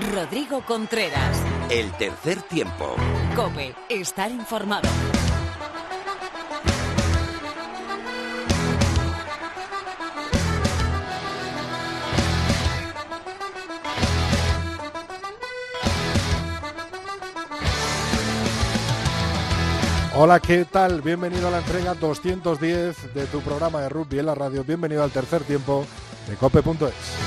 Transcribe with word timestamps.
Rodrigo 0.00 0.60
Contreras. 0.62 1.42
El 1.70 1.90
tercer 1.92 2.42
tiempo. 2.42 2.96
Cope, 3.34 3.74
estar 3.88 4.30
informado. 4.30 4.88
Hola, 20.14 20.40
¿qué 20.40 20.64
tal? 20.64 21.00
Bienvenido 21.02 21.48
a 21.48 21.50
la 21.50 21.58
entrega 21.58 21.94
210 21.94 23.14
de 23.14 23.26
tu 23.26 23.40
programa 23.40 23.80
de 23.80 23.88
rugby 23.88 24.18
en 24.18 24.26
la 24.26 24.34
radio. 24.34 24.62
Bienvenido 24.62 25.02
al 25.02 25.10
tercer 25.10 25.42
tiempo 25.42 25.86
de 26.28 26.36
cope.es. 26.36 27.25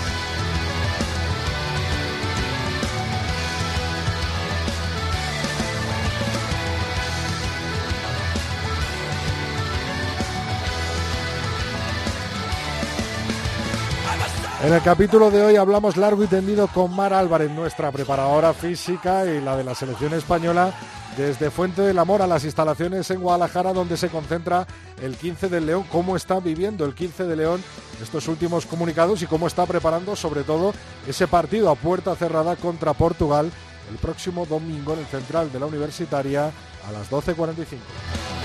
En 14.61 14.73
el 14.73 14.81
capítulo 14.81 15.31
de 15.31 15.41
hoy 15.41 15.55
hablamos 15.55 15.95
largo 15.95 16.21
y 16.21 16.27
tendido 16.27 16.67
con 16.67 16.93
Mar 16.93 17.13
Álvarez, 17.13 17.49
nuestra 17.49 17.93
preparadora 17.93 18.53
física 18.53 19.25
y 19.25 19.39
la 19.39 19.55
de 19.55 19.63
la 19.63 19.73
selección 19.73 20.13
española, 20.13 20.73
desde 21.15 21.49
Fuente 21.49 21.81
del 21.81 21.97
Amor 21.97 22.21
a 22.21 22.27
las 22.27 22.43
instalaciones 22.43 23.09
en 23.09 23.21
Guadalajara, 23.21 23.71
donde 23.71 23.95
se 23.95 24.09
concentra 24.09 24.67
el 25.01 25.15
15 25.15 25.47
del 25.47 25.65
León. 25.65 25.85
¿Cómo 25.89 26.17
está 26.17 26.41
viviendo 26.41 26.83
el 26.83 26.93
15 26.93 27.23
de 27.23 27.37
León 27.37 27.63
estos 28.03 28.27
últimos 28.27 28.65
comunicados 28.65 29.21
y 29.21 29.27
cómo 29.27 29.47
está 29.47 29.65
preparando, 29.65 30.17
sobre 30.17 30.43
todo, 30.43 30.73
ese 31.07 31.25
partido 31.25 31.69
a 31.69 31.75
puerta 31.75 32.13
cerrada 32.17 32.57
contra 32.57 32.91
Portugal 32.91 33.49
el 33.89 33.97
próximo 33.97 34.45
domingo 34.45 34.91
en 34.93 34.99
el 34.99 35.05
central 35.05 35.53
de 35.53 35.59
la 35.61 35.67
Universitaria 35.67 36.51
a 36.85 36.91
las 36.91 37.09
12.45? 37.09 38.38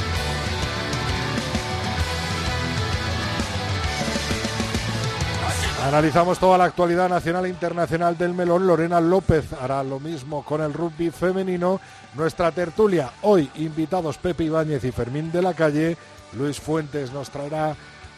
Analizamos 5.84 6.38
toda 6.38 6.56
la 6.56 6.64
actualidad 6.64 7.10
nacional 7.10 7.44
e 7.44 7.50
internacional 7.50 8.16
del 8.16 8.32
melón. 8.32 8.66
Lorena 8.66 9.02
López 9.02 9.52
hará 9.52 9.84
lo 9.84 10.00
mismo 10.00 10.42
con 10.42 10.62
el 10.62 10.72
rugby 10.72 11.10
femenino. 11.10 11.78
Nuestra 12.14 12.50
tertulia, 12.52 13.10
hoy 13.20 13.50
invitados 13.56 14.16
Pepe 14.16 14.44
Ibáñez 14.44 14.82
y 14.84 14.92
Fermín 14.92 15.30
de 15.30 15.42
la 15.42 15.52
Calle. 15.52 15.98
Luis 16.38 16.58
Fuentes 16.58 17.12
nos 17.12 17.28
traerá 17.28 17.76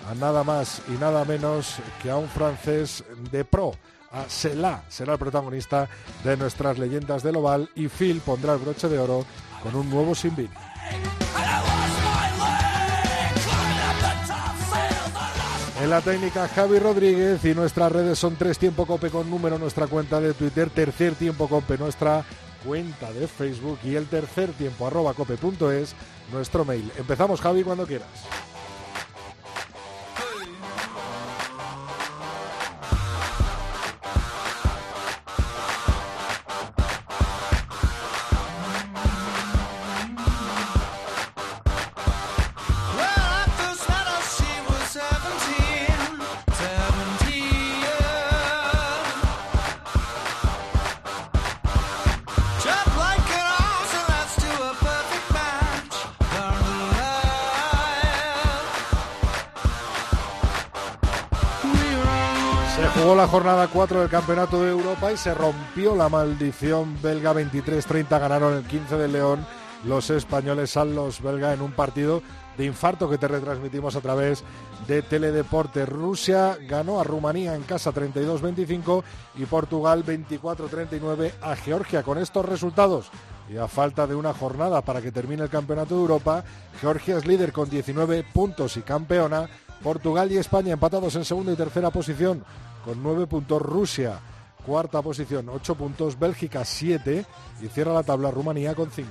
a 0.08 0.14
nada 0.14 0.44
más 0.44 0.80
y 0.86 0.92
nada 0.92 1.24
menos 1.24 1.78
que 2.00 2.08
a 2.08 2.16
un 2.16 2.28
francés 2.28 3.02
de 3.32 3.44
pro. 3.44 3.72
A 4.12 4.28
Sela 4.28 4.84
será 4.88 5.14
el 5.14 5.18
protagonista 5.18 5.88
de 6.22 6.36
nuestras 6.36 6.78
leyendas 6.78 7.24
del 7.24 7.34
oval 7.34 7.68
y 7.74 7.88
Phil 7.88 8.22
pondrá 8.24 8.52
el 8.52 8.60
broche 8.60 8.88
de 8.88 9.00
oro 9.00 9.26
con 9.60 9.74
un 9.74 9.90
nuevo 9.90 10.14
Sinbin. 10.14 10.50
En 15.80 15.90
la 15.90 16.00
técnica 16.00 16.48
Javi 16.48 16.78
Rodríguez 16.78 17.44
y 17.44 17.54
nuestras 17.54 17.92
redes 17.92 18.18
son 18.18 18.36
tres 18.36 18.58
tiempo 18.58 18.86
cope 18.86 19.10
con 19.10 19.28
número 19.28 19.58
nuestra 19.58 19.86
cuenta 19.86 20.20
de 20.20 20.32
Twitter, 20.32 20.70
tercer 20.70 21.14
tiempo 21.14 21.48
cope 21.48 21.76
nuestra 21.76 22.24
cuenta 22.64 23.12
de 23.12 23.28
Facebook 23.28 23.78
y 23.84 23.94
el 23.94 24.06
tercer 24.06 24.52
tiempo 24.52 24.86
arroba 24.86 25.12
cope.es 25.12 25.94
nuestro 26.32 26.64
mail. 26.64 26.90
Empezamos 26.96 27.42
Javi 27.42 27.62
cuando 27.62 27.86
quieras. 27.86 28.08
Jornada 63.36 63.68
4 63.68 64.00
del 64.00 64.08
Campeonato 64.08 64.62
de 64.62 64.70
Europa 64.70 65.12
y 65.12 65.18
se 65.18 65.34
rompió 65.34 65.94
la 65.94 66.08
maldición 66.08 66.96
belga 67.02 67.34
23-30. 67.34 68.18
Ganaron 68.18 68.54
el 68.54 68.64
15 68.64 68.96
de 68.96 69.08
León 69.08 69.44
los 69.84 70.08
españoles 70.08 70.74
a 70.78 70.86
los 70.86 71.20
belga 71.20 71.52
en 71.52 71.60
un 71.60 71.72
partido 71.72 72.22
de 72.56 72.64
infarto 72.64 73.10
que 73.10 73.18
te 73.18 73.28
retransmitimos 73.28 73.94
a 73.94 74.00
través 74.00 74.42
de 74.88 75.02
Teledeporte. 75.02 75.84
Rusia 75.84 76.56
ganó 76.66 76.98
a 76.98 77.04
Rumanía 77.04 77.54
en 77.54 77.64
casa 77.64 77.92
32-25 77.92 79.02
y 79.34 79.44
Portugal 79.44 80.02
24-39 80.02 81.32
a 81.42 81.56
Georgia. 81.56 82.02
Con 82.02 82.16
estos 82.16 82.46
resultados 82.46 83.10
y 83.50 83.58
a 83.58 83.68
falta 83.68 84.06
de 84.06 84.14
una 84.14 84.32
jornada 84.32 84.80
para 84.80 85.02
que 85.02 85.12
termine 85.12 85.42
el 85.42 85.50
Campeonato 85.50 85.94
de 85.94 86.00
Europa, 86.00 86.42
Georgia 86.80 87.18
es 87.18 87.26
líder 87.26 87.52
con 87.52 87.68
19 87.68 88.24
puntos 88.32 88.78
y 88.78 88.80
campeona. 88.80 89.46
Portugal 89.82 90.32
y 90.32 90.38
España 90.38 90.72
empatados 90.72 91.16
en 91.16 91.26
segunda 91.26 91.52
y 91.52 91.56
tercera 91.56 91.90
posición 91.90 92.42
con 92.86 93.02
9 93.02 93.26
puntos. 93.26 93.60
Rusia, 93.60 94.20
cuarta 94.64 95.02
posición, 95.02 95.48
8 95.48 95.74
puntos. 95.74 96.18
Bélgica, 96.18 96.64
7. 96.64 97.26
Y 97.60 97.66
cierra 97.66 97.92
la 97.92 98.04
tabla 98.04 98.30
Rumanía 98.30 98.74
con 98.74 98.90
5. 98.90 99.10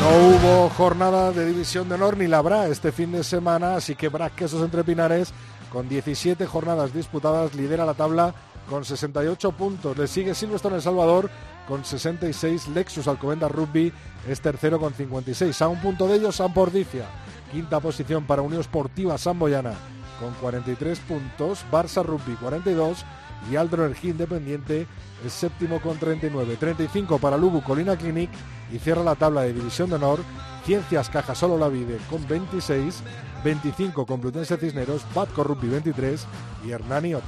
No 0.00 0.10
hubo 0.10 0.68
jornada 0.68 1.32
de 1.32 1.46
división 1.46 1.88
de 1.88 1.94
honor 1.94 2.18
ni 2.18 2.26
la 2.26 2.36
habrá 2.38 2.68
este 2.68 2.92
fin 2.92 3.10
de 3.12 3.24
semana, 3.24 3.76
así 3.76 3.94
que 3.94 4.10
Brac 4.10 4.34
Quesos 4.34 4.62
entre 4.62 4.84
Pinares, 4.84 5.32
con 5.72 5.88
17 5.88 6.44
jornadas 6.44 6.92
disputadas, 6.92 7.54
lidera 7.54 7.86
la 7.86 7.94
tabla 7.94 8.34
con 8.68 8.84
68 8.84 9.52
puntos. 9.52 9.96
Le 9.96 10.06
sigue 10.06 10.34
Silverstone 10.34 10.76
El 10.76 10.82
Salvador 10.82 11.30
con 11.68 11.84
66. 11.84 12.68
Lexus 12.68 13.08
Alcobendas 13.08 13.50
Rugby 13.50 13.92
es 14.28 14.40
tercero 14.40 14.78
con 14.78 14.94
56. 14.94 15.60
A 15.62 15.68
un 15.68 15.80
punto 15.80 16.06
de 16.06 16.16
ellos, 16.16 16.36
San 16.36 16.52
Pordicia. 16.52 17.06
Quinta 17.52 17.80
posición 17.80 18.24
para 18.24 18.42
Unión 18.42 18.62
Sportiva 18.62 19.16
Samboyana 19.18 19.74
con 20.20 20.32
43 20.34 20.98
puntos. 21.00 21.64
Barça 21.70 22.04
Rugby 22.04 22.34
42. 22.34 23.04
Y 23.50 23.56
Aldro 23.56 23.84
Energía 23.84 24.12
Independiente 24.12 24.86
es 25.24 25.32
séptimo 25.32 25.80
con 25.80 25.98
39. 25.98 26.56
35 26.56 27.18
para 27.18 27.36
Lubu 27.36 27.62
Colina 27.62 27.96
Clinic. 27.96 28.30
Y 28.72 28.78
cierra 28.78 29.02
la 29.02 29.14
tabla 29.14 29.42
de 29.42 29.52
División 29.52 29.90
de 29.90 29.96
Honor. 29.96 30.20
Ciencias 30.64 31.10
Caja 31.10 31.34
Solo 31.34 31.58
La 31.58 31.68
Vide 31.68 31.98
con 32.08 32.26
26. 32.26 33.02
25 33.44 34.06
Complutense 34.06 34.56
Cisneros. 34.56 35.04
Batco 35.14 35.44
Rugby 35.44 35.68
23. 35.68 36.26
Y 36.66 36.70
Hernani 36.70 37.14
8. 37.14 37.24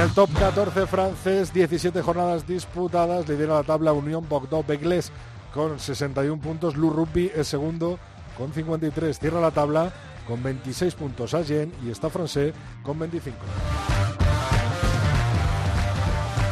En 0.00 0.06
el 0.06 0.14
top 0.14 0.30
14 0.32 0.86
francés, 0.86 1.52
17 1.52 2.00
jornadas 2.00 2.46
disputadas, 2.46 3.28
lidera 3.28 3.56
la 3.56 3.64
tabla 3.64 3.92
Unión 3.92 4.26
Bordeaux 4.26 4.66
Begles 4.66 5.12
con 5.52 5.78
61 5.78 6.40
puntos, 6.40 6.74
Lou 6.74 6.88
Rugby 6.88 7.30
es 7.34 7.48
segundo 7.48 7.98
con 8.38 8.50
53, 8.50 9.18
cierra 9.18 9.42
la 9.42 9.50
tabla 9.50 9.92
con 10.26 10.42
26 10.42 10.94
puntos 10.94 11.34
Agen 11.34 11.74
y 11.84 11.90
está 11.90 12.08
Francés 12.08 12.54
con 12.82 12.98
25. 12.98 13.36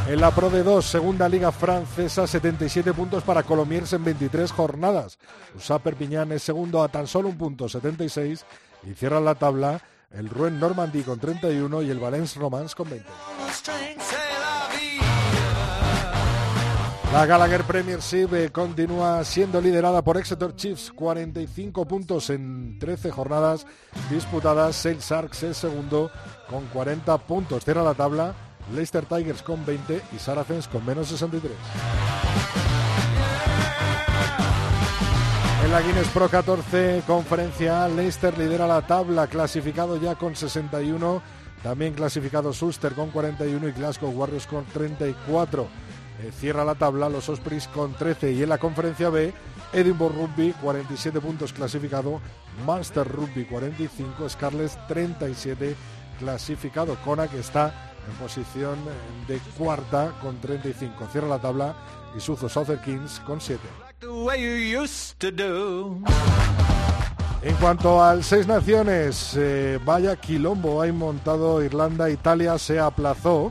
En 0.09 0.21
la 0.21 0.31
Pro 0.31 0.51
de 0.51 0.63
2, 0.63 0.85
segunda 0.85 1.27
liga 1.27 1.51
francesa, 1.51 2.27
77 2.27 2.93
puntos 2.93 3.23
para 3.23 3.45
Colomiers 3.45 3.95
en 3.95 4.05
23 4.05 4.53
jornadas. 4.53 5.19
Usa 5.57 5.79
Perpignan 5.79 6.33
es 6.33 6.43
segundo 6.43 6.83
a 6.83 6.89
tan 6.89 7.07
solo 7.07 7.31
un 7.31 7.39
punto, 7.39 7.67
76, 7.67 8.45
y 8.85 8.93
cierra 8.93 9.21
la 9.21 9.37
tabla 9.37 9.81
el 10.11 10.29
Rouen 10.29 10.59
Normandie 10.59 11.03
con 11.03 11.19
31 11.19 11.83
y 11.83 11.91
el 11.91 11.99
Valence 11.99 12.39
Romance 12.39 12.75
con 12.75 12.89
20. 12.89 13.09
La 17.13 17.25
Gallagher 17.25 17.65
Premiership 17.65 18.35
eh, 18.35 18.51
continúa 18.51 19.25
siendo 19.25 19.63
liderada 19.63 20.03
por 20.03 20.19
Exeter 20.19 20.55
Chiefs, 20.55 20.93
45 20.93 21.87
puntos 21.87 22.29
en 22.29 22.79
13 22.79 23.11
jornadas 23.11 23.67
disputadas. 24.11 24.77
Sale 24.77 24.99
Sharks 25.01 25.43
es 25.45 25.57
segundo 25.57 26.11
con 26.51 26.67
40 26.67 27.17
puntos. 27.19 27.65
Cierra 27.65 27.83
la 27.83 27.95
tabla 27.95 28.35
Leicester 28.75 29.07
Tigers 29.07 29.43
con 29.43 29.65
20 29.65 30.03
y 30.15 30.19
Saracens 30.19 30.69
con 30.69 30.85
menos 30.85 31.09
63. 31.09 32.68
En 35.69 35.75
la 35.75 35.83
Guinness 35.83 36.09
Pro 36.09 36.31
14 36.31 37.03
conferencia 37.07 37.87
Leicester 37.89 38.39
lidera 38.39 38.67
la 38.67 38.87
tabla, 38.87 39.27
clasificado 39.27 40.01
ya 40.01 40.15
con 40.15 40.35
61, 40.35 41.21
también 41.63 41.93
clasificado 41.93 42.55
Suster 42.55 42.95
con 42.95 43.11
41 43.11 43.69
y 43.69 43.73
Glasgow 43.73 44.11
Warriors 44.11 44.47
con 44.47 44.65
34. 44.65 45.69
Eh, 46.23 46.33
cierra 46.33 46.65
la 46.65 46.75
tabla 46.75 47.11
los 47.11 47.29
Ospreys 47.29 47.69
con 47.69 47.93
13 47.93 48.33
y 48.33 48.43
en 48.45 48.49
la 48.49 48.57
conferencia 48.57 49.11
B 49.11 49.35
Edinburgh 49.75 50.15
Rugby 50.15 50.55
47 50.55 51.21
puntos 51.21 51.53
clasificado, 51.53 52.23
Master 52.65 53.07
Rugby 53.07 53.45
45, 53.45 54.27
Scarlett 54.27 54.73
37 54.89 55.77
clasificado, 56.19 56.97
Kona 57.05 57.29
que 57.29 57.41
está 57.41 57.93
en 58.09 58.17
posición 58.17 58.79
de 59.27 59.39
cuarta 59.59 60.15
con 60.23 60.41
35. 60.41 61.09
Cierra 61.13 61.29
la 61.29 61.41
tabla 61.41 61.77
y 62.17 62.21
Suzo 62.21 62.49
Southern 62.49 62.81
Kings 62.81 63.21
con 63.21 63.39
7. 63.39 63.88
En 67.43 67.55
cuanto 67.57 68.01
al 68.01 68.23
Seis 68.23 68.47
Naciones, 68.47 69.35
eh, 69.37 69.81
vaya 69.85 70.15
quilombo 70.15 70.81
hay 70.81 70.93
montado. 70.93 71.65
Irlanda, 71.65 72.09
Italia 72.09 72.59
se 72.59 72.79
aplazó, 72.79 73.51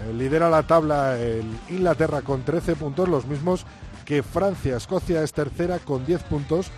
eh, 0.00 0.12
lidera 0.12 0.50
la 0.50 0.64
tabla 0.64 1.16
el 1.16 1.44
Inglaterra 1.70 2.22
con 2.22 2.42
13 2.42 2.74
puntos, 2.74 3.08
los 3.08 3.26
mismos 3.26 3.66
que 4.04 4.24
Francia, 4.24 4.76
Escocia 4.76 5.22
es 5.22 5.32
tercera 5.32 5.78
con 5.78 6.04
10 6.04 6.24
puntos, 6.24 6.72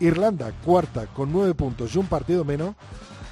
Irlanda 0.00 0.50
cuarta 0.64 1.06
con 1.08 1.32
9 1.32 1.52
puntos 1.52 1.94
y 1.94 1.98
un 1.98 2.06
partido 2.06 2.42
menos, 2.42 2.74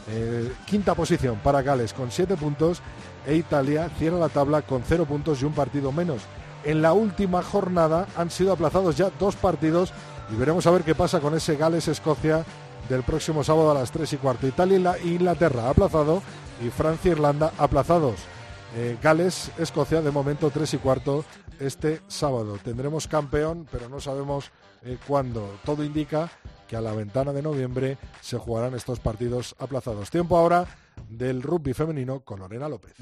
eh, 0.08 0.52
quinta 0.66 0.94
posición 0.94 1.38
para 1.42 1.62
Gales 1.62 1.94
con 1.94 2.10
7 2.10 2.36
puntos 2.36 2.82
e 3.26 3.36
Italia 3.36 3.88
cierra 3.98 4.18
la 4.18 4.28
tabla 4.28 4.60
con 4.60 4.82
0 4.86 5.06
puntos 5.06 5.40
y 5.40 5.46
un 5.46 5.54
partido 5.54 5.92
menos. 5.92 6.20
En 6.64 6.80
la 6.80 6.94
última 6.94 7.42
jornada 7.42 8.06
han 8.16 8.30
sido 8.30 8.52
aplazados 8.52 8.96
ya 8.96 9.10
dos 9.18 9.36
partidos 9.36 9.92
y 10.32 10.36
veremos 10.36 10.66
a 10.66 10.70
ver 10.70 10.82
qué 10.82 10.94
pasa 10.94 11.20
con 11.20 11.34
ese 11.34 11.56
Gales-Escocia 11.56 12.44
del 12.88 13.02
próximo 13.02 13.44
sábado 13.44 13.70
a 13.70 13.74
las 13.74 13.90
3 13.90 14.14
y 14.14 14.16
cuarto. 14.16 14.46
Italia 14.46 14.96
e 14.96 15.08
Inglaterra 15.08 15.68
aplazado 15.68 16.22
y 16.64 16.70
Francia-Irlanda 16.70 17.52
aplazados. 17.58 18.16
Eh, 18.76 18.96
Gales-Escocia 19.02 20.00
de 20.00 20.10
momento 20.10 20.50
3 20.50 20.74
y 20.74 20.78
cuarto 20.78 21.24
este 21.60 22.00
sábado. 22.08 22.58
Tendremos 22.62 23.08
campeón, 23.08 23.68
pero 23.70 23.88
no 23.88 24.00
sabemos 24.00 24.50
eh, 24.84 24.98
cuándo. 25.06 25.58
Todo 25.64 25.84
indica 25.84 26.30
que 26.66 26.76
a 26.76 26.80
la 26.80 26.92
ventana 26.92 27.32
de 27.32 27.42
noviembre 27.42 27.98
se 28.22 28.38
jugarán 28.38 28.74
estos 28.74 29.00
partidos 29.00 29.54
aplazados. 29.58 30.10
Tiempo 30.10 30.36
ahora 30.36 30.66
del 31.08 31.42
rugby 31.42 31.72
femenino 31.72 32.20
con 32.20 32.38
Lorena 32.40 32.68
López. 32.68 32.94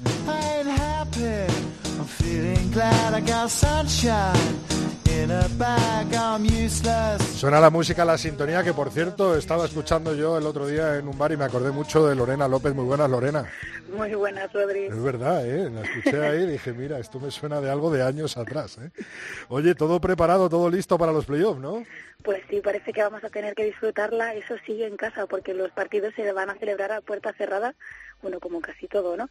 Suena 7.35 7.59
la 7.59 7.69
música, 7.69 8.05
la 8.05 8.17
sintonía, 8.17 8.63
que 8.63 8.73
por 8.73 8.89
cierto 8.89 9.35
estaba 9.35 9.65
escuchando 9.65 10.15
yo 10.15 10.37
el 10.37 10.45
otro 10.45 10.67
día 10.67 10.97
en 10.97 11.07
un 11.07 11.17
bar 11.17 11.31
y 11.31 11.37
me 11.37 11.43
acordé 11.43 11.71
mucho 11.71 12.07
de 12.07 12.15
Lorena 12.15 12.47
López. 12.47 12.73
Muy 12.73 12.85
buenas, 12.85 13.09
Lorena. 13.09 13.45
Muy 13.95 14.13
buenas, 14.15 14.51
Rodrigo. 14.51 14.93
Es 14.93 15.03
verdad, 15.03 15.45
¿eh? 15.45 15.69
La 15.69 15.81
escuché 15.81 16.25
ahí 16.25 16.43
y 16.43 16.47
dije, 16.47 16.73
mira, 16.73 16.99
esto 16.99 17.19
me 17.19 17.31
suena 17.31 17.61
de 17.61 17.69
algo 17.69 17.91
de 17.91 18.01
años 18.01 18.37
atrás, 18.37 18.77
¿eh? 18.77 18.89
Oye, 19.49 19.75
todo 19.75 19.99
preparado, 19.99 20.49
todo 20.49 20.69
listo 20.69 20.97
para 20.97 21.11
los 21.11 21.25
playoffs, 21.25 21.59
¿no? 21.59 21.83
Pues 22.23 22.41
sí, 22.49 22.61
parece 22.61 22.93
que 22.93 23.03
vamos 23.03 23.23
a 23.23 23.29
tener 23.29 23.53
que 23.53 23.65
disfrutarla, 23.65 24.33
eso 24.33 24.55
sí, 24.65 24.81
en 24.81 24.95
casa, 24.95 25.27
porque 25.27 25.53
los 25.53 25.71
partidos 25.71 26.13
se 26.15 26.31
van 26.31 26.49
a 26.49 26.55
celebrar 26.55 26.91
a 26.91 27.01
puerta 27.01 27.33
cerrada, 27.33 27.75
bueno, 28.21 28.39
como 28.39 28.61
casi 28.61 28.87
todo, 28.87 29.17
¿no? 29.17 29.29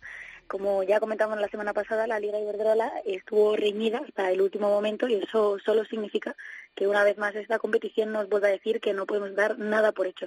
Como 0.52 0.82
ya 0.82 1.00
comentamos 1.00 1.40
la 1.40 1.48
semana 1.48 1.72
pasada, 1.72 2.06
la 2.06 2.20
Liga 2.20 2.38
Iberdrola 2.38 2.92
estuvo 3.06 3.56
reñida 3.56 4.02
hasta 4.06 4.30
el 4.30 4.42
último 4.42 4.68
momento 4.68 5.08
y 5.08 5.14
eso 5.14 5.58
solo 5.64 5.86
significa 5.86 6.36
que 6.74 6.86
una 6.86 7.04
vez 7.04 7.16
más 7.16 7.34
esta 7.34 7.58
competición 7.58 8.12
nos 8.12 8.28
vuelve 8.28 8.48
a 8.48 8.50
decir 8.50 8.78
que 8.78 8.92
no 8.92 9.06
podemos 9.06 9.34
dar 9.34 9.58
nada 9.58 9.92
por 9.92 10.06
hecho. 10.06 10.26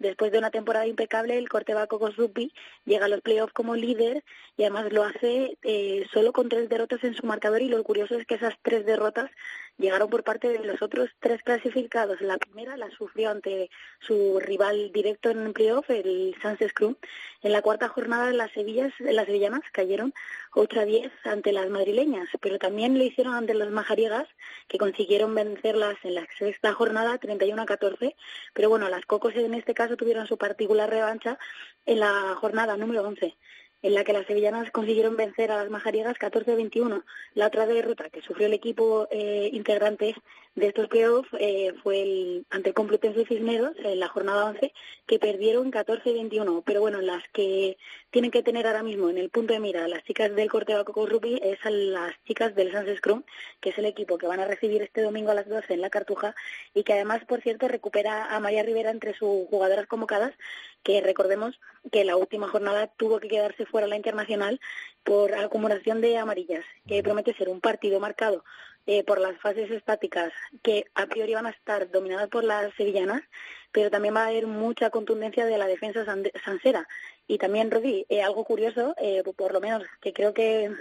Después 0.00 0.32
de 0.32 0.38
una 0.38 0.50
temporada 0.50 0.88
impecable, 0.88 1.38
el 1.38 1.48
Corteva 1.48 1.86
Cocos 1.86 2.16
Rugby 2.16 2.52
llega 2.84 3.04
a 3.04 3.08
los 3.08 3.20
playoffs 3.20 3.52
como 3.52 3.76
líder 3.76 4.24
y 4.56 4.64
además 4.64 4.92
lo 4.92 5.04
hace 5.04 5.56
eh, 5.62 6.04
solo 6.12 6.32
con 6.32 6.48
tres 6.48 6.68
derrotas 6.68 7.04
en 7.04 7.14
su 7.14 7.24
marcador 7.24 7.62
y 7.62 7.68
lo 7.68 7.80
curioso 7.84 8.16
es 8.16 8.26
que 8.26 8.34
esas 8.34 8.54
tres 8.62 8.84
derrotas 8.84 9.30
llegaron 9.78 10.10
por 10.10 10.24
parte 10.24 10.48
de 10.48 10.64
los 10.64 10.82
otros 10.82 11.10
tres 11.20 11.42
clasificados. 11.42 12.20
La 12.20 12.38
primera 12.38 12.76
la 12.76 12.90
sufrió 12.90 13.30
ante 13.30 13.70
su 14.00 14.38
rival 14.40 14.92
directo 14.92 15.30
en 15.30 15.46
el 15.46 15.52
playoff, 15.52 15.88
el 15.90 16.36
Sanses 16.42 16.70
Scrum. 16.70 16.96
En 17.42 17.52
la 17.52 17.62
cuarta 17.62 17.88
jornada 17.88 18.32
las, 18.32 18.50
Sevillas, 18.52 18.92
las 19.00 19.26
sevillanas 19.26 19.62
cayeron 19.72 20.12
8 20.54 20.80
a 20.80 20.84
10 20.84 21.12
ante 21.24 21.52
las 21.52 21.68
madrileñas, 21.70 22.28
pero 22.40 22.58
también 22.58 22.98
lo 22.98 23.04
hicieron 23.04 23.34
ante 23.34 23.54
las 23.54 23.70
majariegas 23.70 24.28
que 24.68 24.78
consiguieron 24.78 25.34
vencerlas 25.34 25.96
en 26.02 26.14
la 26.14 26.26
sexta 26.38 26.72
jornada 26.74 27.18
31 27.18 27.62
a 27.62 27.66
14. 27.66 28.16
Pero 28.52 28.68
bueno, 28.68 28.88
las 28.88 29.06
Cocos 29.06 29.34
en 29.36 29.54
este 29.54 29.74
caso 29.74 29.96
tuvieron 29.96 30.26
su 30.26 30.36
particular 30.36 30.90
revancha 30.90 31.38
en 31.86 32.00
la 32.00 32.36
jornada 32.40 32.76
número 32.76 33.02
11 33.02 33.36
en 33.82 33.94
la 33.94 34.04
que 34.04 34.12
las 34.12 34.26
sevillanas 34.26 34.70
consiguieron 34.70 35.16
vencer 35.16 35.50
a 35.50 35.56
las 35.56 35.70
majariegas 35.70 36.16
14-21. 36.18 37.04
La 37.34 37.46
otra 37.46 37.66
derrota 37.66 38.10
que 38.10 38.22
sufrió 38.22 38.46
el 38.46 38.52
equipo 38.52 39.08
eh, 39.10 39.50
integrante 39.52 40.14
de 40.56 40.66
estos 40.66 40.88
playoffs 40.88 41.28
eh, 41.38 41.72
fue 41.82 42.02
el, 42.02 42.46
ante 42.50 42.70
el 42.70 42.74
Complutense 42.74 43.24
Cisneros 43.24 43.72
en 43.84 44.00
la 44.00 44.08
jornada 44.08 44.46
11, 44.46 44.72
que 45.06 45.18
perdieron 45.18 45.70
14-21. 45.70 46.62
Pero 46.66 46.80
bueno, 46.80 47.00
las 47.00 47.22
que 47.32 47.78
tienen 48.10 48.30
que 48.30 48.42
tener 48.42 48.66
ahora 48.66 48.82
mismo 48.82 49.08
en 49.10 49.18
el 49.18 49.30
punto 49.30 49.52
de 49.52 49.60
mira 49.60 49.86
las 49.86 50.02
chicas 50.04 50.34
del 50.34 50.50
Corteo 50.50 50.84
Coco 50.84 51.06
Rugby 51.06 51.40
es 51.42 51.64
a 51.64 51.70
las 51.70 52.12
chicas 52.24 52.54
del 52.54 52.72
Sans 52.72 52.88
Scrum, 52.98 53.22
que 53.60 53.70
es 53.70 53.78
el 53.78 53.84
equipo 53.84 54.18
que 54.18 54.26
van 54.26 54.40
a 54.40 54.46
recibir 54.46 54.82
este 54.82 55.02
domingo 55.02 55.30
a 55.30 55.34
las 55.34 55.48
12 55.48 55.72
en 55.72 55.80
la 55.80 55.90
Cartuja 55.90 56.34
y 56.74 56.82
que 56.82 56.94
además, 56.94 57.24
por 57.26 57.40
cierto, 57.42 57.68
recupera 57.68 58.34
a 58.34 58.40
María 58.40 58.64
Rivera 58.64 58.90
entre 58.90 59.14
sus 59.14 59.46
jugadoras 59.48 59.86
convocadas, 59.86 60.34
que 60.82 61.00
recordemos 61.00 61.60
que 61.92 62.04
la 62.04 62.16
última 62.16 62.48
jornada 62.48 62.88
tuvo 62.88 63.20
que 63.20 63.28
quedarse 63.28 63.66
fuera 63.66 63.86
la 63.86 63.96
internacional 63.96 64.60
por 65.04 65.34
acumulación 65.34 66.00
de 66.00 66.18
amarillas, 66.18 66.64
que 66.86 67.02
promete 67.02 67.34
ser 67.34 67.48
un 67.48 67.60
partido 67.60 68.00
marcado 68.00 68.44
eh, 68.92 69.04
por 69.04 69.20
las 69.20 69.38
fases 69.38 69.70
estáticas 69.70 70.32
que 70.64 70.84
a 70.96 71.06
priori 71.06 71.32
van 71.32 71.46
a 71.46 71.50
estar 71.50 71.88
dominadas 71.92 72.28
por 72.28 72.42
las 72.42 72.74
sevillanas, 72.74 73.22
pero 73.70 73.88
también 73.88 74.16
va 74.16 74.24
a 74.24 74.26
haber 74.26 74.48
mucha 74.48 74.90
contundencia 74.90 75.46
de 75.46 75.58
la 75.58 75.68
defensa 75.68 76.04
sansera. 76.44 76.88
Y 77.28 77.38
también, 77.38 77.70
Rodi, 77.70 78.04
eh, 78.08 78.20
algo 78.20 78.42
curioso, 78.42 78.96
eh, 78.98 79.22
por 79.36 79.52
lo 79.52 79.60
menos 79.60 79.84
que 80.00 80.12
creo 80.12 80.34
que 80.34 80.72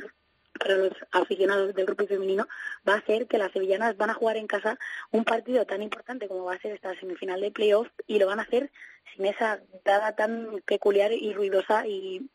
para 0.60 0.78
los 0.78 0.94
aficionados 1.12 1.76
del 1.76 1.86
grupo 1.86 2.08
femenino 2.08 2.48
va 2.88 2.96
a 2.96 3.06
ser 3.06 3.28
que 3.28 3.38
las 3.38 3.52
sevillanas 3.52 3.96
van 3.96 4.10
a 4.10 4.16
jugar 4.16 4.38
en 4.38 4.48
casa 4.48 4.80
un 5.12 5.24
partido 5.24 5.68
tan 5.68 5.84
importante 5.84 6.28
como 6.28 6.46
va 6.46 6.56
a 6.56 6.62
ser 6.62 6.74
esta 6.74 7.00
semifinal 7.00 7.40
de 7.40 7.52
playoff 7.52 7.90
y 8.08 8.18
lo 8.18 8.26
van 8.26 8.40
a 8.40 8.44
hacer 8.44 8.72
sin 9.14 9.28
esa 9.28 9.62
dada 9.86 10.16
tan 10.16 10.64
peculiar 10.66 11.12
y 11.12 11.32
ruidosa 11.32 11.86
y 11.86 12.28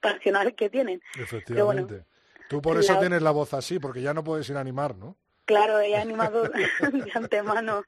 pasional 0.00 0.54
que 0.54 0.70
tienen. 0.70 1.02
Efectivamente. 1.18 2.06
Tú 2.50 2.60
por 2.60 2.76
eso 2.78 2.98
tienes 2.98 3.22
la 3.22 3.30
voz 3.30 3.54
así, 3.54 3.78
porque 3.78 4.02
ya 4.02 4.12
no 4.12 4.24
puedes 4.24 4.50
ir 4.50 4.56
a 4.56 4.60
animar, 4.60 4.96
¿no? 4.96 5.16
Claro, 5.50 5.80
he 5.80 5.96
animado 5.96 6.44
de 6.48 7.10
antemano. 7.12 7.82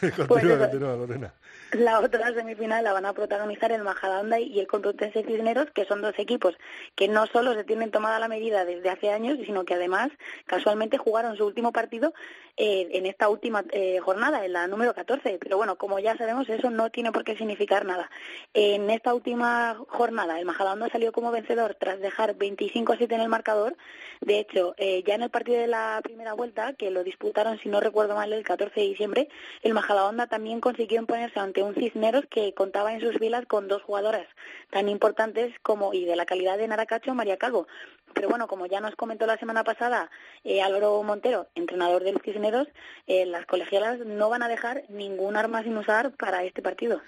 continúa, 0.26 0.58
continúa, 0.58 0.96
Lorena. 0.96 1.32
La 1.72 2.00
otra 2.00 2.34
semifinal 2.34 2.82
la 2.82 2.92
van 2.92 3.06
a 3.06 3.12
protagonizar 3.12 3.70
el 3.70 3.84
Majadahonda 3.84 4.40
y 4.40 4.58
el 4.58 4.66
Complutense 4.66 5.22
Cisneros, 5.22 5.70
que 5.72 5.84
son 5.84 6.02
dos 6.02 6.18
equipos 6.18 6.56
que 6.96 7.06
no 7.06 7.28
solo 7.28 7.54
se 7.54 7.62
tienen 7.62 7.92
tomada 7.92 8.18
la 8.18 8.26
medida 8.26 8.64
desde 8.64 8.90
hace 8.90 9.10
años, 9.10 9.38
sino 9.46 9.64
que 9.64 9.74
además 9.74 10.10
casualmente 10.46 10.98
jugaron 10.98 11.36
su 11.36 11.46
último 11.46 11.70
partido 11.70 12.12
eh, 12.56 12.88
en 12.90 13.06
esta 13.06 13.28
última 13.28 13.64
eh, 13.70 14.00
jornada, 14.00 14.44
en 14.44 14.52
la 14.52 14.66
número 14.66 14.94
14. 14.94 15.38
Pero 15.40 15.58
bueno, 15.58 15.76
como 15.76 16.00
ya 16.00 16.16
sabemos, 16.16 16.48
eso 16.48 16.70
no 16.70 16.90
tiene 16.90 17.12
por 17.12 17.22
qué 17.22 17.36
significar 17.36 17.84
nada. 17.84 18.10
En 18.52 18.90
esta 18.90 19.14
última 19.14 19.80
jornada, 19.86 20.40
el 20.40 20.46
Majadahonda 20.46 20.88
salió 20.90 21.12
como 21.12 21.30
vencedor 21.30 21.76
tras 21.78 22.00
dejar 22.00 22.34
25 22.34 22.94
a 22.94 22.96
7 22.96 23.14
en 23.14 23.20
el 23.20 23.28
marcador. 23.28 23.76
De 24.20 24.40
hecho, 24.40 24.74
eh, 24.76 25.04
ya 25.06 25.14
en 25.14 25.22
el 25.22 25.30
partido 25.30 25.60
de 25.60 25.68
la 25.68 25.99
primera 26.02 26.32
vuelta, 26.32 26.72
que 26.74 26.90
lo 26.90 27.04
disputaron, 27.04 27.58
si 27.58 27.68
no 27.68 27.80
recuerdo 27.80 28.14
mal, 28.14 28.32
el 28.32 28.44
14 28.44 28.80
de 28.80 28.86
diciembre, 28.86 29.28
el 29.62 29.74
Majadahonda 29.74 30.26
también 30.26 30.60
consiguió 30.60 31.00
imponerse 31.00 31.38
ante 31.38 31.62
un 31.62 31.74
Cisneros 31.74 32.24
que 32.30 32.54
contaba 32.54 32.92
en 32.92 33.00
sus 33.00 33.18
filas 33.18 33.46
con 33.46 33.68
dos 33.68 33.82
jugadoras 33.82 34.26
tan 34.70 34.88
importantes 34.88 35.52
como 35.62 35.92
y 35.92 36.04
de 36.04 36.16
la 36.16 36.26
calidad 36.26 36.58
de 36.58 36.68
Naracacho 36.68 37.14
María 37.14 37.36
Calvo. 37.36 37.66
Pero 38.14 38.28
bueno, 38.28 38.48
como 38.48 38.66
ya 38.66 38.80
nos 38.80 38.96
comentó 38.96 39.26
la 39.26 39.38
semana 39.38 39.62
pasada 39.62 40.10
eh, 40.42 40.62
Álvaro 40.62 41.02
Montero, 41.02 41.48
entrenador 41.54 42.02
del 42.02 42.20
Cisneros, 42.24 42.68
eh, 43.06 43.26
las 43.26 43.46
colegialas 43.46 44.00
no 44.00 44.28
van 44.28 44.42
a 44.42 44.48
dejar 44.48 44.84
ningún 44.88 45.36
arma 45.36 45.62
sin 45.62 45.76
usar 45.76 46.16
para 46.16 46.42
este 46.44 46.62
partido. 46.62 47.00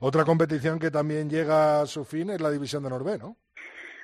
Otra 0.00 0.24
competición 0.24 0.78
que 0.78 0.90
también 0.90 1.30
llega 1.30 1.80
a 1.80 1.86
su 1.86 2.04
fin 2.04 2.30
es 2.30 2.40
la 2.40 2.50
División 2.50 2.82
de 2.82 2.90
Norbe, 2.90 3.18
¿no? 3.18 3.36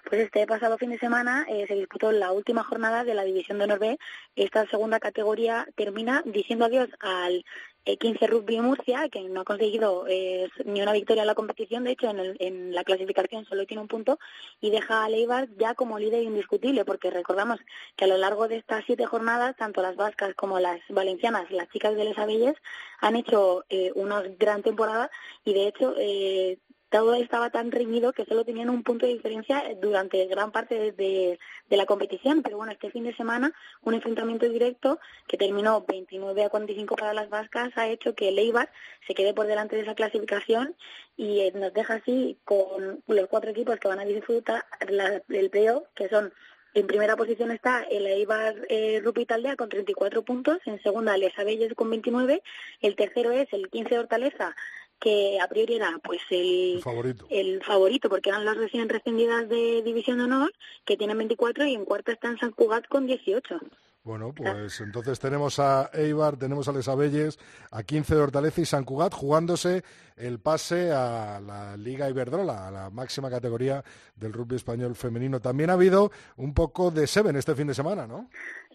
Pues 0.09 0.23
este 0.23 0.47
pasado 0.47 0.79
fin 0.79 0.91
de 0.91 0.99
semana 0.99 1.47
eh, 1.49 1.67
se 1.69 1.75
disputó 1.75 2.11
la 2.11 2.33
última 2.33 2.65
jornada 2.65 3.05
de 3.05 3.15
la 3.15 3.25
División 3.25 3.59
de 3.59 3.67
Norbe. 3.67 3.99
Esta 4.35 4.67
segunda 4.69 4.99
categoría 4.99 5.67
termina 5.77 6.23
diciendo 6.25 6.65
adiós 6.65 6.89
al 7.01 7.45
15 7.85 8.27
Rugby 8.27 8.61
Murcia, 8.61 9.09
que 9.09 9.21
no 9.23 9.41
ha 9.41 9.45
conseguido 9.45 10.05
eh, 10.09 10.49
ni 10.65 10.83
una 10.83 10.93
victoria 10.93 11.23
en 11.23 11.27
la 11.27 11.35
competición, 11.35 11.85
de 11.85 11.93
hecho 11.93 12.11
en, 12.11 12.75
la 12.75 12.85
clasificación 12.85 13.47
solo 13.47 13.67
tiene 13.67 13.81
un 13.81 13.89
punto, 13.89 14.19
y 14.61 14.71
deja 14.71 15.05
a 15.05 15.09
Leibar 15.09 15.49
ya 15.57 15.75
como 15.75 15.99
líder 15.99 16.23
indiscutible, 16.23 16.85
porque 16.85 17.11
recordamos 17.11 17.59
que 17.97 18.05
a 18.05 18.09
lo 18.09 18.19
largo 18.19 18.49
de 18.49 18.57
estas 18.57 18.85
siete 18.85 19.07
jornadas, 19.07 19.57
tanto 19.57 19.83
las 19.83 19.97
vascas 19.97 20.35
como 20.35 20.61
las 20.61 20.81
valencianas, 20.89 21.51
las 21.51 21.69
chicas 21.71 21.97
de 21.97 22.05
Les 22.05 22.19
Abelles, 22.19 22.57
han 23.01 23.17
hecho 23.17 23.65
eh, 23.71 23.93
una 23.95 24.23
gran 24.39 24.63
temporada 24.63 25.11
y 25.45 25.55
de 25.55 25.69
hecho 25.69 25.95
eh, 25.99 26.59
todo 26.91 27.15
estaba 27.15 27.51
tan 27.51 27.71
reñido 27.71 28.13
que 28.13 28.25
solo 28.25 28.45
tenían 28.45 28.69
un 28.69 28.83
punto 28.83 29.07
de 29.07 29.13
diferencia 29.13 29.63
durante 29.81 30.27
gran 30.27 30.51
parte 30.51 30.93
de, 30.93 31.39
la 31.69 31.87
competición. 31.87 32.43
Pero 32.43 32.57
bueno, 32.57 32.73
este 32.73 32.91
fin 32.91 33.05
de 33.05 33.15
semana, 33.15 33.53
un 33.83 33.95
enfrentamiento 33.95 34.49
directo 34.49 34.99
que 35.29 35.37
terminó 35.37 35.85
29 35.87 36.45
a 36.45 36.49
45 36.49 36.97
para 36.97 37.15
las 37.15 37.31
vascas 37.31 37.71
ha 37.77 37.89
hecho 37.89 38.15
que 38.15 38.29
el 38.29 38.39
Eibar 38.39 38.71
se 39.07 39.15
quede 39.15 39.33
por 39.33 39.47
delante 39.47 39.77
de 39.77 39.83
esa 39.83 39.95
clasificación 39.95 40.77
y 41.17 41.41
eh, 41.41 41.53
nos 41.55 41.73
deja 41.73 41.95
así 41.95 42.39
con 42.45 43.03
los 43.07 43.29
cuatro 43.29 43.51
equipos 43.51 43.79
que 43.79 43.89
van 43.89 44.01
a 44.01 44.05
disfrutar 44.05 44.67
la, 44.89 45.23
el 45.29 45.51
playoff, 45.51 45.85
que 45.95 46.09
son 46.09 46.33
en 46.73 46.87
primera 46.87 47.17
posición 47.17 47.51
está 47.51 47.83
el 47.83 48.07
Eibar 48.07 48.55
eh, 48.69 49.01
Rupitaldea 49.03 49.57
con 49.57 49.69
34 49.69 50.23
puntos, 50.23 50.59
en 50.67 50.81
segunda 50.83 51.17
Les 51.17 51.37
Abelles 51.37 51.75
con 51.75 51.91
29, 51.91 52.43
el 52.81 52.97
tercero 52.97 53.33
es 53.33 53.53
el 53.53 53.69
15 53.69 53.91
de 53.91 53.99
Hortaleza 53.99 54.55
que 55.01 55.41
a 55.41 55.49
priori 55.49 55.77
era 55.77 55.99
pues 56.05 56.21
el, 56.31 56.81
favorito. 56.83 57.27
el 57.31 57.63
favorito 57.65 58.09
porque 58.09 58.31
eran 58.31 58.45
las 58.45 58.57
recién 58.57 58.89
rescindidas 58.89 59.49
de 59.49 59.83
División 59.83 60.19
de 60.19 60.25
Honor 60.25 60.53
que 60.85 60.97
tienen 60.97 61.19
24 61.19 61.65
y 61.67 61.75
en 61.75 61.85
cuarta 61.85 62.13
está 62.13 62.29
en 62.29 62.39
San 62.39 62.53
Cugat 62.53 62.87
con 62.87 63.07
18. 63.07 63.61
Bueno, 64.03 64.33
pues 64.35 64.81
entonces 64.81 65.21
tenemos 65.21 65.59
a 65.59 65.91
Eibar, 65.93 66.39
tenemos 66.39 66.67
a 66.69 66.73
Les 66.73 66.89
Abelles, 66.89 67.39
a 67.71 67.83
15 67.83 68.15
de 68.15 68.21
Hortaleza 68.23 68.63
y 68.63 68.65
San 68.65 68.85
Cugat 68.85 69.13
jugándose 69.13 69.85
el 70.17 70.39
pase 70.41 70.91
a 70.91 71.39
la 71.39 71.77
Liga 71.77 72.09
Iberdrola, 72.09 72.67
a 72.67 72.71
la 72.71 72.91
máxima 72.91 73.29
categoría 73.29 73.85
del 74.17 74.33
rugby 74.33 74.57
español 74.57 74.95
femenino. 74.95 75.41
También 75.41 75.69
ha 75.69 75.75
habido 75.75 76.11
un 76.37 76.55
poco 76.55 76.91
de 76.91 77.07
Seven 77.07 77.37
este 77.37 77.55
fin 77.55 77.67
de 77.67 77.75
semana, 77.75 78.07
¿no? 78.07 78.31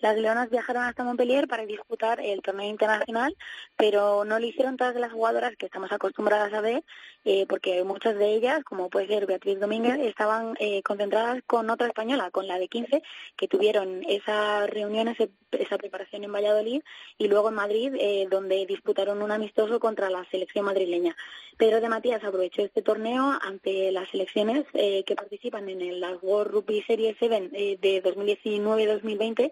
Las 0.06 0.18
Leonas 0.18 0.52
viajaron 0.52 0.84
hasta 0.84 1.04
Montpellier 1.04 1.48
para 1.48 1.66
disputar 1.66 2.20
el 2.22 2.44
torneo 2.44 2.70
internacional, 2.70 3.36
pero 3.76 4.24
no 4.24 4.38
lo 4.38 4.46
hicieron 4.46 4.78
todas 4.78 4.94
las 4.98 5.12
jugadoras 5.12 5.56
que 5.58 5.66
estamos 5.66 5.92
acostumbradas 5.92 6.54
a 6.54 6.62
ver, 6.62 6.84
eh, 7.24 7.48
porque 7.50 7.84
muchas 7.84 8.16
de 8.16 8.36
ellas, 8.36 8.64
como 8.64 8.92
puede 8.92 9.08
ser 9.08 9.26
Beatriz 9.26 9.60
Domínguez, 9.60 9.98
estaban 9.98 10.54
eh, 10.60 10.84
concentradas 10.84 11.42
con 11.48 11.72
otra 11.72 11.88
española, 11.88 12.30
con 12.30 12.48
la 12.48 12.60
de 12.60 12.68
15, 12.68 13.02
que 13.36 13.48
tuvieron 13.48 14.04
esa 14.08 14.68
reunión, 14.68 15.08
esa 15.08 15.78
preparación 15.80 16.24
en 16.24 16.32
Valladolid 16.32 16.84
y 17.18 17.28
luego 17.28 17.50
en 17.50 17.56
Madrid, 17.56 17.96
eh, 18.00 18.28
donde 18.30 18.64
disputaron 18.68 19.24
un 19.24 19.32
amistoso 19.32 19.80
contra 19.80 20.12
la 20.12 20.24
selección 20.30 20.66
madrileña. 20.66 21.16
Pedro 21.58 21.80
de 21.80 21.90
Matías 21.90 22.24
aprovechó 22.24 22.64
este 22.64 22.82
torneo 22.82 23.40
ante 23.42 23.92
las 23.92 24.10
selecciones 24.10 24.66
eh, 24.74 25.04
que 25.04 25.16
participan 25.16 25.70
en 25.70 25.82
el 25.82 26.04
World 26.22 26.52
Rugby 26.52 26.84
Series 26.84 27.16
7 27.18 27.50
eh, 27.54 27.78
de 27.82 28.04
2019-2020 28.04 29.52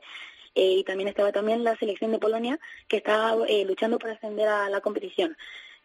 eh, 0.56 0.80
y 0.80 0.84
también 0.84 1.10
estaba 1.10 1.32
también 1.32 1.64
la 1.64 1.76
selección 1.78 2.12
de 2.12 2.20
Polonia 2.20 2.60
que 2.88 2.98
está 2.98 3.36
luchando 3.66 4.00
por 4.00 4.10
ascender 4.12 4.48
a 4.48 4.70
la 4.70 4.82
competición 4.82 5.36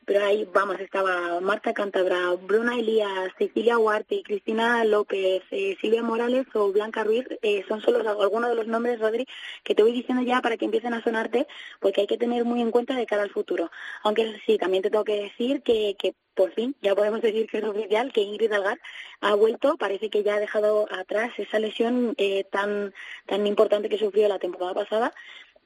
pero 0.09 0.25
ahí, 0.25 0.49
vamos, 0.55 0.81
estaba 0.81 1.39
Marta 1.43 1.75
Cantabra, 1.75 2.33
Bruna 2.41 2.77
Elías, 2.77 3.31
Cecilia 3.37 3.77
Huarte, 3.77 4.23
Cristina 4.23 4.83
López, 4.83 5.43
eh, 5.51 5.77
Silvia 5.83 6.03
Morales 6.03 6.47
o 6.55 6.73
Blanca 6.73 7.05
Ruiz, 7.05 7.27
eh, 7.43 7.63
son 7.69 7.83
solo 7.83 7.99
algunos 8.19 8.49
de 8.49 8.57
los 8.57 8.67
nombres, 8.67 9.01
Rodri, 9.01 9.27
que 9.63 9.75
te 9.75 9.83
voy 9.83 9.93
diciendo 9.93 10.25
ya 10.25 10.41
para 10.41 10.57
que 10.57 10.65
empiecen 10.65 10.95
a 10.95 11.03
sonarte, 11.05 11.47
porque 11.79 12.01
hay 12.01 12.07
que 12.07 12.17
tener 12.17 12.47
muy 12.47 12.63
en 12.63 12.71
cuenta 12.71 12.95
de 12.95 13.05
cara 13.05 13.23
al 13.23 13.29
futuro. 13.29 13.71
Aunque 14.03 14.41
sí, 14.47 14.57
también 14.57 14.83
te 14.83 14.89
tengo 14.89 15.05
que 15.05 15.25
decir 15.25 15.61
que, 15.61 15.95
que 15.99 16.15
por 16.35 16.53
fin, 16.53 16.75
ya 16.81 16.95
podemos 16.95 17.21
decir 17.21 17.47
que 17.47 17.59
es 17.59 17.65
oficial, 17.65 18.11
que 18.11 18.23
Ingrid 18.23 18.53
Algar 18.53 18.81
ha 19.21 19.35
vuelto, 19.35 19.77
parece 19.77 20.09
que 20.09 20.23
ya 20.23 20.37
ha 20.37 20.41
dejado 20.41 20.87
atrás 20.91 21.33
esa 21.37 21.59
lesión 21.59 22.15
eh, 22.17 22.45
tan, 22.45 22.95
tan 23.27 23.47
importante 23.47 23.91
que 23.91 23.99
sufrió 23.99 24.27
la 24.29 24.39
temporada 24.39 24.73
pasada 24.73 25.13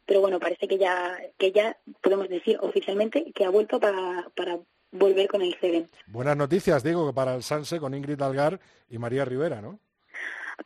pero 0.06 0.20
bueno, 0.20 0.38
parece 0.40 0.68
que 0.68 0.78
ya, 0.78 1.18
que 1.38 1.52
ya 1.52 1.76
podemos 2.00 2.28
decir 2.28 2.58
oficialmente 2.60 3.32
que 3.32 3.44
ha 3.44 3.50
vuelto 3.50 3.80
para, 3.80 4.28
para 4.36 4.58
volver 4.90 5.28
con 5.28 5.42
el 5.42 5.54
CEDEN. 5.60 5.88
Buenas 6.06 6.36
noticias, 6.36 6.82
digo, 6.82 7.12
para 7.12 7.34
el 7.34 7.42
Sanse 7.42 7.80
con 7.80 7.94
Ingrid 7.94 8.20
Algar 8.20 8.60
y 8.90 8.98
María 8.98 9.24
Rivera, 9.24 9.60
¿no? 9.60 9.78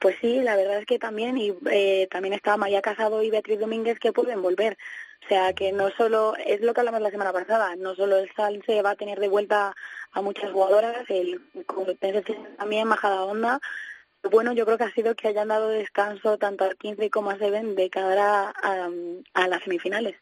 Pues 0.01 0.17
sí, 0.21 0.41
la 0.41 0.57
verdad 0.57 0.79
es 0.79 0.87
que 0.87 0.99
también, 0.99 1.39
y 1.39 1.55
eh, 1.71 2.09
también 2.11 2.35
estaba 2.35 2.57
María 2.57 2.83
Casado 2.83 3.23
y 3.23 3.31
Beatriz 3.31 3.61
Domínguez 3.61 3.99
que 3.99 4.13
pueden 4.13 4.43
volver. 4.43 4.77
O 5.25 5.29
sea, 5.29 5.53
que 5.55 5.73
no 5.73 5.91
solo, 5.91 6.35
es 6.37 6.61
lo 6.61 6.75
que 6.75 6.81
hablamos 6.81 7.01
la 7.01 7.11
semana 7.11 7.33
pasada, 7.33 7.75
no 7.77 7.95
solo 7.95 8.19
el 8.19 8.31
Sanse 8.35 8.83
va 8.83 8.91
a 8.91 8.97
tener 8.97 9.19
de 9.19 9.29
vuelta 9.29 9.75
a 10.13 10.23
muchas 10.23 10.53
jugadoras, 10.53 11.09
el 11.09 11.41
también 12.59 12.89
Majada 12.89 13.25
Onda, 13.25 13.61
bueno, 14.31 14.53
yo 14.53 14.65
creo 14.65 14.79
que 14.79 14.85
ha 14.85 14.93
sido 14.93 15.15
que 15.15 15.29
hayan 15.29 15.49
dado 15.49 15.69
descanso 15.69 16.39
tanto 16.39 16.65
al 16.65 16.77
15 16.77 17.11
como 17.11 17.31
a 17.31 17.39
7 17.39 17.75
de 17.75 17.91
cara 17.91 18.51
a, 18.51 19.49
las 19.49 19.63
semifinales. 19.63 20.17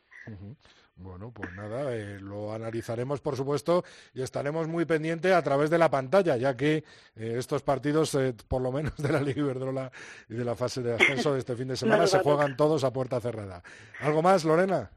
Bueno, 0.97 1.33
pues 1.33 1.53
nada, 1.53 1.95
eh, 1.95 2.21
lo 2.21 2.53
analizaremos 2.53 3.21
por 3.21 3.37
supuesto 3.37 3.85
y 4.15 4.23
estaremos 4.23 4.69
muy 4.69 4.85
pendientes 4.85 5.33
a 5.33 5.43
través 5.43 5.69
de 5.69 5.77
la 5.77 5.91
pantalla, 5.91 6.37
ya 6.37 6.57
que 6.57 6.85
eh, 7.17 7.35
estos 7.37 7.63
partidos, 7.63 8.15
eh, 8.15 8.33
por 8.47 8.63
lo 8.63 8.71
menos 8.71 8.97
de 8.97 9.11
la 9.11 9.21
Liga 9.21 9.41
Iberdrola 9.41 9.91
y 10.29 10.35
de 10.35 10.45
la 10.45 10.55
fase 10.55 10.83
de 10.83 10.95
ascenso 10.95 11.35
de 11.35 11.41
este 11.41 11.57
fin 11.57 11.69
de 11.69 11.77
semana, 11.77 12.07
se 12.07 12.21
juegan 12.21 12.57
todos 12.57 12.85
a 12.85 12.93
puerta 12.93 13.21
cerrada. 13.21 13.63
¿Algo 14.01 14.23
más, 14.23 14.45
Lorena? 14.45 14.91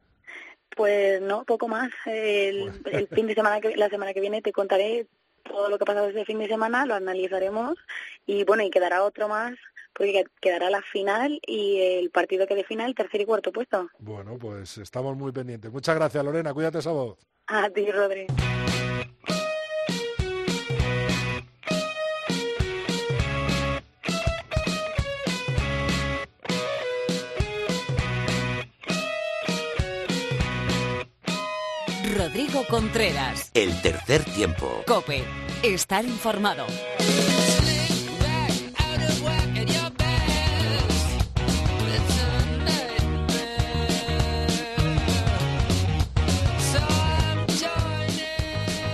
Pues 0.75 1.19
no, 1.21 1.43
poco 1.43 1.67
más. 1.67 1.89
El, 2.05 2.71
el 2.85 3.07
fin 3.07 3.25
de 3.25 3.33
semana, 3.33 3.59
que, 3.59 3.75
la 3.75 3.89
semana 3.89 4.13
que 4.13 4.21
viene 4.21 4.43
te 4.43 4.51
contaré 4.51 5.07
todo 5.47 5.69
lo 5.69 5.77
que 5.77 5.83
ha 5.83 5.85
pasado 5.85 6.07
este 6.07 6.25
fin 6.25 6.39
de 6.39 6.47
semana, 6.47 6.85
lo 6.85 6.95
analizaremos 6.95 7.77
y 8.25 8.43
bueno, 8.43 8.63
y 8.63 8.69
quedará 8.69 9.03
otro 9.03 9.27
más 9.27 9.55
porque 9.93 10.25
quedará 10.39 10.69
la 10.69 10.81
final 10.81 11.39
y 11.45 11.81
el 11.81 12.11
partido 12.11 12.45
que 12.45 12.55
defina 12.55 12.85
el 12.85 12.93
tercer 12.93 13.21
y 13.21 13.25
cuarto 13.25 13.51
puesto. 13.51 13.89
Bueno, 13.97 14.37
pues 14.37 14.77
estamos 14.77 15.17
muy 15.17 15.31
pendientes. 15.31 15.71
Muchas 15.71 15.95
gracias, 15.95 16.23
Lorena. 16.23 16.53
Cuídate 16.53 16.79
esa 16.79 16.91
voz. 16.91 17.17
A 17.47 17.69
ti, 17.69 17.89
Rodri. 17.91 18.27
Contreras. 32.65 33.51
El 33.53 33.81
tercer 33.81 34.23
tiempo. 34.25 34.83
Cope. 34.87 35.23
Estar 35.63 36.03
informado. 36.05 36.65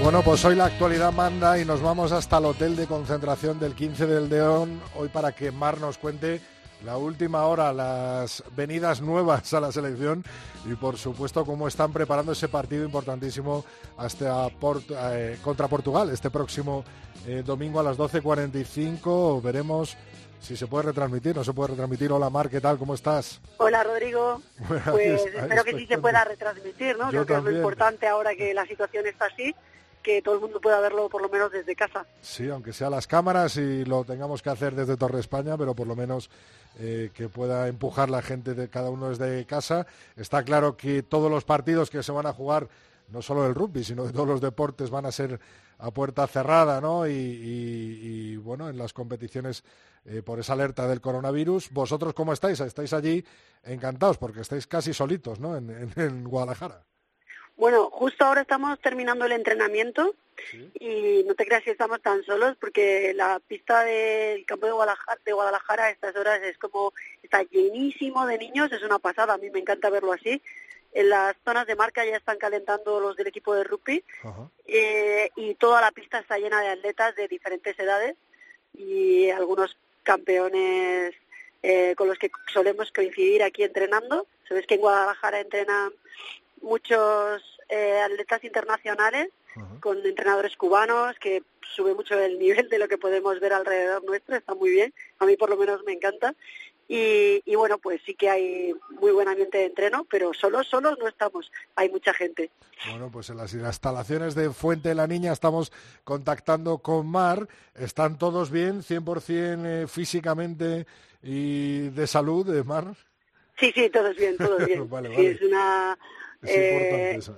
Bueno, 0.01 0.21
pues 0.21 0.43
hoy 0.43 0.55
la 0.55 0.65
actualidad 0.65 1.13
manda 1.13 1.57
y 1.57 1.63
nos 1.63 1.81
vamos 1.81 2.11
hasta 2.11 2.37
el 2.39 2.45
hotel 2.45 2.75
de 2.75 2.87
concentración 2.87 3.57
del 3.57 3.73
15 3.73 4.05
del 4.05 4.27
León, 4.27 4.81
hoy 4.95 5.07
para 5.07 5.31
que 5.31 5.49
Mar 5.51 5.79
nos 5.79 5.97
cuente 5.97 6.41
la 6.83 6.97
última 6.97 7.45
hora, 7.45 7.71
las 7.71 8.43
venidas 8.55 9.01
nuevas 9.01 9.53
a 9.53 9.61
la 9.61 9.71
selección 9.71 10.23
y 10.65 10.75
por 10.75 10.97
supuesto 10.97 11.45
cómo 11.45 11.67
están 11.67 11.93
preparando 11.93 12.33
ese 12.33 12.47
partido 12.49 12.83
importantísimo 12.83 13.63
hasta 13.97 14.47
eh, 14.47 15.37
contra 15.41 15.67
Portugal 15.67 16.09
este 16.09 16.29
próximo 16.29 16.83
eh, 17.25 17.43
domingo 17.45 17.79
a 17.79 17.83
las 17.83 17.97
12.45. 17.97 19.41
Veremos 19.41 19.97
si 20.41 20.57
se 20.57 20.67
puede 20.67 20.87
retransmitir, 20.87 21.35
no 21.35 21.43
se 21.43 21.53
puede 21.53 21.69
retransmitir. 21.69 22.11
Hola 22.11 22.29
Mar, 22.29 22.49
¿qué 22.49 22.59
tal? 22.59 22.77
¿Cómo 22.77 22.93
estás? 22.93 23.39
Hola 23.57 23.83
Rodrigo. 23.83 24.41
Pues 24.91 25.25
espero 25.25 25.63
que 25.63 25.77
sí 25.77 25.87
se 25.87 25.97
pueda 25.97 26.25
retransmitir, 26.25 26.97
¿no? 26.97 27.09
Creo 27.09 27.25
que 27.25 27.33
es 27.33 27.43
lo 27.43 27.51
importante 27.51 28.07
ahora 28.07 28.35
que 28.35 28.53
la 28.53 28.65
situación 28.65 29.07
está 29.07 29.25
así 29.25 29.55
que 30.03 30.21
todo 30.21 30.35
el 30.35 30.41
mundo 30.41 30.61
pueda 30.61 30.79
verlo 30.79 31.09
por 31.09 31.21
lo 31.21 31.29
menos 31.29 31.51
desde 31.51 31.75
casa. 31.75 32.05
Sí, 32.21 32.49
aunque 32.49 32.73
sea 32.73 32.89
las 32.89 33.07
cámaras 33.07 33.57
y 33.57 33.85
lo 33.85 34.03
tengamos 34.03 34.41
que 34.41 34.49
hacer 34.49 34.75
desde 34.75 34.97
Torre 34.97 35.19
España, 35.19 35.57
pero 35.57 35.73
por 35.73 35.87
lo 35.87 35.95
menos 35.95 36.29
eh, 36.79 37.09
que 37.13 37.29
pueda 37.29 37.67
empujar 37.67 38.09
la 38.09 38.21
gente 38.21 38.53
de 38.53 38.69
cada 38.69 38.89
uno 38.89 39.09
desde 39.09 39.45
casa. 39.45 39.87
Está 40.15 40.43
claro 40.43 40.77
que 40.77 41.01
todos 41.01 41.31
los 41.31 41.45
partidos 41.45 41.89
que 41.89 42.03
se 42.03 42.11
van 42.11 42.27
a 42.27 42.33
jugar, 42.33 42.67
no 43.07 43.21
solo 43.21 43.47
el 43.47 43.55
rugby, 43.55 43.83
sino 43.83 44.05
de 44.05 44.11
todos 44.11 44.27
los 44.27 44.41
deportes, 44.41 44.89
van 44.89 45.05
a 45.05 45.11
ser 45.11 45.39
a 45.79 45.91
puerta 45.91 46.27
cerrada, 46.27 46.79
¿no? 46.79 47.07
Y, 47.07 48.37
bueno, 48.37 48.69
en 48.69 48.77
las 48.77 48.93
competiciones 48.93 49.63
eh, 50.05 50.21
por 50.21 50.39
esa 50.39 50.53
alerta 50.53 50.87
del 50.87 51.01
coronavirus. 51.01 51.71
¿Vosotros 51.71 52.13
cómo 52.13 52.33
estáis? 52.33 52.59
Estáis 52.59 52.93
allí 52.93 53.25
encantados 53.63 54.17
porque 54.17 54.41
estáis 54.41 54.67
casi 54.67 54.93
solitos, 54.93 55.39
¿no? 55.39 55.55
en 55.55 56.23
Guadalajara. 56.25 56.83
Bueno, 57.55 57.89
justo 57.91 58.25
ahora 58.25 58.41
estamos 58.41 58.79
terminando 58.79 59.25
el 59.25 59.31
entrenamiento 59.31 60.15
y 60.79 61.23
no 61.25 61.35
te 61.35 61.45
creas 61.45 61.63
que 61.63 61.71
estamos 61.71 62.01
tan 62.01 62.23
solos 62.23 62.57
porque 62.59 63.13
la 63.15 63.39
pista 63.39 63.83
del 63.83 64.45
campo 64.45 64.65
de 64.65 64.71
Guadalajara, 64.71 65.21
de 65.23 65.33
Guadalajara 65.33 65.83
a 65.85 65.89
estas 65.91 66.15
horas 66.15 66.41
es 66.43 66.57
como 66.57 66.93
está 67.21 67.43
llenísimo 67.43 68.25
de 68.25 68.37
niños, 68.37 68.71
es 68.71 68.81
una 68.81 68.99
pasada, 68.99 69.35
a 69.35 69.37
mí 69.37 69.49
me 69.51 69.59
encanta 69.59 69.89
verlo 69.89 70.13
así. 70.13 70.41
En 70.93 71.09
las 71.09 71.35
zonas 71.43 71.65
de 71.65 71.75
marca 71.75 72.05
ya 72.05 72.17
están 72.17 72.37
calentando 72.37 72.99
los 72.99 73.15
del 73.15 73.27
equipo 73.27 73.55
de 73.55 73.63
rugby 73.63 74.03
eh, 74.67 75.29
y 75.35 75.55
toda 75.55 75.81
la 75.81 75.91
pista 75.91 76.19
está 76.19 76.37
llena 76.37 76.61
de 76.61 76.69
atletas 76.69 77.15
de 77.15 77.27
diferentes 77.27 77.77
edades 77.79 78.15
y 78.73 79.29
algunos 79.29 79.75
campeones 80.03 81.15
eh, 81.63 81.95
con 81.95 82.07
los 82.07 82.19
que 82.19 82.29
solemos 82.51 82.91
coincidir 82.91 83.41
aquí 83.41 83.63
entrenando. 83.63 84.27
Sabes 84.47 84.67
que 84.67 84.75
en 84.75 84.81
Guadalajara 84.81 85.39
entrenan 85.39 85.93
muchos 86.63 87.43
eh, 87.69 87.99
atletas 88.01 88.43
internacionales 88.43 89.29
con 89.79 90.03
entrenadores 90.03 90.55
cubanos, 90.57 91.15
que 91.19 91.43
sube 91.75 91.93
mucho 91.93 92.19
el 92.19 92.39
nivel 92.39 92.69
de 92.69 92.79
lo 92.79 92.87
que 92.87 92.97
podemos 92.97 93.39
ver 93.39 93.53
alrededor 93.53 94.03
nuestro, 94.03 94.35
está 94.35 94.55
muy 94.55 94.71
bien, 94.71 94.93
a 95.19 95.25
mí 95.25 95.37
por 95.37 95.49
lo 95.49 95.57
menos 95.57 95.83
me 95.85 95.93
encanta. 95.93 96.33
Y, 96.87 97.41
y, 97.45 97.55
bueno, 97.55 97.77
pues 97.77 98.01
sí 98.05 98.13
que 98.13 98.29
hay 98.29 98.73
muy 98.99 99.11
buen 99.11 99.27
ambiente 99.27 99.57
de 99.57 99.65
entreno, 99.65 100.05
pero 100.09 100.33
solos, 100.33 100.67
solos 100.67 100.97
no 100.99 101.07
estamos, 101.07 101.51
hay 101.75 101.89
mucha 101.89 102.13
gente. 102.13 102.51
Bueno, 102.89 103.09
pues 103.09 103.29
en 103.29 103.37
las 103.37 103.53
instalaciones 103.53 104.35
de 104.35 104.49
Fuente 104.49 104.89
de 104.89 104.95
la 104.95 105.07
Niña 105.07 105.31
estamos 105.31 105.71
contactando 106.03 106.79
con 106.79 107.07
Mar, 107.07 107.47
¿están 107.75 108.17
todos 108.17 108.51
bien, 108.51 108.81
100% 108.81 109.65
eh, 109.65 109.87
físicamente 109.87 110.85
y 111.21 111.89
de 111.89 112.05
salud, 112.05 112.45
de 112.45 112.63
Mar? 112.63 112.95
Sí, 113.59 113.71
sí, 113.73 113.89
todos 113.89 114.15
bien, 114.17 114.35
todos 114.37 114.63
bien. 114.65 114.89
vale, 114.89 115.09
sí, 115.09 115.15
vale. 115.15 115.31
es 115.31 115.41
una... 115.41 115.97
Es 116.43 116.55
importante 116.55 117.11
eh, 117.11 117.15
eso. 117.15 117.37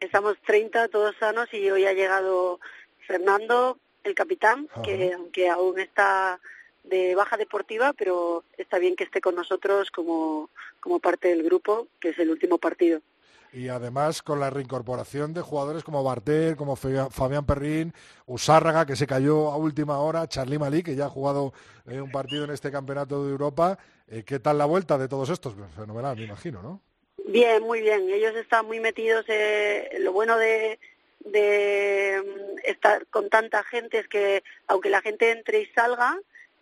Estamos 0.00 0.36
30, 0.46 0.88
todos 0.88 1.14
sanos, 1.18 1.52
y 1.52 1.70
hoy 1.70 1.86
ha 1.86 1.92
llegado 1.92 2.60
Fernando, 3.06 3.78
el 4.04 4.14
capitán, 4.14 4.68
Ajá. 4.72 4.82
que 4.82 5.12
aunque 5.12 5.48
aún 5.48 5.78
está 5.78 6.40
de 6.84 7.14
baja 7.14 7.36
deportiva, 7.36 7.92
pero 7.92 8.44
está 8.56 8.78
bien 8.78 8.96
que 8.96 9.04
esté 9.04 9.20
con 9.20 9.34
nosotros 9.34 9.90
como, 9.90 10.50
como 10.80 11.00
parte 11.00 11.28
del 11.28 11.42
grupo, 11.42 11.88
que 12.00 12.10
es 12.10 12.18
el 12.18 12.30
último 12.30 12.58
partido. 12.58 13.00
Y 13.52 13.68
además 13.68 14.22
con 14.22 14.40
la 14.40 14.50
reincorporación 14.50 15.32
de 15.32 15.40
jugadores 15.40 15.82
como 15.82 16.04
Barter, 16.04 16.56
como 16.56 16.76
Fabián 16.76 17.46
Perrín, 17.46 17.94
Usárraga, 18.26 18.84
que 18.84 18.94
se 18.94 19.06
cayó 19.06 19.50
a 19.50 19.56
última 19.56 19.98
hora, 19.98 20.28
Charly 20.28 20.58
Malí, 20.58 20.82
que 20.82 20.94
ya 20.94 21.06
ha 21.06 21.10
jugado 21.10 21.54
eh, 21.86 22.00
un 22.00 22.10
partido 22.10 22.44
en 22.44 22.50
este 22.50 22.70
campeonato 22.70 23.24
de 23.24 23.30
Europa. 23.30 23.78
Eh, 24.06 24.22
¿Qué 24.24 24.38
tal 24.38 24.58
la 24.58 24.66
vuelta 24.66 24.98
de 24.98 25.08
todos 25.08 25.30
estos? 25.30 25.54
Fenomenal, 25.74 26.16
me 26.16 26.24
imagino, 26.24 26.62
¿no? 26.62 26.82
Bien, 27.28 27.62
muy 27.62 27.82
bien. 27.82 28.08
Ellos 28.08 28.34
están 28.36 28.64
muy 28.64 28.80
metidos. 28.80 29.26
Eh, 29.28 29.98
lo 30.00 30.12
bueno 30.12 30.38
de, 30.38 30.78
de 31.20 32.22
mm, 32.24 32.58
estar 32.64 33.06
con 33.08 33.28
tanta 33.28 33.62
gente 33.64 33.98
es 33.98 34.08
que, 34.08 34.42
aunque 34.66 34.88
la 34.88 35.02
gente 35.02 35.30
entre 35.30 35.60
y 35.60 35.66
salga, 35.66 36.18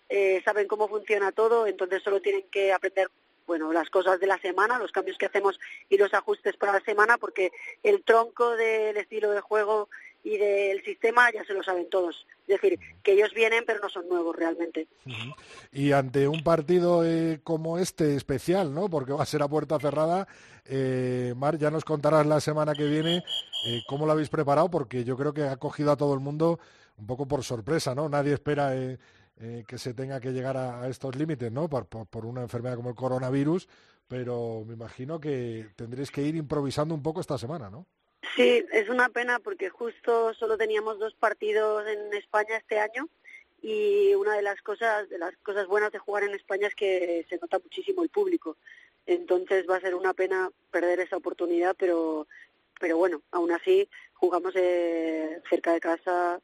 eh, 0.09 0.43
saben 0.45 0.67
cómo 0.67 0.89
funciona 0.89 1.31
todo, 1.31 1.69
entonces 1.69 2.03
solo 2.03 2.21
tienen 2.21 2.43
que 2.51 2.73
aprender 2.73 3.09
bueno, 3.47 3.73
las 3.73 3.91
cosas 3.91 4.19
de 4.19 4.27
la 4.27 4.39
semana, 4.39 4.81
los 4.81 4.91
cambios 4.91 5.17
que 5.19 5.27
hacemos 5.27 5.61
y 5.89 5.99
los 5.99 6.13
ajustes 6.13 6.57
para 6.57 6.73
la 6.73 6.81
semana, 6.81 7.17
porque 7.17 7.53
el 7.85 8.03
tronco 8.03 8.57
del 8.57 8.97
estilo 8.97 9.31
de 9.31 9.41
juego 9.41 9.89
y 10.27 10.39
del 10.39 10.83
sistema 10.83 11.31
ya 11.33 11.45
se 11.45 11.55
lo 11.55 11.63
saben 11.63 11.89
todos. 11.89 12.27
Es 12.49 12.61
decir, 12.61 12.81
que 13.05 13.13
ellos 13.13 13.33
vienen 13.33 13.63
pero 13.65 13.79
no 13.81 13.89
son 13.89 14.09
nuevos 14.09 14.35
realmente. 14.35 14.89
Y 15.73 15.93
ante 15.93 16.27
un 16.27 16.43
partido 16.43 17.07
eh, 17.07 17.39
como 17.45 17.79
este 17.79 18.17
especial, 18.17 18.75
¿no? 18.75 18.89
Porque 18.89 19.13
va 19.13 19.23
a 19.23 19.27
ser 19.27 19.43
a 19.43 19.49
puerta 19.49 19.79
cerrada, 19.79 20.27
eh, 20.65 21.33
Mar, 21.37 21.59
ya 21.59 21.71
nos 21.71 21.85
contarás 21.85 22.27
la 22.27 22.41
semana 22.41 22.75
que 22.75 22.87
viene 22.87 23.23
eh, 23.69 23.83
cómo 23.87 24.05
lo 24.05 24.11
habéis 24.13 24.29
preparado, 24.29 24.69
porque 24.69 25.05
yo 25.05 25.17
creo 25.17 25.33
que 25.33 25.45
ha 25.45 25.59
cogido 25.59 25.93
a 25.93 25.97
todo 25.97 26.13
el 26.13 26.21
mundo 26.21 26.59
un 26.99 27.07
poco 27.07 27.29
por 27.29 27.45
sorpresa, 27.45 27.95
¿no? 27.95 28.09
Nadie 28.09 28.33
espera 28.33 28.73
que 29.69 29.79
se 29.79 29.93
tenga 29.95 30.19
que 30.19 30.33
llegar 30.33 30.57
a, 30.57 30.89
estos 30.89 31.15
límites, 31.15 31.53
¿no? 31.53 31.69
Por- 31.69 31.87
por 31.87 32.27
una 32.27 32.41
enfermedad 32.41 32.75
como 32.75 32.89
el 32.89 32.97
coronavirus, 32.97 33.69
pero 34.09 34.65
me 34.67 34.75
imagino 34.75 35.21
que 35.21 35.69
tendréis 35.77 36.11
que 36.11 36.23
ir 36.23 36.35
improvisando 36.35 36.95
un 36.95 37.03
poco 37.03 37.21
esta 37.21 37.39
semana, 37.39 37.71
¿no? 37.71 37.87
Sí, 38.35 38.65
es 38.73 38.89
una 38.89 39.09
pena 39.09 39.39
porque 39.39 39.71
justo 39.71 40.35
solo 40.35 40.59
teníamos 40.59 40.99
dos 40.99 41.15
partidos 41.15 41.87
en 41.87 42.13
España 42.15 42.57
este 42.57 42.79
año 42.79 43.09
y 43.63 44.15
una 44.15 44.35
de 44.35 44.43
las 44.43 44.61
cosas 44.63 45.09
de 45.09 45.19
las 45.19 45.37
cosas 45.39 45.67
buenas 45.67 45.93
de 45.93 45.99
jugar 45.99 46.25
en 46.25 46.35
España 46.35 46.67
es 46.67 46.75
que 46.75 47.25
se 47.29 47.39
nota 47.39 47.59
muchísimo 47.59 48.03
el 48.03 48.09
público. 48.09 48.57
Entonces 49.07 49.67
va 49.69 49.77
a 49.77 49.81
ser 49.81 49.95
una 49.95 50.13
pena 50.13 50.51
perder 50.71 51.01
esa 51.01 51.17
oportunidad, 51.17 51.77
pero 51.79 52.27
pero 52.79 52.97
bueno, 52.99 53.23
aún 53.31 53.53
así 53.53 53.89
jugamos 54.15 54.55
eh, 54.57 55.41
cerca 55.49 55.73
de 55.73 55.81
casa 55.81 56.41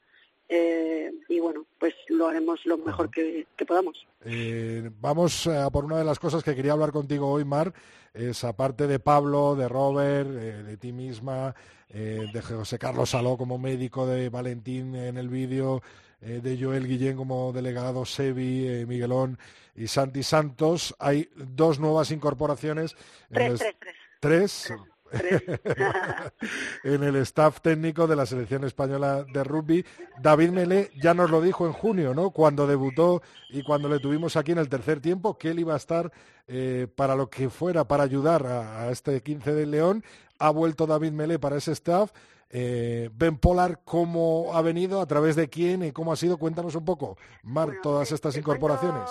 eh, 0.48 1.12
y 1.28 1.40
bueno, 1.40 1.64
pues 1.78 1.94
lo 2.08 2.28
haremos 2.28 2.64
lo 2.66 2.78
mejor 2.78 3.10
que, 3.10 3.46
que 3.56 3.64
podamos. 3.64 4.06
Eh, 4.24 4.90
vamos 5.00 5.46
a 5.46 5.70
por 5.70 5.84
una 5.84 5.98
de 5.98 6.04
las 6.04 6.18
cosas 6.18 6.42
que 6.42 6.54
quería 6.54 6.72
hablar 6.72 6.92
contigo 6.92 7.30
hoy, 7.30 7.44
Mar, 7.44 7.72
es 8.14 8.44
aparte 8.44 8.86
de 8.86 8.98
Pablo, 8.98 9.56
de 9.56 9.68
Robert, 9.68 10.30
eh, 10.30 10.62
de 10.62 10.76
ti 10.76 10.92
misma, 10.92 11.54
eh, 11.88 12.26
de 12.32 12.42
José 12.42 12.78
Carlos 12.78 13.10
Saló 13.10 13.36
como 13.36 13.58
médico, 13.58 14.06
de 14.06 14.28
Valentín 14.30 14.94
en 14.94 15.18
el 15.18 15.28
vídeo, 15.28 15.82
eh, 16.22 16.40
de 16.42 16.56
Joel 16.62 16.86
Guillén 16.86 17.16
como 17.16 17.52
delegado, 17.52 18.04
Sebi, 18.04 18.66
eh, 18.66 18.86
Miguelón 18.86 19.38
y 19.74 19.88
Santi 19.88 20.22
Santos, 20.22 20.94
hay 20.98 21.28
dos 21.34 21.80
nuevas 21.80 22.10
incorporaciones. 22.10 22.94
tres, 23.30 23.58
tres. 23.58 23.94
tres, 24.20 24.72
tres. 25.12 25.42
en 26.84 27.02
el 27.02 27.16
staff 27.16 27.60
técnico 27.60 28.06
de 28.06 28.16
la 28.16 28.26
selección 28.26 28.64
española 28.64 29.24
de 29.24 29.44
rugby. 29.44 29.84
David 30.20 30.50
Melé 30.50 30.90
ya 31.00 31.14
nos 31.14 31.30
lo 31.30 31.40
dijo 31.40 31.66
en 31.66 31.72
junio, 31.72 32.14
¿no? 32.14 32.30
Cuando 32.30 32.66
debutó 32.66 33.22
y 33.50 33.62
cuando 33.62 33.88
le 33.88 33.98
tuvimos 34.00 34.36
aquí 34.36 34.52
en 34.52 34.58
el 34.58 34.68
tercer 34.68 35.00
tiempo, 35.00 35.38
que 35.38 35.50
él 35.50 35.60
iba 35.60 35.74
a 35.74 35.76
estar 35.76 36.12
eh, 36.48 36.86
para 36.94 37.14
lo 37.14 37.30
que 37.30 37.50
fuera, 37.50 37.84
para 37.86 38.02
ayudar 38.04 38.46
a, 38.46 38.82
a 38.82 38.90
este 38.90 39.22
15 39.22 39.52
de 39.54 39.66
León. 39.66 40.04
Ha 40.38 40.50
vuelto 40.50 40.86
David 40.86 41.12
Melé 41.12 41.38
para 41.38 41.56
ese 41.56 41.72
staff. 41.72 42.10
Eh, 42.54 43.08
ben 43.14 43.38
Polar, 43.38 43.80
¿cómo 43.84 44.50
ha 44.54 44.60
venido? 44.60 45.00
¿A 45.00 45.06
través 45.06 45.36
de 45.36 45.48
quién? 45.48 45.82
¿Y 45.84 45.92
cómo 45.92 46.12
ha 46.12 46.16
sido? 46.16 46.36
Cuéntanos 46.36 46.74
un 46.74 46.84
poco, 46.84 47.16
Mar, 47.42 47.66
Bueno, 47.68 47.80
todas 47.82 48.08
te- 48.10 48.14
estas 48.14 48.34
te 48.34 48.40
incorporaciones. 48.40 49.08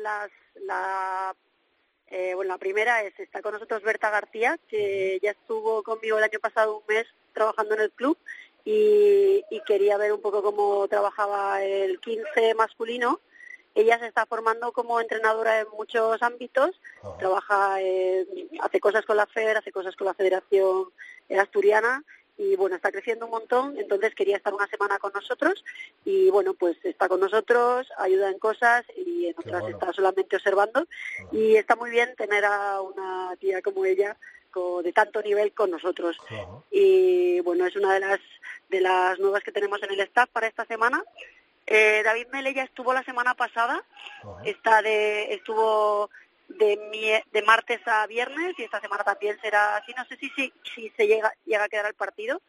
Las, 0.00 0.30
la, 0.64 1.34
eh, 2.16 2.32
bueno, 2.36 2.54
la 2.54 2.58
primera 2.58 3.02
es, 3.02 3.18
está 3.18 3.42
con 3.42 3.54
nosotros 3.54 3.82
Berta 3.82 4.08
García, 4.08 4.56
que 4.68 5.18
ya 5.20 5.32
estuvo 5.32 5.82
conmigo 5.82 6.16
el 6.16 6.22
año 6.22 6.38
pasado 6.38 6.76
un 6.78 6.84
mes 6.88 7.06
trabajando 7.32 7.74
en 7.74 7.80
el 7.80 7.90
club 7.90 8.16
y, 8.64 9.44
y 9.50 9.60
quería 9.66 9.98
ver 9.98 10.12
un 10.12 10.20
poco 10.20 10.40
cómo 10.40 10.86
trabajaba 10.86 11.64
el 11.64 11.98
15 11.98 12.54
masculino. 12.54 13.18
Ella 13.74 13.98
se 13.98 14.06
está 14.06 14.26
formando 14.26 14.70
como 14.70 15.00
entrenadora 15.00 15.58
en 15.58 15.66
muchos 15.76 16.22
ámbitos, 16.22 16.80
Ajá. 17.02 17.18
trabaja, 17.18 17.82
eh, 17.82 18.24
hace 18.60 18.78
cosas 18.78 19.04
con 19.04 19.16
la 19.16 19.26
FER, 19.26 19.56
hace 19.56 19.72
cosas 19.72 19.96
con 19.96 20.06
la 20.06 20.14
Federación 20.14 20.90
Asturiana 21.36 22.04
y 22.36 22.56
bueno, 22.56 22.76
está 22.76 22.90
creciendo 22.90 23.26
un 23.26 23.30
montón, 23.30 23.78
entonces 23.78 24.14
quería 24.14 24.36
estar 24.36 24.52
una 24.52 24.66
semana 24.66 24.98
con 24.98 25.12
nosotros 25.12 25.64
y 26.04 26.30
bueno, 26.30 26.54
pues 26.54 26.76
está 26.84 27.08
con 27.08 27.20
nosotros, 27.20 27.86
ayuda 27.98 28.30
en 28.30 28.38
cosas 28.38 28.84
y 28.96 29.26
en 29.26 29.34
otras 29.38 29.62
bueno. 29.62 29.76
está 29.76 29.92
solamente 29.92 30.36
observando. 30.36 30.86
Y 31.32 31.56
está 31.56 31.76
muy 31.76 31.90
bien 31.90 32.14
tener 32.16 32.44
a 32.44 32.80
una 32.80 33.36
tía 33.38 33.62
como 33.62 33.84
ella 33.84 34.16
de 34.82 34.92
tanto 34.92 35.20
nivel 35.22 35.52
con 35.52 35.70
nosotros. 35.70 36.16
Y 36.70 37.40
bueno, 37.40 37.66
es 37.66 37.76
una 37.76 37.94
de 37.94 38.00
las 38.00 38.20
de 38.68 38.80
las 38.80 39.18
nuevas 39.18 39.42
que 39.42 39.52
tenemos 39.52 39.82
en 39.82 39.92
el 39.92 40.00
staff 40.00 40.28
para 40.30 40.46
esta 40.46 40.64
semana. 40.64 41.02
Eh, 41.66 42.02
David 42.04 42.28
Mele 42.32 42.54
ya 42.54 42.62
estuvo 42.62 42.92
la 42.92 43.02
semana 43.04 43.34
pasada, 43.34 43.82
está 44.44 44.82
de 44.82 45.34
estuvo 45.34 46.10
de 46.48 47.22
de 47.32 47.42
martes 47.42 47.80
a 47.86 48.06
viernes 48.06 48.54
y 48.58 48.62
esta 48.62 48.80
semana 48.80 49.04
también 49.04 49.38
será 49.40 49.76
así. 49.76 49.92
No 49.96 50.04
sé 50.06 50.16
si 50.16 50.28
si, 50.30 50.52
si 50.74 50.90
se 50.90 51.06
llega 51.06 51.32
llega 51.44 51.64
a 51.64 51.68
quedar 51.68 51.86
el 51.86 51.94
partido, 51.94 52.40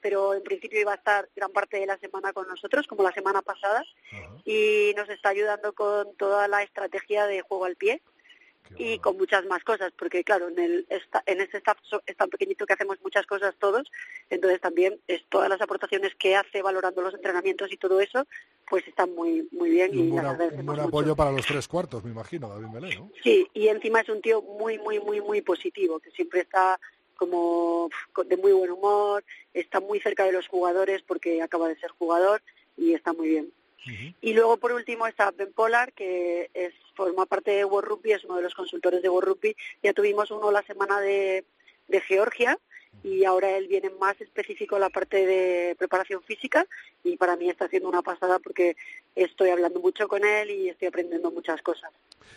pero 0.00 0.34
en 0.34 0.42
principio 0.42 0.80
iba 0.80 0.92
a 0.92 0.96
estar 0.96 1.28
gran 1.34 1.52
parte 1.52 1.78
de 1.78 1.86
la 1.86 1.96
semana 1.98 2.32
con 2.32 2.48
nosotros, 2.48 2.86
como 2.86 3.02
la 3.02 3.12
semana 3.12 3.40
pasada, 3.42 3.84
y 4.44 4.92
nos 4.96 5.08
está 5.08 5.30
ayudando 5.30 5.72
con 5.72 6.14
toda 6.16 6.48
la 6.48 6.62
estrategia 6.62 7.26
de 7.26 7.42
juego 7.42 7.64
al 7.64 7.76
pie 7.76 8.02
Qué 8.68 8.74
y 8.78 8.86
bueno. 8.86 9.02
con 9.02 9.16
muchas 9.18 9.44
más 9.46 9.64
cosas, 9.64 9.92
porque 9.98 10.22
claro, 10.24 10.48
en 10.48 10.58
el 10.58 10.86
en 11.26 11.40
este 11.40 11.58
staff 11.58 11.78
es 12.06 12.16
tan 12.16 12.30
pequeñito 12.30 12.64
que 12.66 12.72
hacemos 12.74 12.98
muchas 13.02 13.26
cosas 13.26 13.54
todos, 13.58 13.90
entonces 14.30 14.60
también 14.60 14.98
es 15.08 15.24
todas 15.28 15.48
las 15.48 15.60
aportaciones 15.60 16.14
que 16.16 16.36
hace 16.36 16.62
valorando 16.62 17.02
los 17.02 17.14
entrenamientos 17.14 17.72
y 17.72 17.76
todo 17.76 18.00
eso, 18.00 18.26
pues 18.68 18.86
están 18.86 19.14
muy 19.14 19.48
muy 19.52 19.70
bien 19.70 19.90
Y 19.92 19.98
y, 19.98 20.00
un 20.02 20.10
buen, 20.10 20.26
un 20.26 20.64
mucho. 20.66 20.82
apoyo 20.82 21.16
para 21.16 21.32
los 21.32 21.46
tres 21.46 21.66
cuartos, 21.68 22.04
me 22.04 22.10
imagino, 22.12 22.48
David 22.48 22.68
Melé, 22.68 22.96
¿no? 22.96 23.10
Sí, 23.22 23.48
y 23.52 23.68
encima 23.68 24.00
es 24.00 24.08
un 24.08 24.20
tío 24.22 24.42
muy 24.42 24.78
muy 24.78 25.00
muy 25.00 25.20
muy 25.20 25.42
positivo, 25.42 25.98
que 26.00 26.10
siempre 26.12 26.40
está 26.40 26.78
como 27.16 27.88
de 28.26 28.36
muy 28.36 28.52
buen 28.52 28.70
humor, 28.70 29.24
está 29.54 29.80
muy 29.80 30.00
cerca 30.00 30.24
de 30.24 30.32
los 30.32 30.48
jugadores 30.48 31.02
porque 31.02 31.40
acaba 31.42 31.68
de 31.68 31.76
ser 31.76 31.90
jugador 31.90 32.42
y 32.76 32.94
está 32.94 33.12
muy 33.12 33.28
bien. 33.28 33.52
Y 34.20 34.32
luego, 34.32 34.56
por 34.58 34.72
último, 34.72 35.06
está 35.06 35.30
Ben 35.32 35.52
Polar, 35.52 35.92
que 35.92 36.50
es, 36.54 36.72
forma 36.94 37.26
parte 37.26 37.50
de 37.50 37.64
World 37.64 37.88
Rugby, 37.88 38.12
es 38.12 38.24
uno 38.24 38.36
de 38.36 38.42
los 38.42 38.54
consultores 38.54 39.02
de 39.02 39.08
World 39.08 39.28
Rugby. 39.28 39.56
Ya 39.82 39.92
tuvimos 39.92 40.30
uno 40.30 40.52
la 40.52 40.62
semana 40.62 41.00
de, 41.00 41.44
de 41.88 42.00
Georgia 42.00 42.58
y 43.02 43.24
ahora 43.24 43.56
él 43.56 43.68
viene 43.68 43.90
más 43.90 44.20
específico 44.20 44.76
a 44.76 44.78
la 44.78 44.90
parte 44.90 45.26
de 45.26 45.74
preparación 45.76 46.22
física 46.22 46.66
y 47.02 47.16
para 47.16 47.36
mí 47.36 47.48
está 47.48 47.64
haciendo 47.64 47.88
una 47.88 48.02
pasada 48.02 48.38
porque 48.38 48.76
estoy 49.16 49.50
hablando 49.50 49.80
mucho 49.80 50.06
con 50.08 50.24
él 50.24 50.50
y 50.50 50.68
estoy 50.68 50.88
aprendiendo 50.88 51.30
muchas 51.30 51.62
cosas. 51.62 51.90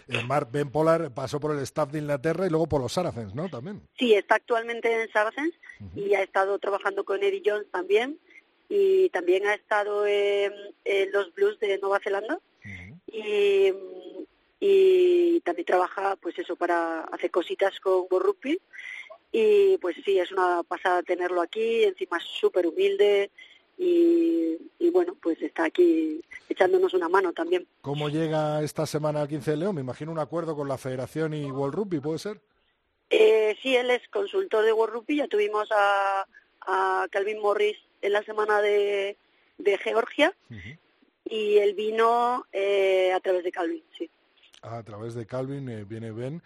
Eh, 0.07 0.23
Mark 0.25 0.49
Ben 0.51 0.71
Polar 0.71 1.13
pasó 1.13 1.39
por 1.39 1.51
el 1.51 1.61
staff 1.63 1.91
de 1.91 1.99
Inglaterra 1.99 2.47
y 2.47 2.49
luego 2.49 2.67
por 2.67 2.81
los 2.81 2.93
Saracens, 2.93 3.35
¿no? 3.35 3.49
También. 3.49 3.81
Sí, 3.99 4.13
está 4.13 4.35
actualmente 4.35 5.01
en 5.01 5.11
Saracens 5.11 5.53
y 5.95 6.13
ha 6.15 6.23
estado 6.23 6.57
trabajando 6.57 7.03
con 7.03 7.21
Eddie 7.21 7.43
Jones 7.45 7.67
también 7.71 8.17
y 8.69 9.09
también 9.09 9.45
ha 9.47 9.53
estado 9.53 10.05
en, 10.07 10.53
en 10.83 11.11
los 11.11 11.33
Blues 11.33 11.59
de 11.59 11.77
Nueva 11.77 11.99
Zelanda 11.99 12.39
Ujú. 12.63 12.99
y, 13.07 13.73
y 14.59 15.39
también 15.41 15.65
trabaja 15.65 16.15
pues 16.15 16.37
eso 16.39 16.55
para 16.55 17.01
hacer 17.01 17.31
cositas 17.31 17.79
con 17.79 18.05
World 18.09 18.25
Rugby 18.27 18.59
y 19.31 19.77
pues 19.77 19.95
sí 20.03 20.17
es 20.17 20.31
una 20.31 20.63
pasada 20.63 21.03
tenerlo 21.03 21.41
aquí 21.41 21.83
encima 21.83 22.17
es 22.17 22.23
súper 22.23 22.65
humilde 22.67 23.29
y, 23.77 24.57
y 24.79 24.89
bueno, 24.89 25.17
pues 25.21 25.41
está 25.41 25.65
aquí 25.65 26.21
echándonos 26.47 26.93
una 26.93 27.09
mano 27.09 27.33
también. 27.33 27.67
¿Cómo 27.81 28.07
llega 28.07 28.63
esta 28.63 28.85
semana 28.85 29.21
al 29.21 29.27
15 29.27 29.51
de 29.51 29.57
León? 29.57 29.75
Me 29.75 29.81
imagino 29.81 30.13
un 30.13 30.19
acuerdo 30.19 30.55
con 30.55 30.69
la 30.69 30.77
Federación 30.77 31.33
y 31.33 31.51
World 31.51 31.75
Rugby, 31.75 31.99
¿puede 31.99 32.19
ser? 32.19 32.39
Eh, 33.09 33.57
sí, 33.61 33.75
él 33.75 33.91
es 33.91 34.07
consultor 34.07 34.63
de 34.63 34.71
World 34.71 34.93
Rugby. 34.93 35.17
Ya 35.17 35.27
tuvimos 35.27 35.69
a, 35.73 36.25
a 36.61 37.07
Calvin 37.11 37.41
Morris 37.41 37.77
en 38.05 38.13
la 38.13 38.23
semana 38.23 38.61
de, 38.61 39.17
de 39.57 39.77
Georgia 39.79 40.33
y 41.25 41.57
él 41.57 41.73
vino 41.73 42.45
eh, 42.53 43.11
a 43.13 43.19
través 43.19 43.43
de 43.43 43.51
Calvin, 43.51 43.83
sí. 43.97 44.09
Ah, 44.61 44.77
a 44.77 44.83
través 44.83 45.13
de 45.15 45.25
Calvin 45.25 45.67
eh, 45.69 45.83
viene 45.83 46.11
Ben. 46.11 46.41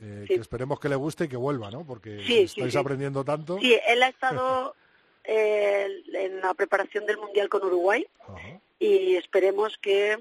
Eh, 0.00 0.24
Sí. 0.26 0.34
Que 0.34 0.40
esperemos 0.40 0.80
que 0.80 0.88
le 0.88 0.96
guste 0.96 1.24
y 1.24 1.28
que 1.28 1.36
vuelva, 1.36 1.70
¿no? 1.70 1.86
Porque 1.86 2.20
Sí, 2.26 2.40
estáis 2.40 2.72
sí. 2.72 2.78
aprendiendo 2.78 3.24
tanto. 3.24 3.58
Sí, 3.60 3.78
él 3.86 4.02
ha 4.02 4.08
estado 4.08 4.74
eh, 5.24 5.88
en 6.12 6.40
la 6.40 6.52
preparación 6.54 7.06
del 7.06 7.16
Mundial 7.18 7.48
con 7.48 7.62
Uruguay 7.64 8.04
y 8.80 9.14
esperemos 9.16 9.78
que 9.78 10.18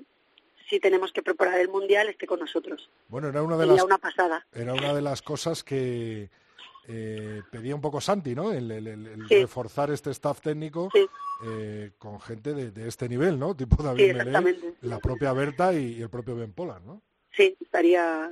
si 0.69 0.79
tenemos 0.79 1.11
que 1.11 1.23
preparar 1.23 1.59
el 1.59 1.69
Mundial 1.69 2.07
esté 2.07 2.27
con 2.27 2.39
nosotros. 2.39 2.87
Bueno, 3.07 3.29
era 3.29 3.41
una 3.41 3.55
de 3.57 3.63
Sería 3.63 3.75
las 3.75 3.83
una 3.85 3.97
pasada. 3.97 4.45
era 4.53 4.73
una 4.73 4.93
de 4.93 5.01
las 5.01 5.21
cosas 5.23 5.63
que 5.63 6.29
eh, 6.87 7.41
pedía 7.51 7.75
un 7.75 7.81
poco 7.81 8.01
Santi, 8.01 8.35
¿no? 8.35 8.51
El, 8.51 8.69
el- 8.71 8.87
el- 8.87 9.07
el 9.07 9.27
Sí. 9.27 9.35
reforzar 9.41 9.89
este 9.91 10.11
staff 10.11 10.41
técnico 10.41 10.89
Sí. 10.93 11.05
eh, 11.45 11.91
con 11.97 12.19
gente 12.19 12.53
de, 12.53 12.71
de 12.71 12.87
este 12.87 13.07
nivel, 13.09 13.39
¿no? 13.39 13.55
Tipo 13.55 13.77
Sí, 13.77 13.83
David 13.83 13.99
Melé, 14.07 14.19
exactamente. 14.19 14.73
la 14.81 14.99
propia 14.99 15.33
Berta 15.33 15.73
y, 15.73 15.95
y 15.97 16.01
el 16.01 16.09
propio 16.09 16.35
Ben 16.35 16.51
Pollard, 16.53 16.83
¿no? 16.83 17.01
Sí, 17.35 17.57
estaría, 17.59 18.29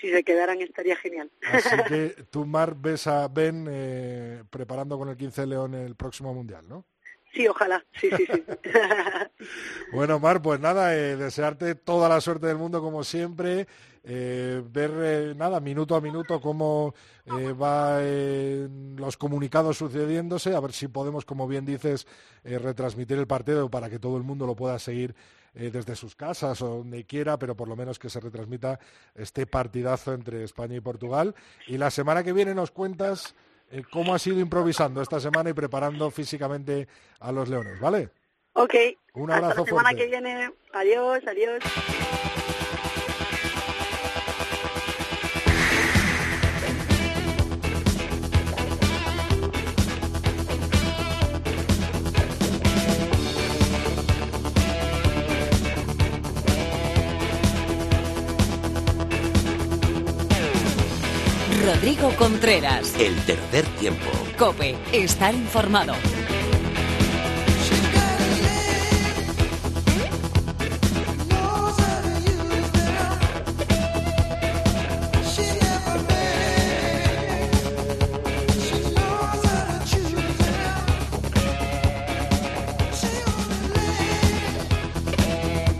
si 0.00 0.10
se 0.12 0.22
quedaran 0.22 0.60
estaría 0.60 0.94
genial. 0.96 1.30
Así 1.52 1.76
que 1.88 2.08
tú, 2.30 2.46
Mar, 2.46 2.76
ves 2.76 3.06
a 3.08 3.26
Ben 3.28 3.66
eh, 3.68 4.44
preparando 4.50 4.96
con 4.96 5.08
el 5.08 5.16
15 5.16 5.40
de 5.40 5.46
León 5.48 5.74
el 5.74 5.96
próximo 5.96 6.32
Mundial, 6.32 6.68
¿no? 6.68 6.84
Sí, 7.32 7.48
ojalá. 7.48 7.84
Sí, 8.00 8.08
sí, 8.16 8.26
sí. 8.32 8.44
Bueno, 9.92 10.18
Mar, 10.20 10.40
pues 10.42 10.60
nada, 10.60 10.94
eh, 10.96 11.16
desearte 11.16 11.74
toda 11.74 12.08
la 12.08 12.20
suerte 12.20 12.46
del 12.46 12.56
mundo 12.58 12.80
como 12.80 13.02
siempre, 13.04 13.66
eh, 14.06 14.62
ver 14.70 14.90
eh, 14.98 15.34
nada, 15.34 15.60
minuto 15.60 15.96
a 15.96 16.00
minuto 16.00 16.38
cómo 16.40 16.94
eh, 17.24 17.52
va 17.52 17.98
eh, 18.00 18.68
los 18.96 19.16
comunicados 19.16 19.78
sucediéndose, 19.78 20.54
a 20.54 20.60
ver 20.60 20.72
si 20.72 20.88
podemos, 20.88 21.24
como 21.24 21.48
bien 21.48 21.64
dices, 21.64 22.06
retransmitir 22.44 23.18
el 23.18 23.26
partido 23.26 23.70
para 23.70 23.88
que 23.88 23.98
todo 23.98 24.18
el 24.18 24.22
mundo 24.22 24.46
lo 24.46 24.54
pueda 24.54 24.78
seguir 24.78 25.14
desde 25.54 25.94
sus 25.94 26.16
casas 26.16 26.60
o 26.62 26.78
donde 26.78 27.04
quiera, 27.04 27.38
pero 27.38 27.56
por 27.56 27.68
lo 27.68 27.76
menos 27.76 28.00
que 28.00 28.10
se 28.10 28.18
retransmita 28.18 28.80
este 29.14 29.46
partidazo 29.46 30.12
entre 30.12 30.42
España 30.42 30.74
y 30.74 30.80
Portugal. 30.80 31.32
Y 31.68 31.78
la 31.78 31.92
semana 31.92 32.24
que 32.24 32.32
viene 32.32 32.56
nos 32.56 32.72
cuentas 32.72 33.36
cómo 33.92 34.14
has 34.16 34.26
ido 34.26 34.40
improvisando 34.40 35.00
esta 35.00 35.20
semana 35.20 35.50
y 35.50 35.52
preparando 35.52 36.10
físicamente 36.10 36.88
a 37.20 37.30
los 37.30 37.48
leones, 37.48 37.78
¿vale? 37.78 38.10
ok. 38.54 38.74
Un 39.14 39.30
Hasta 39.30 39.46
abrazo 39.46 39.60
la 39.60 39.66
semana 39.66 39.88
fuerte. 39.90 40.04
que 40.04 40.10
viene. 40.10 40.50
Adiós, 40.72 41.22
adiós. 41.24 42.33
Rodrigo 61.84 62.16
Contreras. 62.16 62.98
El 62.98 63.14
tercer 63.26 63.66
tiempo. 63.78 64.10
Cope. 64.38 64.74
Estar 64.90 65.34
informado. 65.34 65.92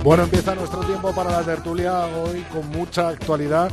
Bueno, 0.02 0.24
empieza 0.24 0.54
nuestro 0.54 0.80
tiempo 0.80 1.14
para 1.14 1.30
la 1.30 1.42
tertulia 1.42 2.04
hoy 2.04 2.42
con 2.52 2.68
mucha 2.68 3.08
actualidad 3.08 3.72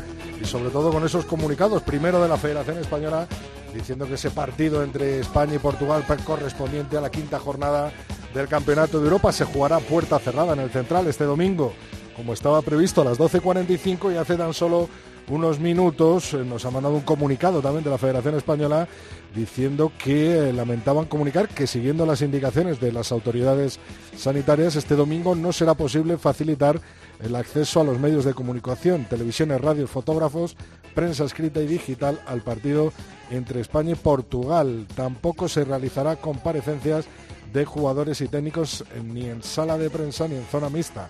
sobre 0.52 0.70
todo 0.70 0.92
con 0.92 1.06
esos 1.06 1.24
comunicados. 1.24 1.82
Primero 1.82 2.22
de 2.22 2.28
la 2.28 2.36
Federación 2.36 2.78
Española 2.78 3.26
diciendo 3.74 4.06
que 4.06 4.16
ese 4.16 4.32
partido 4.32 4.84
entre 4.84 5.22
España 5.22 5.56
y 5.56 5.60
Portugal 5.60 6.04
correspondiente 6.26 6.98
a 6.98 7.02
la 7.02 7.10
quinta 7.10 7.40
jornada 7.40 7.94
del 8.34 8.50
Campeonato 8.50 9.00
de 9.00 9.06
Europa 9.06 9.32
se 9.32 9.46
jugará 9.46 9.80
puerta 9.80 10.20
cerrada 10.20 10.52
en 10.52 10.60
el 10.60 10.70
Central 10.70 11.08
este 11.08 11.24
domingo, 11.24 11.72
como 12.18 12.34
estaba 12.34 12.62
previsto 12.62 13.02
a 13.02 13.06
las 13.06 13.18
12.45 13.18 14.14
y 14.14 14.18
hace 14.18 14.36
tan 14.36 14.54
solo 14.54 14.90
unos 15.32 15.60
minutos 15.60 16.34
eh, 16.34 16.44
nos 16.44 16.66
ha 16.66 16.72
mandado 16.72 16.94
un 16.94 17.02
comunicado 17.02 17.62
también 17.62 17.86
de 17.86 17.90
la 17.90 17.98
Federación 17.98 18.36
Española 18.36 18.88
diciendo 19.34 19.92
que 19.98 20.50
eh, 20.50 20.54
lamentaban 20.54 21.06
comunicar 21.06 21.48
que 21.48 21.68
siguiendo 21.68 22.06
las 22.06 22.22
indicaciones 22.22 22.82
de 22.82 22.92
las 22.92 23.14
autoridades 23.14 23.80
sanitarias 24.18 24.76
este 24.76 24.96
domingo 24.96 25.34
no 25.34 25.54
será 25.54 25.74
posible 25.74 26.18
facilitar 26.18 26.82
el 27.22 27.36
acceso 27.36 27.80
a 27.80 27.86
los 27.86 27.98
medios 27.98 28.26
de 28.26 28.34
comunicación, 28.34 29.06
televisiones, 29.06 29.62
radios, 29.62 29.90
fotógrafos, 29.90 30.58
prensa 30.94 31.24
escrita 31.24 31.62
y 31.62 31.68
digital 31.68 32.20
al 32.28 32.42
partido 32.42 32.92
entre 33.30 33.62
España 33.62 33.92
y 33.92 33.96
Portugal. 33.96 34.86
Tampoco 34.96 35.48
se 35.48 35.64
realizará 35.64 36.18
comparecencias 36.18 37.06
de 37.54 37.64
jugadores 37.64 38.20
y 38.20 38.28
técnicos 38.28 38.82
eh, 38.82 39.02
ni 39.02 39.30
en 39.30 39.44
sala 39.44 39.78
de 39.78 39.90
prensa 39.90 40.28
ni 40.28 40.36
en 40.36 40.46
zona 40.46 40.70
mixta. 40.70 41.10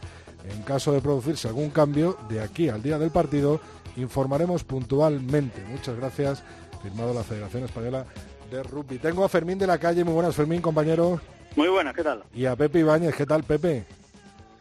En 0.49 0.63
caso 0.63 0.91
de 0.91 1.01
producirse 1.01 1.47
algún 1.47 1.69
cambio, 1.69 2.17
de 2.29 2.41
aquí 2.41 2.69
al 2.69 2.81
día 2.81 2.97
del 2.97 3.11
partido, 3.11 3.61
informaremos 3.97 4.63
puntualmente. 4.63 5.63
Muchas 5.69 5.95
gracias. 5.95 6.43
Firmado 6.81 7.13
la 7.13 7.23
Federación 7.23 7.63
Española 7.63 8.05
de 8.49 8.63
Rugby. 8.63 8.97
Tengo 8.97 9.23
a 9.23 9.29
Fermín 9.29 9.57
de 9.59 9.67
la 9.67 9.77
calle. 9.77 10.03
Muy 10.03 10.13
buenas, 10.13 10.35
Fermín, 10.35 10.61
compañero. 10.61 11.19
Muy 11.55 11.67
buenas, 11.67 11.95
¿qué 11.95 12.03
tal? 12.03 12.23
Y 12.33 12.45
a 12.45 12.55
Pepe 12.55 12.79
Ibáñez. 12.79 13.15
¿Qué 13.15 13.25
tal, 13.25 13.43
Pepe? 13.43 13.85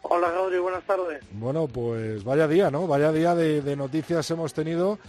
Hola, 0.03 0.31
Gaudri, 0.31 0.59
buenas 0.59 0.83
tardes. 0.85 1.23
Bueno, 1.31 1.67
pues 1.67 2.23
vaya 2.23 2.47
día, 2.47 2.69
¿no? 2.69 2.87
Vaya 2.87 3.11
día 3.11 3.33
de, 3.35 3.61
de 3.61 3.75
noticias 3.75 4.29
hemos 4.31 4.53
tenido 4.53 4.99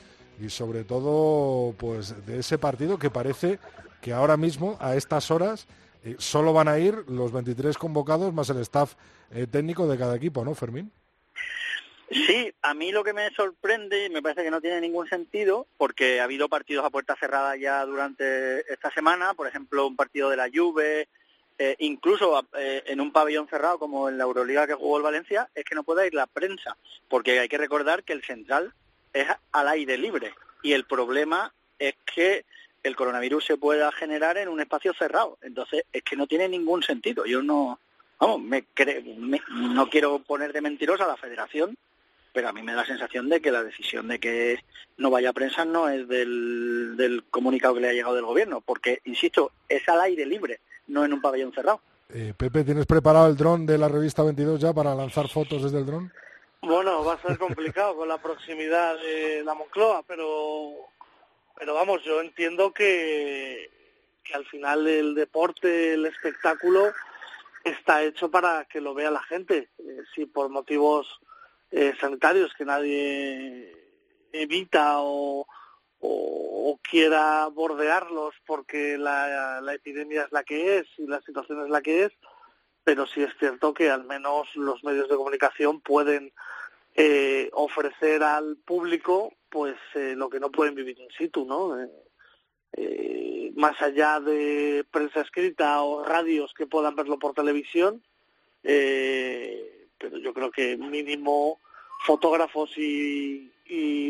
y 0.40 0.48
sobre 0.48 0.84
todo, 0.84 1.74
pues 1.76 2.26
de 2.26 2.38
ese 2.38 2.58
partido 2.58 2.98
que 2.98 3.10
parece 3.10 3.58
que 4.00 4.12
ahora 4.12 4.36
mismo, 4.36 4.76
a 4.80 4.96
estas 4.96 5.30
horas, 5.30 5.66
eh, 6.04 6.16
solo 6.18 6.52
van 6.52 6.68
a 6.68 6.78
ir 6.78 7.04
los 7.08 7.32
23 7.32 7.78
convocados 7.78 8.34
más 8.34 8.50
el 8.50 8.58
staff 8.58 8.94
eh, 9.30 9.46
técnico 9.46 9.86
de 9.86 9.96
cada 9.96 10.16
equipo, 10.16 10.44
¿no, 10.44 10.54
Fermín? 10.54 10.90
Sí, 12.12 12.52
a 12.62 12.74
mí 12.74 12.92
lo 12.92 13.02
que 13.02 13.12
me 13.12 13.30
sorprende 13.34 14.04
y 14.06 14.10
me 14.10 14.22
parece 14.22 14.42
que 14.44 14.50
no 14.50 14.60
tiene 14.60 14.80
ningún 14.80 15.08
sentido, 15.08 15.66
porque 15.78 16.20
ha 16.20 16.24
habido 16.24 16.48
partidos 16.48 16.84
a 16.84 16.90
puerta 16.90 17.16
cerrada 17.16 17.56
ya 17.56 17.84
durante 17.86 18.70
esta 18.72 18.90
semana, 18.92 19.34
por 19.34 19.46
ejemplo, 19.46 19.86
un 19.86 19.96
partido 19.96 20.28
de 20.28 20.36
la 20.36 20.50
Juve, 20.52 21.08
eh, 21.58 21.76
incluso 21.78 22.46
eh, 22.58 22.82
en 22.86 23.00
un 23.00 23.12
pabellón 23.12 23.48
cerrado 23.48 23.78
como 23.78 24.08
en 24.08 24.18
la 24.18 24.24
Euroliga 24.24 24.66
que 24.66 24.74
jugó 24.74 24.98
el 24.98 25.02
Valencia, 25.02 25.48
es 25.54 25.64
que 25.64 25.74
no 25.74 25.84
puede 25.84 26.06
ir 26.06 26.14
la 26.14 26.26
prensa, 26.26 26.76
porque 27.08 27.38
hay 27.40 27.48
que 27.48 27.58
recordar 27.58 28.02
que 28.04 28.12
el 28.12 28.22
central 28.24 28.72
es 29.12 29.26
al 29.52 29.68
aire 29.68 29.96
libre 29.96 30.34
y 30.62 30.72
el 30.72 30.84
problema 30.84 31.52
es 31.78 31.94
que 32.14 32.44
el 32.82 32.96
coronavirus 32.96 33.44
se 33.44 33.56
pueda 33.56 33.90
generar 33.92 34.36
en 34.38 34.48
un 34.48 34.60
espacio 34.60 34.92
cerrado. 34.94 35.38
Entonces, 35.42 35.84
es 35.92 36.02
que 36.02 36.16
no 36.16 36.26
tiene 36.26 36.48
ningún 36.48 36.82
sentido. 36.82 37.24
Yo 37.26 37.40
no, 37.42 37.78
vamos, 38.18 38.40
me, 38.40 38.64
me- 39.18 39.40
no 39.50 39.88
quiero 39.88 40.18
poner 40.18 40.52
de 40.52 40.60
mentirosa 40.60 41.04
a 41.04 41.08
la 41.08 41.16
federación, 41.16 41.76
pero 42.32 42.48
a 42.48 42.52
mí 42.52 42.62
me 42.62 42.72
da 42.72 42.82
la 42.82 42.86
sensación 42.86 43.28
de 43.28 43.40
que 43.40 43.50
la 43.50 43.62
decisión 43.62 44.08
de 44.08 44.18
que 44.18 44.58
no 44.96 45.10
vaya 45.10 45.30
a 45.30 45.34
prensa 45.34 45.64
no 45.64 45.88
es 45.88 46.08
del, 46.08 46.96
del 46.96 47.24
comunicado 47.24 47.74
que 47.74 47.80
le 47.80 47.90
ha 47.90 47.92
llegado 47.92 48.14
del 48.14 48.24
gobierno, 48.24 48.60
porque, 48.60 49.00
insisto, 49.04 49.52
es 49.68 49.88
al 49.88 50.00
aire 50.00 50.26
libre, 50.26 50.60
no 50.86 51.04
en 51.04 51.12
un 51.12 51.20
pabellón 51.20 51.52
cerrado. 51.52 51.80
Eh, 52.14 52.34
Pepe, 52.36 52.64
¿tienes 52.64 52.86
preparado 52.86 53.26
el 53.26 53.36
dron 53.36 53.64
de 53.64 53.78
la 53.78 53.88
revista 53.88 54.22
22 54.22 54.60
ya 54.60 54.72
para 54.72 54.94
lanzar 54.94 55.28
fotos 55.28 55.62
desde 55.62 55.78
el 55.78 55.86
dron? 55.86 56.12
Bueno, 56.60 57.04
va 57.04 57.14
a 57.14 57.22
ser 57.22 57.38
complicado 57.38 57.96
con 57.96 58.08
la 58.08 58.18
proximidad 58.18 58.96
de 58.98 59.42
la 59.44 59.54
Moncloa, 59.54 60.02
pero, 60.06 60.72
pero 61.58 61.74
vamos, 61.74 62.04
yo 62.04 62.20
entiendo 62.20 62.72
que, 62.72 63.70
que 64.22 64.34
al 64.34 64.44
final 64.46 64.86
el 64.86 65.14
deporte, 65.14 65.94
el 65.94 66.06
espectáculo, 66.06 66.92
está 67.64 68.02
hecho 68.02 68.30
para 68.30 68.64
que 68.66 68.80
lo 68.80 68.94
vea 68.94 69.10
la 69.10 69.22
gente. 69.22 69.70
Eh, 69.78 70.02
si 70.14 70.26
por 70.26 70.50
motivos 70.50 71.20
eh, 71.72 71.94
sanitarios 72.00 72.52
que 72.54 72.64
nadie 72.64 73.74
evita 74.32 75.00
o, 75.00 75.46
o, 76.00 76.78
quiera 76.82 77.46
bordearlos 77.48 78.34
porque 78.46 78.98
la, 78.98 79.60
la 79.60 79.74
epidemia 79.74 80.24
es 80.24 80.32
la 80.32 80.44
que 80.44 80.78
es 80.78 80.86
y 80.98 81.06
la 81.06 81.20
situación 81.22 81.64
es 81.64 81.70
la 81.70 81.82
que 81.82 82.04
es, 82.04 82.12
pero 82.84 83.06
sí 83.06 83.22
es 83.22 83.32
cierto 83.38 83.72
que 83.74 83.90
al 83.90 84.04
menos 84.04 84.54
los 84.54 84.84
medios 84.84 85.08
de 85.08 85.16
comunicación 85.16 85.80
pueden 85.80 86.32
eh, 86.94 87.50
ofrecer 87.52 88.22
al 88.22 88.56
público 88.56 89.32
pues 89.48 89.76
eh, 89.94 90.14
lo 90.16 90.28
que 90.30 90.40
no 90.40 90.50
pueden 90.50 90.74
vivir 90.74 90.98
in 90.98 91.10
situ, 91.10 91.44
¿no? 91.44 91.80
Eh, 91.80 91.90
eh, 92.74 93.52
más 93.54 93.80
allá 93.82 94.18
de 94.20 94.84
prensa 94.90 95.20
escrita 95.20 95.82
o 95.82 96.04
radios 96.04 96.54
que 96.54 96.66
puedan 96.66 96.96
verlo 96.96 97.18
por 97.18 97.34
televisión, 97.34 98.02
eh, 98.62 99.81
pero 100.02 100.18
yo 100.18 100.34
creo 100.34 100.50
que 100.50 100.76
mínimo 100.76 101.60
fotógrafos 102.04 102.70
y, 102.76 103.48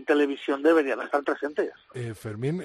televisión 0.05 0.61
deberían 0.61 1.01
estar 1.03 1.23
presentes. 1.23 1.71
Eh, 1.95 2.15
Fermín, 2.15 2.61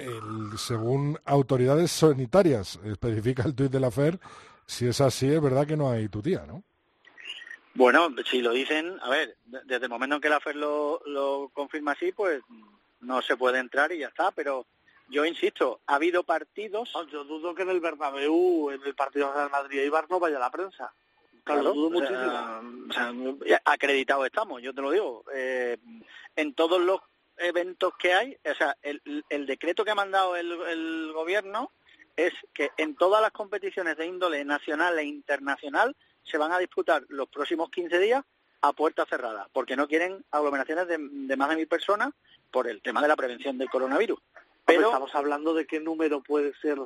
según 0.56 1.16
autoridades 1.24 1.92
sanitarias, 1.92 2.80
especifica 2.84 3.44
el 3.44 3.54
tuit 3.54 3.70
de 3.70 3.78
la 3.78 3.92
FER, 3.92 4.18
si 4.66 4.88
es 4.88 5.00
así, 5.00 5.32
es 5.32 5.40
verdad 5.40 5.64
que 5.64 5.76
no 5.76 5.88
hay 5.88 6.08
tu 6.08 6.20
tía, 6.20 6.44
¿no? 6.44 6.64
Bueno, 7.74 8.08
si 8.28 8.42
lo 8.42 8.50
dicen, 8.50 8.98
a 9.00 9.10
ver, 9.10 9.36
desde 9.44 9.84
el 9.84 9.88
momento 9.88 10.16
en 10.16 10.22
que 10.22 10.28
la 10.28 10.40
FER 10.40 10.56
lo, 10.56 11.00
lo 11.06 11.50
confirma 11.54 11.92
así, 11.92 12.10
pues 12.10 12.42
no 13.00 13.22
se 13.22 13.36
puede 13.36 13.60
entrar 13.60 13.92
y 13.92 13.98
ya 13.98 14.08
está, 14.08 14.32
pero 14.32 14.66
yo 15.08 15.24
insisto, 15.24 15.80
ha 15.86 15.94
habido 15.94 16.22
partidos... 16.22 16.92
yo 17.10 17.24
dudo 17.24 17.54
que 17.54 17.62
en 17.62 17.70
el 17.70 17.80
Bernabéu, 17.80 18.70
en 18.70 18.82
el 18.84 18.94
partido 18.94 19.28
de 19.28 19.34
Real 19.34 19.50
Madrid 19.50 19.82
y 19.82 19.88
Bar 19.88 20.06
no 20.10 20.20
vaya 20.20 20.38
la 20.38 20.50
prensa. 20.50 20.92
Claro, 21.54 21.72
dudo 21.72 21.90
muchísimo. 21.90 23.38
acreditados 23.64 24.26
estamos, 24.26 24.60
yo 24.60 24.74
te 24.74 24.82
lo 24.82 24.90
digo. 24.90 25.24
Eh, 25.34 25.78
en 26.36 26.54
todos 26.54 26.80
los 26.80 27.00
eventos 27.38 27.92
que 27.98 28.12
hay, 28.12 28.36
o 28.44 28.54
sea, 28.54 28.76
el, 28.82 29.46
decreto 29.46 29.84
que 29.84 29.90
ha 29.90 29.94
mandado 29.94 30.36
el, 30.36 30.52
el 30.52 31.12
gobierno 31.14 31.72
es 32.16 32.32
que 32.52 32.70
en 32.76 32.96
todas 32.96 33.22
las 33.22 33.30
competiciones 33.30 33.96
de 33.96 34.06
índole 34.06 34.44
nacional 34.44 34.98
e 34.98 35.04
internacional 35.04 35.96
se 36.24 36.36
van 36.36 36.52
a 36.52 36.58
disputar 36.58 37.04
los 37.08 37.28
próximos 37.28 37.70
15 37.70 37.98
días 37.98 38.24
a 38.60 38.72
puerta 38.72 39.06
cerrada, 39.06 39.48
porque 39.52 39.76
no 39.76 39.86
quieren 39.86 40.24
aglomeraciones 40.30 40.88
de, 40.88 40.98
de, 40.98 41.36
más 41.36 41.48
de 41.48 41.56
mil 41.56 41.68
personas 41.68 42.10
por 42.50 42.68
el 42.68 42.82
tema 42.82 43.00
de 43.00 43.08
la 43.08 43.16
prevención 43.16 43.56
del 43.56 43.70
coronavirus. 43.70 44.18
Pero 44.66 44.86
estamos 44.86 45.14
hablando 45.14 45.54
de 45.54 45.66
qué 45.66 45.80
número 45.80 46.22
puede 46.22 46.52
ser 46.60 46.78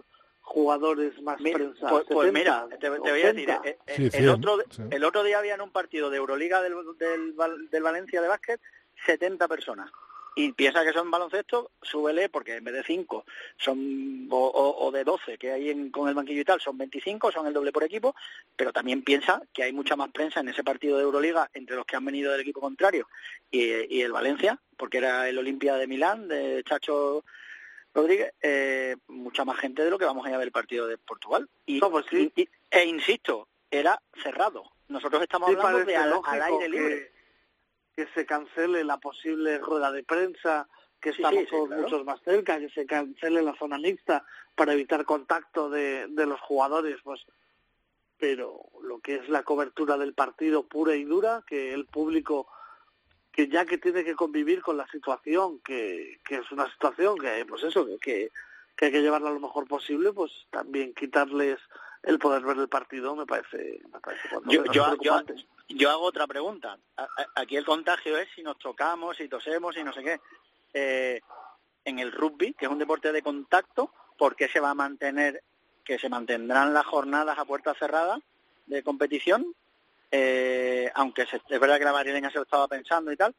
jugadores 0.43 1.21
más 1.23 1.41
prensa. 1.41 1.89
Pues, 1.89 2.05
pues 2.09 2.33
mira, 2.33 2.69
te, 2.79 2.91
voy 2.91 3.09
a 3.09 3.33
decir, 3.33 3.49
eh, 3.65 3.79
eh, 3.87 4.11
el, 4.13 4.29
otro, 4.29 4.59
el 4.91 5.05
otro 5.05 5.23
día 5.23 5.39
había 5.39 5.55
en 5.55 5.63
un 5.63 5.71
partido 5.71 6.11
de 6.11 6.19
Euroliga 6.19 6.61
del, 6.61 6.75
del, 6.99 7.35
del 7.71 7.83
Valencia 7.83 8.21
de 8.21 8.29
básquet 8.29 8.61
70 9.07 9.49
personas 9.49 9.91
y 10.35 10.53
piensa 10.53 10.85
que 10.85 10.93
son 10.93 11.11
baloncesto, 11.11 11.73
súbele 11.83 12.29
porque 12.29 12.57
en 12.57 12.65
vez 12.65 12.75
de 12.75 12.83
5 12.83 13.25
son 13.57 14.29
o, 14.31 14.91
de 14.93 15.05
12 15.05 15.37
que 15.39 15.53
hay 15.53 15.91
con 15.91 16.09
el 16.09 16.15
banquillo 16.15 16.41
y 16.41 16.45
tal, 16.45 16.61
son 16.61 16.79
25, 16.79 17.31
son 17.33 17.47
el 17.47 17.53
doble 17.53 17.73
por 17.73 17.85
equipo, 17.85 18.15
pero 18.57 18.73
también 18.73 19.03
piensa 19.03 19.43
que 19.53 19.63
hay 19.63 19.73
mucha 19.73 19.97
más 19.97 20.11
prensa 20.11 20.41
en 20.41 20.49
ese 20.49 20.65
partido 20.65 20.97
de 20.97 21.05
Euroliga 21.05 21.51
entre 21.53 21.77
los 21.77 21.85
que 21.85 21.97
han 21.97 22.05
venido 22.05 22.33
del 22.33 22.41
equipo 22.41 22.61
contrario 22.61 23.09
y, 23.51 24.01
el 24.01 24.13
Valencia, 24.13 24.59
porque 24.77 24.99
era 24.99 25.29
el 25.29 25.39
Olimpia 25.39 25.75
de 25.77 25.87
Milán, 25.87 26.29
de 26.29 26.63
Chacho 26.65 27.25
Rodríguez, 27.95 28.33
eh, 28.41 28.97
mucha 29.09 29.45
más 29.45 29.59
gente 29.59 29.85
de 29.85 29.91
lo 29.91 29.99
que 29.99 30.05
vamos 30.05 30.25
a 30.25 30.31
ir 30.31 30.35
a 30.35 30.39
ver 30.39 30.49
el 30.49 30.53
partido 30.53 30.87
de 30.87 30.99
Portugal. 30.99 31.49
Y, 31.67 31.81
pues 31.81 32.07
e 32.13 32.85
insisto, 32.85 33.49
era 33.71 34.01
cerrado. 34.23 34.65
Nosotros 34.89 35.23
estamos 35.23 35.51
hablando 35.51 35.85
de 35.85 35.97
al, 35.97 36.23
aire 36.43 36.69
libre 36.69 37.13
que 37.95 38.07
se 38.15 38.25
cancele 38.25 38.85
la 38.85 38.99
posible 38.99 39.59
rueda 39.59 39.93
de 39.93 40.03
prensa, 40.03 40.67
que 41.01 41.11
estamos 41.11 41.47
todos 41.49 41.69
muchos 41.69 42.05
más 42.05 42.21
cerca, 42.23 42.59
que 42.59 42.71
se 42.71 42.87
cancele 42.87 43.43
la 43.43 43.55
zona 43.57 43.79
mixta 43.79 44.25
para 44.55 44.73
evitar 44.73 45.05
contacto 45.05 45.69
de, 45.69 46.07
de 46.09 46.27
los 46.27 46.41
jugadores, 46.41 46.99
pues 47.05 47.27
pero 48.23 48.71
lo 48.83 49.01
que 49.01 49.17
es 49.17 49.29
la 49.29 49.43
cobertura 49.43 49.99
del 49.99 50.15
partido 50.15 50.63
pura 50.63 50.95
y 50.95 51.03
dura, 51.03 51.43
que 51.45 51.75
el 51.75 51.87
público 51.87 52.47
que 53.33 53.49
ya 53.49 53.65
que 53.65 53.79
tiene 53.79 54.05
que 54.05 54.15
convivir 54.15 54.63
con 54.63 54.77
la 54.77 54.87
situación, 54.89 55.59
que, 55.61 56.21
que 56.25 56.37
es 56.37 56.53
una 56.53 56.71
situación 56.71 57.19
que, 57.19 57.45
pues 57.47 57.63
eso, 57.65 57.87
que, 58.01 58.31
que 58.77 58.85
hay 58.85 58.93
que 58.93 59.01
llevarla 59.01 59.31
lo 59.31 59.41
mejor 59.41 59.67
posible, 59.67 60.13
pues 60.13 60.31
también 60.51 60.93
quitarles 60.95 61.59
el 62.03 62.19
poder 62.19 62.43
ver 62.43 62.59
el 62.59 62.69
partido 62.69 63.15
me 63.15 63.27
parece, 63.27 63.81
me 63.93 64.01
parece 64.01 64.29
yo, 64.47 64.65
yo, 65.69 65.91
hago 65.91 66.03
otra 66.03 66.27
pregunta. 66.27 66.77
Aquí 67.37 67.57
el 67.57 67.65
contagio 67.65 68.19
es 68.19 68.29
si 68.35 68.43
nos 68.43 68.59
tocamos, 68.59 69.17
si 69.17 69.29
tosemos, 69.29 69.77
y 69.77 69.85
no 69.85 69.93
sé 69.93 70.03
qué. 70.03 70.21
Eh, 70.75 71.21
en 71.85 71.99
el 71.99 72.13
rugby, 72.13 72.55
que 72.55 72.67
es 72.67 72.71
un 72.71 72.79
deporte 72.79 73.13
de 73.13 73.23
contacto, 73.23 73.93
¿por 74.19 74.37
qué 74.37 74.49
se 74.49 74.61
va 74.61 74.71
a 74.71 74.75
mantener, 74.75 75.43
que 75.85 75.99
se 75.99 76.09
mantendrán 76.09 76.75
las 76.75 76.87
jornadas 76.87 77.39
a 77.39 77.45
puerta 77.45 77.75
cerrada 77.75 78.21
de 78.67 78.83
competición? 78.83 79.55
Eh, 80.15 80.91
aunque 80.95 81.23
es 81.23 81.61
verdad 81.61 81.79
que 81.79 81.85
la 81.85 81.93
madrileña 81.93 82.31
se 82.31 82.37
lo 82.37 82.43
estaba 82.43 82.69
pensando 82.69 83.11
y 83.11 83.17
tal, 83.17 83.35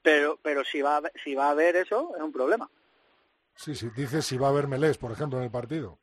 pero 0.00 0.38
pero 0.42 0.64
si 0.64 0.80
va 0.80 0.96
a, 0.96 1.02
si 1.22 1.34
va 1.34 1.48
a 1.48 1.50
haber 1.50 1.76
eso, 1.76 2.12
es 2.16 2.22
un 2.22 2.32
problema. 2.32 2.68
Sí, 3.54 3.74
sí, 3.74 3.90
dice 3.94 4.22
si 4.22 4.38
va 4.38 4.46
a 4.46 4.50
haber 4.50 4.66
melés, 4.66 4.96
por 4.96 5.12
ejemplo, 5.12 5.38
en 5.38 5.44
el 5.44 5.50
partido. 5.50 5.98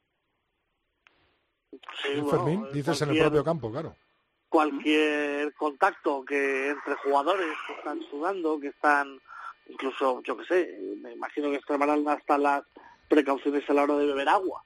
Sí, 1.71 2.21
Fermín, 2.29 2.67
dices 2.71 3.01
en 3.01 3.09
el 3.09 3.19
propio 3.19 3.43
campo, 3.43 3.71
claro. 3.71 3.95
Cualquier 4.49 5.53
contacto 5.55 6.23
que 6.25 6.69
entre 6.69 6.95
jugadores 6.95 7.47
que 7.65 7.73
están 7.73 8.01
sudando, 8.09 8.59
que 8.59 8.67
están, 8.67 9.19
incluso, 9.67 10.21
yo 10.23 10.37
qué 10.37 10.45
sé, 10.45 10.79
me 11.01 11.13
imagino 11.13 11.49
que 11.49 11.55
extremarán 11.55 12.07
hasta 12.07 12.37
las 12.37 12.63
precauciones 13.07 13.67
a 13.69 13.73
la 13.73 13.83
hora 13.83 13.97
de 13.97 14.05
beber 14.05 14.29
agua. 14.29 14.61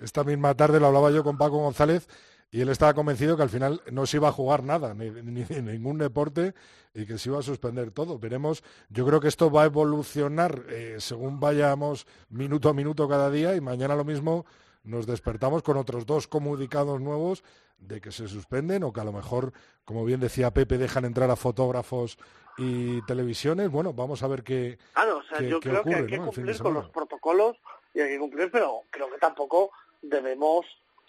Esta 0.00 0.24
misma 0.24 0.54
tarde 0.54 0.80
lo 0.80 0.86
hablaba 0.86 1.10
yo 1.10 1.22
con 1.22 1.36
Paco 1.36 1.58
González 1.58 2.08
y 2.54 2.60
él 2.60 2.68
estaba 2.68 2.94
convencido 2.94 3.36
que 3.36 3.42
al 3.42 3.50
final 3.50 3.82
no 3.90 4.06
se 4.06 4.18
iba 4.18 4.28
a 4.28 4.32
jugar 4.32 4.62
nada, 4.62 4.94
ni, 4.94 5.10
ningún 5.10 5.98
deporte, 5.98 6.54
y 6.94 7.04
que 7.04 7.18
se 7.18 7.28
iba 7.28 7.40
a 7.40 7.42
suspender 7.42 7.90
todo. 7.90 8.20
Veremos, 8.20 8.62
yo 8.90 9.04
creo 9.04 9.18
que 9.18 9.26
esto 9.26 9.50
va 9.50 9.62
a 9.62 9.66
evolucionar 9.66 10.62
eh, 10.68 10.98
según 11.00 11.40
vayamos 11.40 12.06
minuto 12.28 12.68
a 12.68 12.72
minuto 12.72 13.08
cada 13.08 13.28
día 13.28 13.56
y 13.56 13.60
mañana 13.60 13.96
lo 13.96 14.04
mismo 14.04 14.46
nos 14.84 15.04
despertamos 15.04 15.64
con 15.64 15.76
otros 15.76 16.06
dos 16.06 16.28
comunicados 16.28 17.00
nuevos 17.00 17.42
de 17.78 18.00
que 18.00 18.12
se 18.12 18.28
suspenden 18.28 18.84
o 18.84 18.92
que 18.92 19.00
a 19.00 19.04
lo 19.04 19.12
mejor, 19.12 19.52
como 19.84 20.04
bien 20.04 20.20
decía 20.20 20.52
Pepe, 20.52 20.78
dejan 20.78 21.06
entrar 21.06 21.32
a 21.32 21.36
fotógrafos 21.36 22.18
y 22.56 23.02
televisiones. 23.02 23.68
Bueno, 23.68 23.92
vamos 23.94 24.22
a 24.22 24.28
ver 24.28 24.44
qué, 24.44 24.78
claro, 24.92 25.18
o 25.18 25.22
sea, 25.24 25.40
yo 25.40 25.58
creo 25.58 25.82
que 25.82 25.96
hay 25.96 26.06
que 26.06 26.18
cumplir 26.18 26.56
con 26.58 26.74
los 26.74 26.88
protocolos 26.90 27.56
y 27.92 28.00
hay 28.00 28.10
que 28.10 28.18
cumplir, 28.20 28.48
pero 28.52 28.82
creo 28.90 29.10
que 29.10 29.18
tampoco 29.18 29.72
debemos 30.02 30.64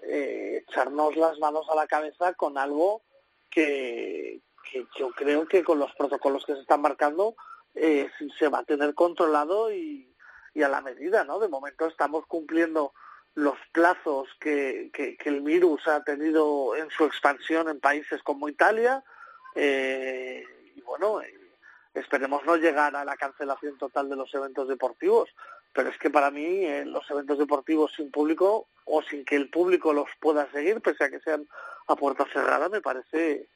eh, 0.08 0.64
echarnos 0.68 1.16
las 1.16 1.40
manos 1.40 1.68
a 1.70 1.76
la 1.76 1.88
cabeza 1.88 2.34
con 2.34 2.58
algo 2.58 3.02
que, 3.50 4.42
que 4.70 4.86
yo 4.98 5.12
creo 5.12 5.48
que 5.48 5.64
con 5.64 5.80
los 5.80 5.94
protocolos 5.96 6.46
que 6.46 6.54
se 6.54 6.62
están 6.62 6.82
marcando 6.82 7.36
eh, 7.76 8.10
se 8.40 8.48
va 8.48 8.60
a 8.60 8.64
tener 8.64 8.94
controlado 8.94 9.72
y, 9.72 10.12
a 10.64 10.70
la 10.70 10.80
medida, 10.80 11.26
¿no? 11.26 11.38
De 11.40 11.50
momento 11.50 11.86
estamos 11.86 12.26
cumpliendo 12.28 12.94
los 13.34 13.58
plazos 13.74 14.30
que, 14.40 14.90
que, 14.94 15.18
el 15.26 15.42
virus 15.42 15.86
ha 15.90 16.02
tenido 16.06 16.78
en 16.78 16.90
su 16.90 17.04
expansión 17.04 17.68
en 17.68 17.82
países 17.82 18.24
como 18.24 18.48
Italia 18.48 19.04
eh, 19.54 20.46
y 20.74 20.80
bueno 20.80 21.22
eh, 21.22 21.34
esperemos 21.94 22.46
no 22.46 22.56
llegar 22.56 22.96
a 22.96 23.04
la 23.04 23.18
cancelación 23.18 23.78
total 23.78 24.10
de 24.10 24.16
los 24.16 24.34
eventos 24.34 24.70
deportivos 24.70 25.30
pero 25.76 25.90
es 25.90 25.98
que 26.00 26.10
para 26.10 26.32
mí 26.32 26.44
eh, 26.44 26.86
los 26.86 27.10
eventos 27.12 27.38
deportivos 27.38 27.92
sin 27.96 28.10
público 28.10 28.68
o 28.86 29.04
sin 29.04 29.26
que 29.26 29.36
el 29.36 29.50
público 29.50 29.94
los 29.94 30.08
pueda 30.20 30.50
seguir 30.52 30.82
pese 30.82 31.04
a 31.04 31.10
que 31.10 31.20
sean 31.20 31.48
a 31.88 31.96
puerta 31.96 32.26
cerrada 32.34 32.70
me 32.70 32.82
parece 32.82 33.50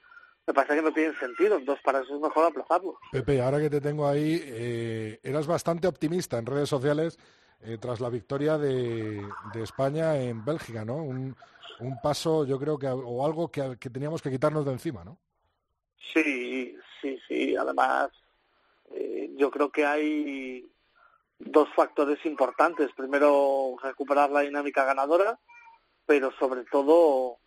me 0.45 0.53
parece 0.53 0.75
que 0.75 0.81
no 0.81 0.91
tienen 0.91 1.17
sentido, 1.19 1.57
entonces 1.57 1.83
para 1.83 2.01
eso 2.01 2.15
es 2.15 2.21
mejor 2.21 2.45
aplazarlo. 2.45 2.97
Pepe, 3.11 3.39
ahora 3.39 3.59
que 3.59 3.69
te 3.69 3.81
tengo 3.81 4.07
ahí, 4.07 5.19
eras 5.21 5.45
bastante 5.45 5.87
optimista 5.87 6.39
en 6.39 6.47
redes 6.47 6.67
sociales 6.67 7.19
eh, 7.61 7.77
tras 7.77 7.99
la 7.99 8.09
victoria 8.09 8.57
de, 8.57 9.21
España 9.55 10.15
en 10.15 10.45
Bélgica, 10.45 10.85
¿no? 10.85 10.95
Un, 10.95 11.35
paso, 12.01 12.45
yo 12.45 12.57
creo 12.57 12.77
que, 12.77 12.87
o 12.87 13.25
algo 13.25 13.49
que, 13.49 13.75
teníamos 13.77 14.21
que 14.21 14.31
quitarnos 14.31 14.65
de 14.65 14.71
encima, 14.71 15.03
¿no? 15.03 15.17
Sí, 16.13 16.75
sí, 17.01 17.19
sí. 17.27 17.55
Además, 17.55 18.09
eh, 18.91 19.29
yo 19.35 19.51
creo 19.51 19.69
que 19.69 19.85
hay 19.85 20.69
dos 21.39 21.69
factores 21.75 22.23
importantes. 22.25 22.91
Primero, 22.95 23.75
recuperar 23.81 24.29
la 24.29 24.41
dinámica 24.41 24.85
ganadora, 24.85 25.39
pero 26.05 26.31
sobre 26.37 26.65
todo, 26.65 27.37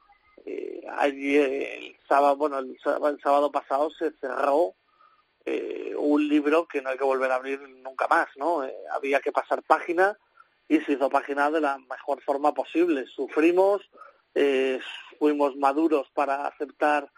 eh, 0.45 0.83
el 1.03 1.97
sábado, 2.09 2.37
bueno, 2.37 2.59
el 2.59 2.79
sábado 3.23 3.53
pasado 3.53 3.91
se 3.91 4.11
cerró 4.13 4.75
eh, 5.45 5.95
un 5.97 6.29
libro 6.29 6.67
que 6.67 6.81
no 6.81 6.91
hay 6.91 6.99
que 6.99 7.05
volver 7.05 7.33
a 7.33 7.37
abrir 7.37 7.61
nunca 7.61 8.07
más, 8.07 8.29
¿no? 8.37 8.65
Eh, 8.65 8.75
había 8.93 9.21
que 9.21 9.33
pasar 9.33 9.63
página 9.63 10.17
y 10.69 10.81
se 10.81 10.93
hizo 10.93 11.11
página 11.11 11.51
de 11.51 11.61
la 11.61 11.79
mejor 11.79 12.23
forma 12.23 12.55
posible. 12.55 13.07
Sufrimos, 13.07 13.83
eh, 14.35 14.79
fuimos 15.19 15.57
maduros 15.57 16.09
para 16.15 16.47
aceptar 16.47 17.11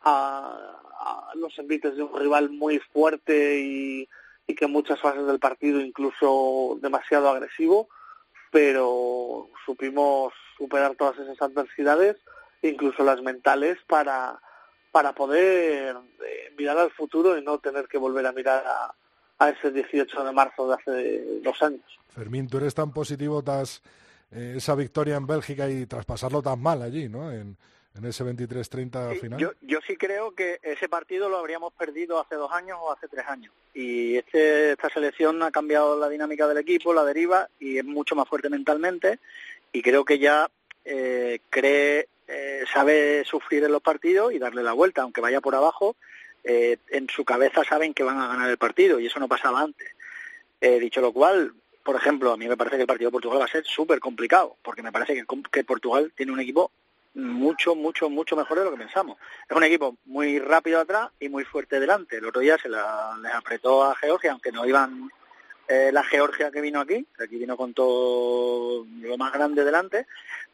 a, 0.00 0.78
los 1.34 1.58
envites 1.58 1.96
de 1.96 2.04
un 2.04 2.18
rival 2.18 2.50
muy 2.50 2.78
fuerte 2.78 3.58
y, 3.58 4.08
y 4.46 4.54
que 4.54 4.64
en 4.64 4.72
muchas 4.72 5.00
fases 5.00 5.26
del 5.26 5.38
partido 5.38 5.80
incluso 5.80 6.78
demasiado 6.80 7.28
agresivo, 7.28 7.88
pero 8.50 9.48
supimos 9.64 10.32
superar 10.58 10.94
todas 10.96 11.18
esas 11.18 11.40
adversidades, 11.40 12.16
incluso 12.62 13.02
las 13.02 13.22
mentales, 13.22 13.78
para 13.86 14.40
para 14.92 15.14
poder 15.14 15.96
eh, 15.96 16.54
mirar 16.56 16.78
al 16.78 16.90
futuro 16.92 17.36
y 17.36 17.42
no 17.42 17.58
tener 17.58 17.88
que 17.88 17.98
volver 17.98 18.26
a 18.26 18.32
mirar 18.32 18.62
a, 19.38 19.48
ese 19.48 19.72
18 19.72 20.22
de 20.22 20.32
marzo 20.32 20.68
de 20.68 20.74
hace 20.74 21.40
dos 21.42 21.60
años. 21.62 21.82
Fermín, 22.10 22.46
tú 22.46 22.58
eres 22.58 22.74
tan 22.74 22.92
positivo, 22.92 23.42
te 23.42 23.50
has 23.50 23.82
eh, 24.30 24.54
esa 24.58 24.76
victoria 24.76 25.16
en 25.16 25.26
Bélgica 25.26 25.68
y 25.68 25.84
traspasarlo 25.86 26.42
tan 26.42 26.62
mal 26.62 26.80
allí, 26.80 27.08
¿no? 27.08 27.32
En 27.96 28.04
ese 28.06 28.24
23-30 28.24 29.20
final. 29.20 29.38
Yo, 29.38 29.52
yo 29.60 29.80
sí 29.86 29.96
creo 29.96 30.34
que 30.34 30.58
ese 30.62 30.88
partido 30.88 31.28
lo 31.28 31.38
habríamos 31.38 31.72
perdido 31.74 32.20
hace 32.20 32.36
dos 32.36 32.50
años 32.52 32.78
o 32.80 32.92
hace 32.92 33.08
tres 33.08 33.26
años. 33.26 33.52
Y 33.74 34.16
este, 34.16 34.72
esta 34.72 34.88
selección 34.88 35.42
ha 35.42 35.50
cambiado 35.50 35.98
la 35.98 36.08
dinámica 36.08 36.46
del 36.46 36.58
equipo, 36.58 36.94
la 36.94 37.04
deriva, 37.04 37.48
y 37.60 37.78
es 37.78 37.84
mucho 37.84 38.14
más 38.14 38.28
fuerte 38.28 38.48
mentalmente. 38.48 39.18
Y 39.72 39.82
creo 39.82 40.04
que 40.04 40.18
ya 40.18 40.50
eh, 40.84 41.40
cree, 41.50 42.08
eh, 42.28 42.64
sabe 42.72 43.24
sufrir 43.24 43.64
en 43.64 43.72
los 43.72 43.82
partidos 43.82 44.32
y 44.32 44.38
darle 44.38 44.62
la 44.62 44.72
vuelta, 44.72 45.02
aunque 45.02 45.20
vaya 45.20 45.40
por 45.40 45.54
abajo. 45.54 45.96
Eh, 46.44 46.78
en 46.90 47.08
su 47.08 47.24
cabeza 47.24 47.62
saben 47.62 47.94
que 47.94 48.02
van 48.02 48.18
a 48.18 48.26
ganar 48.26 48.50
el 48.50 48.58
partido 48.58 48.98
y 48.98 49.06
eso 49.06 49.20
no 49.20 49.28
pasaba 49.28 49.60
antes. 49.60 49.88
Eh, 50.60 50.78
dicho 50.80 51.00
lo 51.00 51.12
cual, 51.12 51.52
por 51.84 51.96
ejemplo, 51.96 52.32
a 52.32 52.36
mí 52.36 52.48
me 52.48 52.56
parece 52.56 52.76
que 52.76 52.82
el 52.82 52.88
partido 52.88 53.10
de 53.10 53.12
Portugal 53.12 53.40
va 53.40 53.44
a 53.44 53.48
ser 53.48 53.64
súper 53.64 54.00
complicado, 54.00 54.56
porque 54.62 54.82
me 54.82 54.92
parece 54.92 55.14
que, 55.14 55.24
que 55.50 55.64
Portugal 55.64 56.12
tiene 56.16 56.32
un 56.32 56.40
equipo 56.40 56.70
mucho, 57.14 57.74
mucho, 57.74 58.08
mucho 58.08 58.36
mejor 58.36 58.58
de 58.58 58.64
lo 58.64 58.70
que 58.70 58.78
pensamos. 58.78 59.18
Es 59.48 59.56
un 59.56 59.64
equipo 59.64 59.96
muy 60.06 60.38
rápido 60.38 60.80
atrás 60.80 61.10
y 61.20 61.28
muy 61.28 61.44
fuerte 61.44 61.78
delante. 61.78 62.16
El 62.16 62.26
otro 62.26 62.40
día 62.40 62.58
se 62.58 62.68
la, 62.68 63.16
les 63.22 63.34
apretó 63.34 63.84
a 63.84 63.94
Georgia, 63.96 64.32
aunque 64.32 64.52
no 64.52 64.66
iban 64.66 65.10
eh, 65.68 65.90
la 65.92 66.02
Georgia 66.04 66.50
que 66.50 66.60
vino 66.60 66.80
aquí, 66.80 67.06
aquí 67.18 67.36
vino 67.36 67.56
con 67.56 67.74
todo 67.74 68.86
lo 69.00 69.16
más 69.16 69.32
grande 69.32 69.64
delante, 69.64 70.06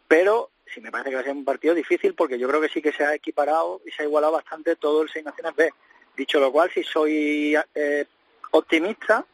pero 0.06 0.50
sí 0.66 0.80
me 0.80 0.90
parece 0.90 1.10
que 1.10 1.16
va 1.16 1.22
a 1.22 1.24
ser 1.24 1.34
un 1.34 1.44
partido 1.44 1.74
difícil 1.74 2.14
porque 2.14 2.38
yo 2.38 2.48
creo 2.48 2.60
que 2.60 2.68
sí 2.68 2.82
que 2.82 2.92
se 2.92 3.04
ha 3.04 3.14
equiparado 3.14 3.80
y 3.86 3.90
se 3.90 4.02
ha 4.02 4.06
igualado 4.06 4.34
bastante 4.34 4.76
todo 4.76 5.02
el 5.02 5.08
Seis 5.08 5.24
Naciones 5.24 5.56
B. 5.56 5.70
Dicho 6.16 6.40
lo 6.40 6.52
cual, 6.52 6.70
si 6.72 6.82
soy 6.82 7.56
eh, 7.74 8.04
optimista 8.50 9.24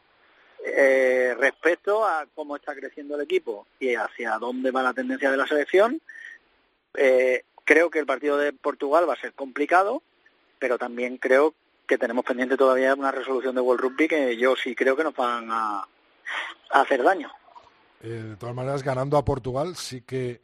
eh, 0.63 1.35
respecto 1.37 2.05
a 2.05 2.25
cómo 2.33 2.55
está 2.55 2.73
creciendo 2.73 3.15
el 3.15 3.21
equipo 3.21 3.67
y 3.79 3.95
hacia 3.95 4.37
dónde 4.37 4.71
va 4.71 4.81
la 4.81 4.93
tendencia 4.93 5.29
de 5.29 5.37
la 5.37 5.47
selección, 5.47 6.01
eh, 6.97 7.43
creo 7.63 7.89
que 7.89 7.99
el 7.99 8.05
partido 8.05 8.37
de 8.37 8.53
Portugal 8.53 9.07
va 9.07 9.13
a 9.13 9.21
ser 9.21 9.33
complicado, 9.33 10.03
pero 10.59 10.77
también 10.77 11.17
creo 11.17 11.53
que 11.87 11.97
tenemos 11.97 12.25
pendiente 12.25 12.57
todavía 12.57 12.93
una 12.95 13.11
resolución 13.11 13.55
de 13.55 13.61
World 13.61 13.81
Rugby 13.81 14.07
que 14.07 14.37
yo 14.37 14.55
sí 14.55 14.75
creo 14.75 14.95
que 14.95 15.03
nos 15.03 15.15
van 15.15 15.51
a, 15.51 15.87
a 16.71 16.81
hacer 16.81 17.03
daño. 17.03 17.31
Eh, 18.01 18.07
de 18.07 18.35
todas 18.37 18.55
maneras, 18.55 18.83
ganando 18.83 19.17
a 19.17 19.25
Portugal 19.25 19.75
sí 19.75 20.01
que 20.01 20.41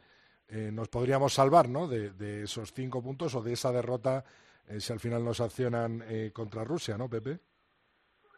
eh, 0.48 0.70
nos 0.72 0.88
podríamos 0.88 1.34
salvar 1.34 1.68
¿no? 1.68 1.88
de, 1.88 2.10
de, 2.10 2.44
esos 2.44 2.72
cinco 2.72 3.02
puntos 3.02 3.34
o 3.34 3.42
de 3.42 3.54
esa 3.54 3.72
derrota 3.72 4.24
eh, 4.68 4.80
si 4.80 4.92
al 4.92 5.00
final 5.00 5.24
nos 5.24 5.40
accionan 5.40 6.04
eh, 6.08 6.30
contra 6.32 6.64
Rusia, 6.64 6.96
¿no, 6.96 7.08
Pepe? 7.08 7.38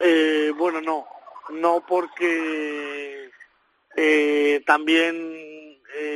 Eh, 0.01 0.53
bueno, 0.57 0.81
no. 0.81 1.07
No 1.51 1.85
porque 1.87 3.31
también 4.67 5.54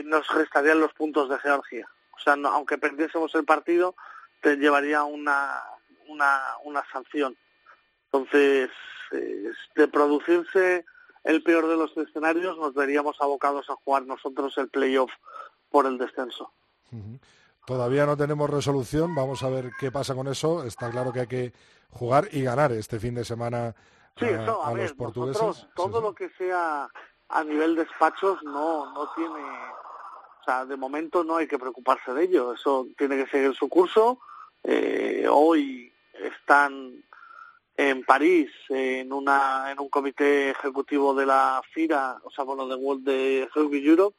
nos 0.05 0.27
restarían 0.29 0.81
los 0.81 0.93
puntos 0.95 1.29
de 1.29 1.38
Georgia. 1.38 1.88
O 2.17 2.21
sea, 2.21 2.37
no, 2.37 2.49
aunque 2.49 2.79
perdiésemos 2.79 3.35
el 3.35 3.45
partido, 3.45 3.95
te 4.43 4.57
llevaría 4.57 5.05
una, 5.05 5.62
una, 6.09 6.41
una 6.64 6.85
sanción. 6.93 7.37
Entonces, 8.11 8.71
de 9.75 9.88
producirse 9.88 10.85
el 11.25 11.43
peor 11.43 11.69
de 11.69 11.77
los 11.77 11.97
escenarios, 11.97 12.57
nos 12.59 12.75
veríamos 12.75 13.17
abocados 13.21 13.69
a 13.71 13.75
jugar 13.77 14.05
nosotros 14.05 14.57
el 14.59 14.69
playoff 14.69 15.11
por 15.71 15.87
el 15.87 15.99
descenso. 15.99 16.53
Uh 16.91 16.97
-huh. 16.97 17.21
Todavía 17.67 18.07
no 18.07 18.17
tenemos 18.17 18.49
resolución, 18.49 19.14
vamos 19.14 19.43
a 19.43 19.51
ver 19.51 19.71
qué 19.79 19.93
pasa 19.93 20.14
con 20.14 20.27
eso. 20.27 20.64
Está 20.64 20.91
claro 20.91 21.12
que 21.12 21.21
hay 21.21 21.27
que 21.27 21.53
jugar 21.91 22.29
y 22.33 22.43
ganar 22.43 22.73
este 22.73 22.99
fin 22.99 23.14
de 23.14 23.25
semana 23.25 23.75
sí, 24.17 24.25
a, 24.25 24.43
eso, 24.43 24.62
a, 24.62 24.69
a 24.69 24.73
ver, 24.73 24.85
los 24.85 24.95
portugueses. 24.95 25.69
Todo 25.75 25.99
sí, 25.99 26.03
lo 26.03 26.14
que 26.14 26.31
sea 26.31 26.88
a 27.29 27.45
nivel 27.45 27.77
despachos 27.77 28.43
no, 28.43 28.93
no 28.93 29.11
tiene, 29.14 29.41
o 29.41 30.45
sea, 30.45 30.64
de 30.64 30.77
momento 30.77 31.25
no 31.25 31.37
hay 31.37 31.47
que 31.47 31.59
preocuparse 31.59 32.12
de 32.12 32.25
ello. 32.25 32.55
Eso 32.55 32.87
tiene 32.97 33.17
que 33.17 33.31
seguir 33.31 33.55
su 33.55 33.69
curso. 33.69 34.19
Eh, 34.64 35.27
hoy 35.31 35.93
están 36.14 37.05
en 37.77 38.05
París 38.05 38.51
en 38.69 39.12
una 39.12 39.71
en 39.71 39.79
un 39.79 39.88
comité 39.88 40.51
ejecutivo 40.51 41.14
de 41.14 41.27
la 41.27 41.62
FIRA, 41.73 42.19
o 42.25 42.31
sea, 42.31 42.45
bueno, 42.45 42.67
de 42.67 42.75
World 42.75 43.05
de 43.05 43.49
Rugby 43.55 43.87
Europe 43.87 44.17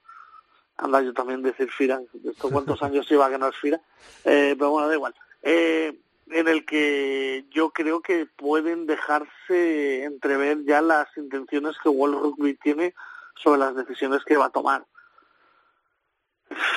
anda 0.80 1.02
yo 1.02 1.14
también 1.14 1.42
decir 1.42 1.70
FIRA, 1.70 2.02
¿esto 2.24 2.50
cuántos 2.50 2.82
años 2.84 3.10
lleva 3.10 3.30
que 3.30 3.38
no 3.38 3.48
es 3.48 3.56
FIRA? 3.58 3.82
Eh, 4.24 4.56
pero 4.58 4.72
bueno, 4.72 4.88
da 4.88 4.96
igual. 4.96 5.14
Eh, 5.42 6.00
en 6.30 6.48
el 6.48 6.66
que 6.66 7.46
yo 7.50 7.72
creo 7.72 8.02
que 8.02 8.26
pueden 8.26 8.86
dejarse 8.86 10.04
entrever 10.04 10.64
ya 10.66 10.82
las 10.82 11.08
intenciones 11.18 11.76
que 11.82 11.90
World 11.90 12.20
Rugby 12.20 12.56
tiene 12.56 12.94
sobre 13.36 13.60
las 13.60 13.76
decisiones 13.76 14.24
que 14.24 14.38
va 14.38 14.46
a 14.46 14.52
tomar. 14.52 14.86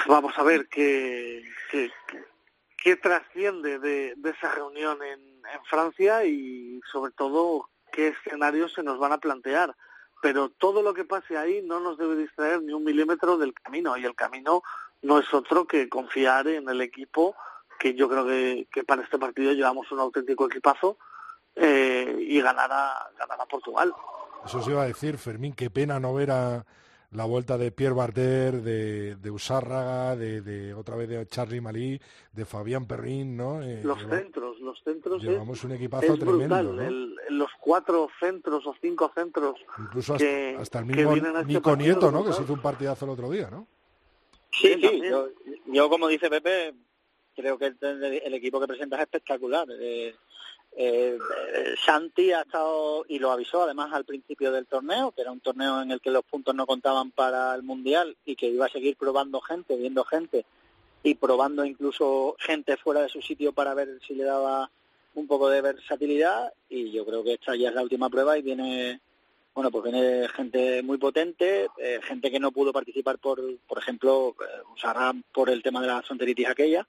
Vamos 0.07 0.33
a 0.39 0.43
ver 0.43 0.69
qué, 0.69 1.43
qué, 1.71 1.91
qué 2.83 2.97
trasciende 2.97 3.79
de, 3.79 4.17
esa 4.25 4.55
reunión 4.55 4.99
en 5.03 5.43
Francia 5.69 6.25
y 6.25 6.81
sobre 6.91 7.13
todo 7.13 7.69
qué 7.91 8.09
escenarios 8.09 8.73
se 8.73 8.83
nos 8.83 8.99
van 8.99 9.13
a 9.13 9.19
plantear 9.19 9.75
pero 10.23 10.51
todo 10.51 10.83
lo 10.83 10.95
que 10.95 11.05
pase 11.05 11.37
ahí 11.37 11.63
no 11.63 11.81
nos 11.81 11.99
debe 11.99 12.15
distraer 12.15 12.63
ni 12.63 12.73
un 12.73 12.85
milímetro 12.85 13.37
del 13.37 13.53
camino 13.53 13.97
y 13.97 14.05
el 14.05 14.15
camino 14.15 14.63
no 15.03 15.19
es 15.19 15.35
otro 15.35 15.67
que 15.67 15.89
confiar 15.89 16.47
en 16.47 16.69
el 16.69 16.81
equipo 16.81 17.35
que 17.83 17.95
yo 17.95 18.09
creo 18.09 18.25
que, 18.25 18.69
que 18.73 18.85
para 18.85 19.03
este 19.03 19.19
partido 19.19 19.53
llevamos 19.53 19.91
un 19.91 19.99
auténtico 19.99 20.47
equipazo 20.47 20.99
eh, 21.57 22.17
y 22.21 22.41
ganar 22.41 22.71
a, 22.71 23.11
ganar 23.19 23.41
a 23.41 23.47
Portugal. 23.47 23.93
Eso 24.47 24.63
se 24.63 24.71
iba 24.71 24.83
a 24.83 24.87
decir, 24.87 25.19
Fermín, 25.19 25.53
qué 25.53 25.69
pena 25.69 25.99
no 25.99 26.15
ver 26.15 26.31
a 26.31 26.65
la 27.11 27.25
vuelta 27.25 27.59
de 27.59 27.73
Pierre 27.73 27.97
Barder, 27.97 28.63
de, 28.63 29.17
de 29.17 29.31
Usárraga, 29.33 30.15
de, 30.15 30.43
de, 30.43 30.75
otra 30.75 30.95
vez 30.95 31.09
de 31.09 31.27
Charlie 31.27 31.61
Malí, 31.61 32.01
de 32.33 32.45
Fabián 32.45 32.87
Perrin, 32.87 33.37
¿no? 33.37 33.61
Eh, 33.63 33.81
los 33.83 33.99
lleva, 33.99 34.17
centros, 34.19 34.61
los 34.61 34.81
centros 34.85 35.21
llevamos 35.21 35.59
es, 35.59 35.65
un 35.65 35.73
equipazo 35.73 36.15
es 36.15 36.21
tremendo, 36.21 36.39
brutal. 36.39 36.77
¿no? 36.77 36.83
El, 36.83 37.17
los 37.31 37.51
cuatro 37.61 38.09
centros 38.21 38.65
o 38.65 38.77
cinco 38.81 39.11
centros 39.13 39.57
Incluso 39.77 40.17
que, 40.17 40.51
hasta, 40.51 40.63
hasta 40.63 40.79
el 40.79 40.85
mismo 40.85 41.17
este 41.17 41.45
Nico 41.47 41.77
Nieto, 41.77 42.13
¿no? 42.13 42.25
Que 42.25 42.33
se 42.33 42.43
hizo 42.43 42.53
un 42.53 42.63
partidazo 42.63 43.07
el 43.07 43.11
otro 43.11 43.29
día, 43.29 43.51
¿no? 43.51 43.67
Sí, 44.53 44.75
sí, 44.81 45.03
yo, 45.03 45.29
yo 45.67 45.89
como 45.89 46.07
dice 46.07 46.31
Pepe, 46.31 46.75
creo 47.35 47.59
que 47.59 47.67
el, 47.67 47.77
el 47.81 48.35
equipo 48.35 48.61
que 48.61 48.67
presenta 48.67 48.97
es 48.97 49.03
espectacular. 49.03 49.67
Eh, 49.71 50.15
eh, 50.75 51.19
Santi 51.85 52.33
ha 52.33 52.43
estado 52.43 53.05
y 53.07 53.19
lo 53.19 53.31
avisó 53.31 53.63
además 53.63 53.93
al 53.93 54.05
principio 54.05 54.51
del 54.53 54.67
torneo, 54.67 55.13
que 55.13 55.21
era 55.21 55.33
un 55.33 55.41
torneo 55.41 55.83
en 55.83 55.91
el 55.91 56.01
que 56.01 56.11
los 56.11 56.25
puntos 56.25 56.55
no 56.55 56.67
contaban 56.67 57.11
para 57.11 57.55
el 57.55 57.63
mundial 57.63 58.17
y 58.25 58.37
que 58.37 58.47
iba 58.47 58.67
a 58.67 58.71
seguir 58.71 58.97
probando 58.97 59.41
gente, 59.41 59.77
viendo 59.77 60.05
gente 60.05 60.47
y 61.03 61.15
probando 61.15 61.65
incluso 61.65 62.37
gente 62.39 62.77
fuera 62.77 63.03
de 63.03 63.09
su 63.09 63.21
sitio 63.21 63.53
para 63.53 63.75
ver 63.75 63.99
si 64.07 64.15
le 64.15 64.25
daba 64.25 64.71
un 65.15 65.27
poco 65.27 65.51
de 65.51 65.61
versatilidad 65.61 66.53
y 66.71 66.91
yo 66.91 67.05
creo 67.05 67.23
que 67.23 67.35
esta 67.35 67.55
ya 67.55 67.69
es 67.69 67.75
la 67.75 67.83
última 67.83 68.09
prueba 68.09 68.39
y 68.39 68.43
viene 68.43 69.01
bueno 69.55 69.71
pues 69.71 69.85
viene 69.85 70.29
gente 70.29 70.83
muy 70.83 70.99
potente 70.99 71.69
eh, 71.79 72.01
gente 72.03 72.31
que 72.31 72.41
no 72.41 72.53
pudo 72.53 72.73
participar 72.73 73.19
por 73.19 73.41
por 73.67 73.79
ejemplo 73.79 74.35
eh, 74.41 74.63
Usará 74.75 75.13
por 75.33 75.51
el 75.51 75.63
tema 75.63 75.81
de 75.81 75.89
la 75.89 76.03
fronteritis 76.03 76.49
aquella 76.49 76.87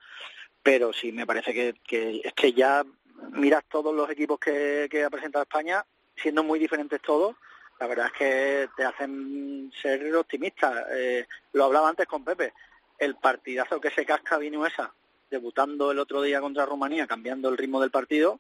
pero 0.62 0.94
sí 0.94 1.12
me 1.12 1.26
parece 1.26 1.54
que, 1.54 1.76
que 1.86 2.22
es 2.24 2.34
que 2.34 2.54
ya 2.54 2.84
miras 3.32 3.64
todos 3.70 3.94
los 3.94 4.10
equipos 4.10 4.40
que, 4.40 4.88
que 4.90 5.04
ha 5.04 5.10
presentado 5.10 5.44
España, 5.44 5.86
siendo 6.16 6.44
muy 6.44 6.60
diferentes 6.60 7.02
todos, 7.02 7.36
la 7.80 7.88
verdad 7.88 8.08
es 8.08 8.14
que 8.14 8.70
te 8.76 8.86
hacen 8.86 9.72
ser 9.82 10.16
optimista. 10.16 10.86
Eh, 10.92 11.28
lo 11.54 11.66
hablaba 11.66 11.90
antes 11.90 12.08
con 12.08 12.24
Pepe, 12.24 12.54
el 12.98 13.16
partidazo 13.16 13.80
que 13.82 13.92
se 13.92 14.06
casca 14.06 14.38
Vinuesa, 14.38 14.94
debutando 15.30 15.92
el 15.92 16.00
otro 16.00 16.22
día 16.22 16.40
contra 16.40 16.66
Rumanía, 16.66 17.08
cambiando 17.08 17.50
el 17.50 17.58
ritmo 17.58 17.82
del 17.82 17.92
partido. 17.92 18.40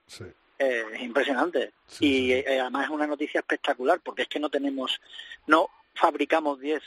Eh, 0.59 0.85
es 0.93 1.01
impresionante. 1.01 1.73
Sí, 1.87 2.05
y 2.05 2.27
sí. 2.27 2.33
Eh, 2.33 2.59
además 2.59 2.85
es 2.85 2.91
una 2.91 3.07
noticia 3.07 3.39
espectacular, 3.39 3.99
porque 4.03 4.23
es 4.23 4.27
que 4.27 4.39
no 4.39 4.49
tenemos, 4.49 4.99
no 5.47 5.69
fabricamos 5.93 6.59
10 6.59 6.81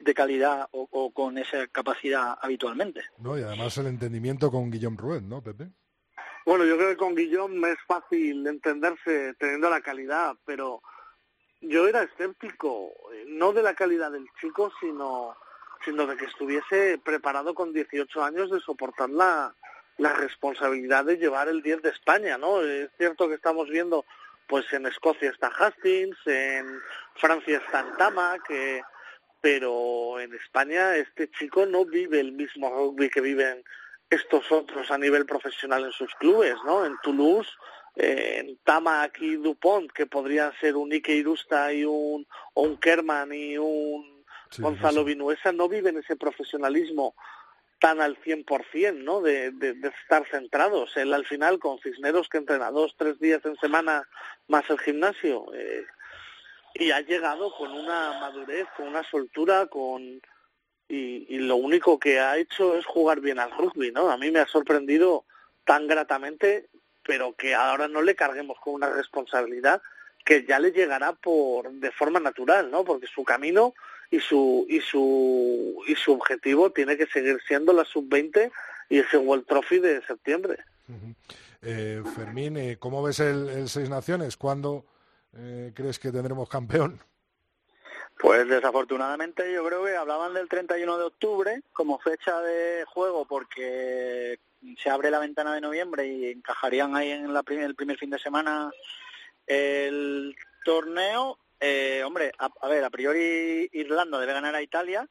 de 0.00 0.14
calidad 0.14 0.68
o, 0.72 0.88
o, 0.90 1.10
con 1.10 1.38
esa 1.38 1.66
capacidad 1.66 2.38
habitualmente. 2.40 3.02
No, 3.18 3.38
y 3.38 3.42
además 3.42 3.76
el 3.78 3.86
entendimiento 3.86 4.50
con 4.50 4.70
Guillaume 4.70 4.96
Ruet, 4.96 5.22
¿no, 5.22 5.42
Pepe? 5.42 5.68
Bueno, 6.46 6.64
yo 6.64 6.76
creo 6.76 6.90
que 6.90 6.96
con 6.96 7.14
Guillaume 7.14 7.72
es 7.72 7.78
fácil 7.86 8.46
entenderse 8.46 9.34
teniendo 9.34 9.68
la 9.68 9.80
calidad, 9.80 10.34
pero 10.46 10.80
yo 11.60 11.88
era 11.88 12.02
escéptico, 12.02 12.92
no 13.26 13.52
de 13.52 13.62
la 13.62 13.74
calidad 13.74 14.10
del 14.12 14.26
chico, 14.40 14.72
sino, 14.80 15.36
sino 15.84 16.06
de 16.06 16.16
que 16.16 16.24
estuviese 16.24 16.98
preparado 17.04 17.54
con 17.54 17.72
18 17.72 18.24
años 18.24 18.50
de 18.50 18.60
soportar 18.60 19.10
la, 19.10 19.54
la 19.98 20.12
responsabilidad 20.14 21.04
de 21.04 21.18
llevar 21.18 21.48
el 21.48 21.62
10 21.62 21.82
de 21.82 21.90
España, 21.90 22.38
¿no? 22.38 22.62
Es 22.62 22.90
cierto 22.96 23.28
que 23.28 23.34
estamos 23.34 23.68
viendo, 23.68 24.04
pues 24.46 24.72
en 24.72 24.86
Escocia 24.86 25.30
está 25.30 25.48
Hastings, 25.48 26.16
en 26.26 26.80
Francia 27.16 27.58
está 27.58 27.84
Tama, 27.98 28.38
que 28.46 28.82
pero 29.40 30.18
en 30.18 30.34
España 30.34 30.96
este 30.96 31.30
chico 31.30 31.64
no 31.66 31.84
vive 31.84 32.18
el 32.18 32.32
mismo 32.32 32.70
rugby 32.70 33.08
que 33.08 33.20
viven 33.20 33.62
estos 34.10 34.50
otros 34.50 34.90
a 34.90 34.98
nivel 34.98 35.26
profesional 35.26 35.84
en 35.84 35.92
sus 35.92 36.12
clubes, 36.14 36.56
¿no? 36.64 36.84
En 36.84 36.96
Toulouse, 37.02 37.50
eh, 37.94 38.38
en 38.38 38.58
Tama 38.64 39.02
aquí 39.02 39.36
Dupont, 39.36 39.90
que 39.92 40.06
podrían 40.06 40.52
ser 40.60 40.76
un 40.76 40.92
Ike 40.92 41.14
Irusta 41.14 41.72
y 41.72 41.84
un, 41.84 42.26
o 42.54 42.62
un 42.62 42.76
Kerman 42.78 43.32
y 43.32 43.58
un 43.58 44.18
Gonzalo 44.56 45.04
Vinuesa 45.04 45.52
no 45.52 45.68
vive 45.68 45.90
en 45.90 45.98
ese 45.98 46.16
profesionalismo 46.16 47.14
tan 47.78 48.00
al 48.00 48.20
100%, 48.20 48.94
¿no? 49.02 49.20
De, 49.20 49.52
estar 50.02 50.26
centrados. 50.30 50.96
Él 50.96 51.14
al 51.14 51.26
final 51.26 51.58
con 51.58 51.78
Cisneros 51.78 52.28
que 52.28 52.38
entrena 52.38 52.70
dos, 52.70 52.94
tres 52.96 53.18
días 53.20 53.44
en 53.44 53.56
semana 53.56 54.08
más 54.48 54.68
el 54.70 54.78
gimnasio 54.78 55.46
eh, 55.54 55.84
y 56.74 56.90
ha 56.90 57.00
llegado 57.00 57.54
con 57.56 57.72
una 57.72 58.18
madurez, 58.20 58.66
con 58.76 58.88
una 58.88 59.02
soltura, 59.04 59.66
con 59.66 60.20
y, 60.88 61.26
y, 61.28 61.38
lo 61.38 61.56
único 61.56 61.98
que 61.98 62.18
ha 62.18 62.38
hecho 62.38 62.76
es 62.76 62.86
jugar 62.86 63.20
bien 63.20 63.38
al 63.38 63.50
rugby, 63.50 63.92
¿no? 63.92 64.10
A 64.10 64.16
mí 64.16 64.30
me 64.30 64.40
ha 64.40 64.46
sorprendido 64.46 65.26
tan 65.64 65.86
gratamente, 65.86 66.70
pero 67.04 67.34
que 67.34 67.54
ahora 67.54 67.88
no 67.88 68.00
le 68.00 68.16
carguemos 68.16 68.58
con 68.58 68.74
una 68.74 68.88
responsabilidad 68.88 69.82
que 70.24 70.44
ya 70.46 70.58
le 70.58 70.72
llegará 70.72 71.12
por 71.12 71.70
de 71.70 71.90
forma 71.90 72.20
natural, 72.20 72.70
¿no? 72.70 72.84
Porque 72.84 73.06
su 73.06 73.24
camino 73.24 73.74
y 74.10 74.20
su 74.20 74.66
y 74.68 74.80
su 74.80 75.82
y 75.86 75.94
su 75.94 76.12
objetivo 76.12 76.70
tiene 76.70 76.96
que 76.96 77.06
seguir 77.06 77.38
siendo 77.46 77.72
la 77.72 77.84
sub-20 77.84 78.50
y 78.88 78.98
ese 78.98 79.18
World 79.18 79.46
Trophy 79.46 79.78
de 79.78 80.02
septiembre. 80.06 80.58
Uh 80.88 80.92
-huh. 80.92 81.14
eh, 81.62 82.02
Fermín, 82.16 82.56
eh, 82.56 82.76
¿cómo 82.78 83.02
ves 83.02 83.20
el, 83.20 83.48
el, 83.48 83.68
Seis 83.68 83.90
Naciones? 83.90 84.36
¿Cuándo 84.36 84.86
eh, 85.36 85.72
crees 85.74 85.98
que 85.98 86.10
tendremos 86.10 86.48
campeón? 86.48 87.00
Pues 88.18 88.48
desafortunadamente 88.48 89.52
yo 89.52 89.64
creo 89.64 89.84
que 89.84 89.96
hablaban 89.96 90.34
del 90.34 90.48
31 90.48 90.98
de 90.98 91.04
octubre 91.04 91.62
como 91.72 92.00
fecha 92.00 92.40
de 92.40 92.84
juego 92.86 93.26
porque 93.26 94.40
se 94.82 94.90
abre 94.90 95.10
la 95.10 95.20
ventana 95.20 95.54
de 95.54 95.60
noviembre 95.60 96.06
y 96.06 96.30
encajarían 96.30 96.96
ahí 96.96 97.10
en 97.10 97.32
la 97.32 97.44
prim 97.44 97.60
el 97.60 97.76
primer 97.76 97.96
fin 97.96 98.10
de 98.10 98.18
semana 98.18 98.72
el 99.46 100.34
torneo. 100.64 101.38
Eh, 101.60 102.02
hombre, 102.04 102.32
a, 102.38 102.50
a, 102.60 102.68
ver, 102.68 102.84
a 102.84 102.90
priori 102.90 103.68
Irlanda 103.72 104.18
debe 104.18 104.32
ganar 104.32 104.54
a 104.54 104.62
Italia, 104.62 105.08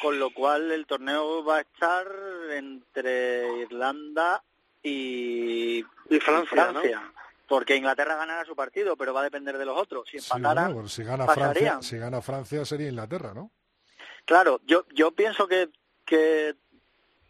con 0.00 0.18
lo 0.18 0.30
cual 0.30 0.70
el 0.72 0.86
torneo 0.86 1.44
va 1.44 1.58
a 1.58 1.60
estar 1.60 2.06
entre 2.50 3.62
Irlanda 3.62 4.42
y, 4.82 5.78
y 5.78 6.20
Francia. 6.20 6.48
Francia. 6.70 7.00
¿no? 7.00 7.12
Porque 7.48 7.76
Inglaterra 7.76 8.16
ganará 8.16 8.44
su 8.44 8.56
partido, 8.56 8.96
pero 8.96 9.14
va 9.14 9.20
a 9.20 9.24
depender 9.24 9.56
de 9.56 9.64
los 9.64 9.78
otros. 9.78 10.08
Si 10.08 10.18
empataran, 10.18 10.68
sí, 10.68 10.72
bueno, 10.74 10.88
si 10.88 11.04
gana 11.04 11.26
Francia, 11.26 11.78
si 11.80 11.98
gana 11.98 12.20
Francia 12.20 12.64
sería 12.64 12.88
Inglaterra, 12.88 13.32
¿no? 13.34 13.50
Claro, 14.24 14.60
yo 14.66 14.84
yo 14.92 15.12
pienso 15.12 15.46
que 15.46 15.70
que 16.04 16.56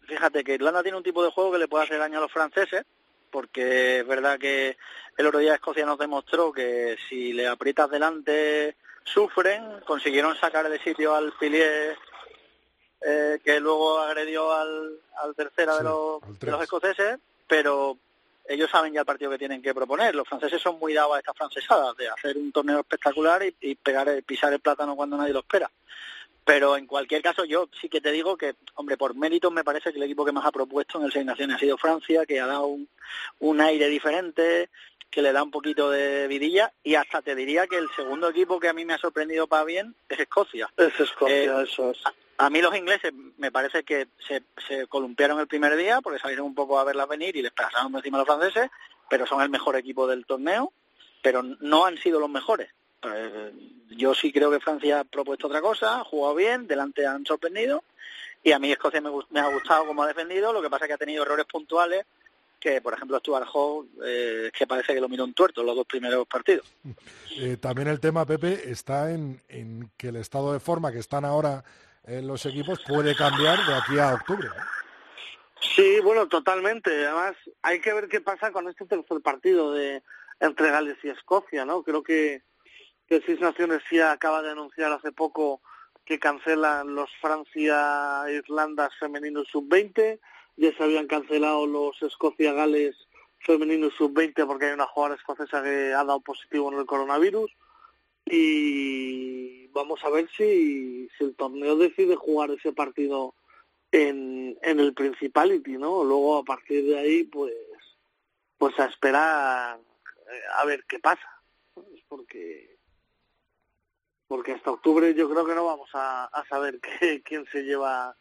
fíjate 0.06 0.42
que 0.42 0.54
Irlanda 0.54 0.82
tiene 0.82 0.98
un 0.98 1.04
tipo 1.04 1.22
de 1.22 1.30
juego 1.30 1.52
que 1.52 1.58
le 1.58 1.68
puede 1.68 1.84
hacer 1.84 1.98
daño 1.98 2.18
a 2.18 2.22
los 2.22 2.32
franceses, 2.32 2.84
porque 3.30 4.00
es 4.00 4.06
verdad 4.06 4.38
que 4.38 4.78
el 5.16 5.26
otro 5.26 5.40
día 5.40 5.54
Escocia 5.54 5.86
nos 5.86 5.98
demostró 5.98 6.52
que 6.52 6.96
si 7.08 7.32
le 7.32 7.46
aprietas 7.46 7.90
delante 7.90 8.76
sufren, 9.04 9.80
consiguieron 9.86 10.36
sacar 10.36 10.68
de 10.68 10.78
sitio 10.80 11.14
al 11.14 11.32
Pilier 11.38 11.96
eh, 13.00 13.38
que 13.44 13.60
luego 13.60 14.00
agredió 14.00 14.52
al, 14.52 14.98
al 15.22 15.34
tercera 15.34 15.72
sí, 15.72 15.78
de, 15.78 15.84
los, 15.84 16.38
de 16.40 16.50
los 16.50 16.62
escoceses, 16.62 17.18
pero 17.46 17.96
ellos 18.48 18.70
saben 18.70 18.92
ya 18.92 19.00
el 19.00 19.06
partido 19.06 19.30
que 19.30 19.38
tienen 19.38 19.62
que 19.62 19.74
proponer. 19.74 20.14
Los 20.14 20.28
franceses 20.28 20.60
son 20.60 20.78
muy 20.78 20.92
dados 20.92 21.16
a 21.16 21.18
estas 21.18 21.36
francesadas, 21.36 21.96
de 21.96 22.08
hacer 22.08 22.36
un 22.36 22.52
torneo 22.52 22.80
espectacular 22.80 23.42
y, 23.44 23.54
y 23.60 23.74
pegar, 23.74 24.08
pisar 24.24 24.52
el 24.52 24.60
plátano 24.60 24.96
cuando 24.96 25.16
nadie 25.16 25.32
lo 25.32 25.40
espera. 25.40 25.70
Pero 26.44 26.76
en 26.76 26.86
cualquier 26.86 27.22
caso, 27.22 27.44
yo 27.44 27.68
sí 27.80 27.88
que 27.88 28.00
te 28.00 28.12
digo 28.12 28.36
que, 28.36 28.54
hombre, 28.76 28.96
por 28.96 29.16
méritos 29.16 29.52
me 29.52 29.64
parece 29.64 29.90
que 29.90 29.98
el 29.98 30.04
equipo 30.04 30.24
que 30.24 30.30
más 30.30 30.46
ha 30.46 30.52
propuesto 30.52 30.98
en 30.98 31.06
el 31.06 31.12
Seis 31.12 31.26
Naciones 31.26 31.56
ha 31.56 31.58
sido 31.58 31.76
Francia, 31.76 32.24
que 32.24 32.40
ha 32.40 32.46
dado 32.46 32.66
un, 32.66 32.88
un 33.40 33.60
aire 33.60 33.88
diferente, 33.88 34.70
que 35.10 35.22
le 35.22 35.32
da 35.32 35.42
un 35.42 35.50
poquito 35.50 35.90
de 35.90 36.26
vidilla, 36.28 36.72
y 36.82 36.94
hasta 36.94 37.22
te 37.22 37.34
diría 37.34 37.66
que 37.66 37.76
el 37.76 37.88
segundo 37.94 38.28
equipo 38.28 38.60
que 38.60 38.68
a 38.68 38.72
mí 38.72 38.84
me 38.84 38.94
ha 38.94 38.98
sorprendido 38.98 39.46
para 39.46 39.64
bien 39.64 39.94
es 40.08 40.20
Escocia. 40.20 40.68
Es 40.76 40.98
Escocia, 40.98 41.60
eh, 41.60 41.64
eso 41.64 41.90
es. 41.90 41.98
A, 42.04 42.46
a, 42.46 42.50
mí 42.50 42.60
los 42.60 42.76
ingleses 42.76 43.12
me 43.38 43.50
parece 43.50 43.82
que 43.84 44.08
se, 44.26 44.42
se 44.66 44.86
columpiaron 44.86 45.40
el 45.40 45.46
primer 45.46 45.76
día 45.76 46.00
porque 46.00 46.18
salieron 46.18 46.46
un 46.46 46.54
poco 46.54 46.78
a 46.78 46.84
verlas 46.84 47.08
venir 47.08 47.36
y 47.36 47.42
les 47.42 47.52
pasaron 47.52 47.94
encima 47.94 48.18
a 48.18 48.20
los 48.20 48.26
franceses, 48.26 48.70
pero 49.08 49.26
son 49.26 49.40
el 49.40 49.48
mejor 49.48 49.76
equipo 49.76 50.06
del 50.06 50.26
torneo, 50.26 50.72
pero 51.22 51.42
no 51.42 51.86
han 51.86 51.96
sido 51.98 52.20
los 52.20 52.30
mejores. 52.30 52.70
Eh, 53.02 53.52
yo 53.90 54.14
sí 54.14 54.32
creo 54.32 54.50
que 54.50 54.60
Francia 54.60 55.00
ha 55.00 55.04
propuesto 55.04 55.46
otra 55.46 55.60
cosa, 55.60 56.00
ha 56.00 56.04
jugado 56.04 56.34
bien, 56.34 56.66
delante 56.66 57.06
han 57.06 57.24
sorprendido 57.24 57.84
y 58.42 58.52
a 58.52 58.58
mí 58.58 58.70
Escocia 58.70 59.00
me, 59.00 59.10
me 59.30 59.40
ha 59.40 59.48
gustado 59.48 59.86
como 59.86 60.02
ha 60.02 60.06
defendido, 60.06 60.52
lo 60.52 60.62
que 60.62 60.70
pasa 60.70 60.84
es 60.84 60.88
que 60.88 60.94
ha 60.94 60.98
tenido 60.98 61.24
errores 61.24 61.46
puntuales 61.46 62.06
que, 62.58 62.80
por 62.80 62.94
ejemplo, 62.94 63.18
Stuart 63.18 63.46
Hall, 63.52 63.88
eh, 64.04 64.50
que 64.56 64.66
parece 64.66 64.94
que 64.94 65.00
lo 65.00 65.08
miró 65.08 65.24
un 65.24 65.34
tuerto 65.34 65.62
los 65.62 65.76
dos 65.76 65.86
primeros 65.86 66.26
partidos. 66.26 66.66
Eh, 67.38 67.58
también 67.58 67.86
el 67.88 68.00
tema, 68.00 68.24
Pepe, 68.24 68.70
está 68.70 69.12
en, 69.12 69.42
en, 69.48 69.90
que 69.98 70.08
el 70.08 70.16
estado 70.16 70.54
de 70.54 70.58
forma 70.58 70.90
que 70.90 71.00
están 71.00 71.26
ahora 71.26 71.62
en 72.04 72.26
los 72.26 72.46
equipos 72.46 72.80
puede 72.88 73.14
cambiar 73.14 73.58
de 73.66 73.74
aquí 73.74 73.98
a 73.98 74.14
octubre. 74.14 74.48
Sí, 75.60 76.00
bueno, 76.02 76.28
totalmente. 76.28 76.90
Además, 77.04 77.36
hay 77.60 77.78
que 77.82 77.92
ver 77.92 78.08
qué 78.08 78.22
pasa 78.22 78.52
con 78.52 78.70
este 78.70 78.86
tercer 78.86 79.20
partido 79.20 79.70
de 79.74 80.02
entre 80.40 80.70
Gales 80.70 80.96
y 81.02 81.10
Escocia, 81.10 81.66
¿no? 81.66 81.82
Creo 81.82 82.02
que 82.02 82.42
que 83.06 83.22
Seis 83.24 83.40
Naciones 83.40 83.82
sí 83.88 84.00
acaba 84.00 84.42
de 84.42 84.50
anunciar 84.50 84.92
hace 84.92 85.12
poco 85.12 85.62
que 86.04 86.18
cancelan 86.18 86.94
los 86.94 87.10
Francia-Irlanda 87.20 88.90
femeninos 88.98 89.48
sub-20, 89.48 90.20
ya 90.56 90.76
se 90.76 90.82
habían 90.82 91.06
cancelado 91.06 91.66
los 91.66 92.00
Escocia-Gales 92.02 92.96
femeninos 93.40 93.94
sub-20 93.94 94.46
porque 94.46 94.66
hay 94.66 94.72
una 94.72 94.86
jugadora 94.86 95.16
escocesa 95.16 95.62
que 95.62 95.92
ha 95.92 96.04
dado 96.04 96.20
positivo 96.20 96.72
en 96.72 96.78
el 96.78 96.86
coronavirus 96.86 97.50
y 98.24 99.68
vamos 99.68 100.02
a 100.04 100.10
ver 100.10 100.28
si, 100.36 101.08
si 101.16 101.24
el 101.24 101.36
torneo 101.36 101.76
decide 101.76 102.16
jugar 102.16 102.50
ese 102.50 102.72
partido 102.72 103.34
en, 103.92 104.58
en 104.62 104.80
el 104.80 104.94
Principality, 104.94 105.72
¿no? 105.72 106.02
Luego 106.02 106.38
a 106.38 106.44
partir 106.44 106.84
de 106.84 106.98
ahí 106.98 107.24
pues 107.24 107.54
pues 108.58 108.78
a 108.80 108.86
esperar 108.86 109.78
eh, 109.78 110.40
a 110.56 110.64
ver 110.64 110.84
qué 110.88 110.98
pasa, 110.98 111.42
porque 112.08 112.76
porque 114.26 114.52
hasta 114.52 114.72
octubre 114.72 115.14
yo 115.14 115.30
creo 115.30 115.46
que 115.46 115.54
no 115.54 115.66
vamos 115.66 115.90
a, 115.92 116.24
a 116.24 116.46
saber 116.46 116.80
que, 117.00 117.22
quién 117.22 117.46
se 117.52 117.62
lleva 117.62 118.16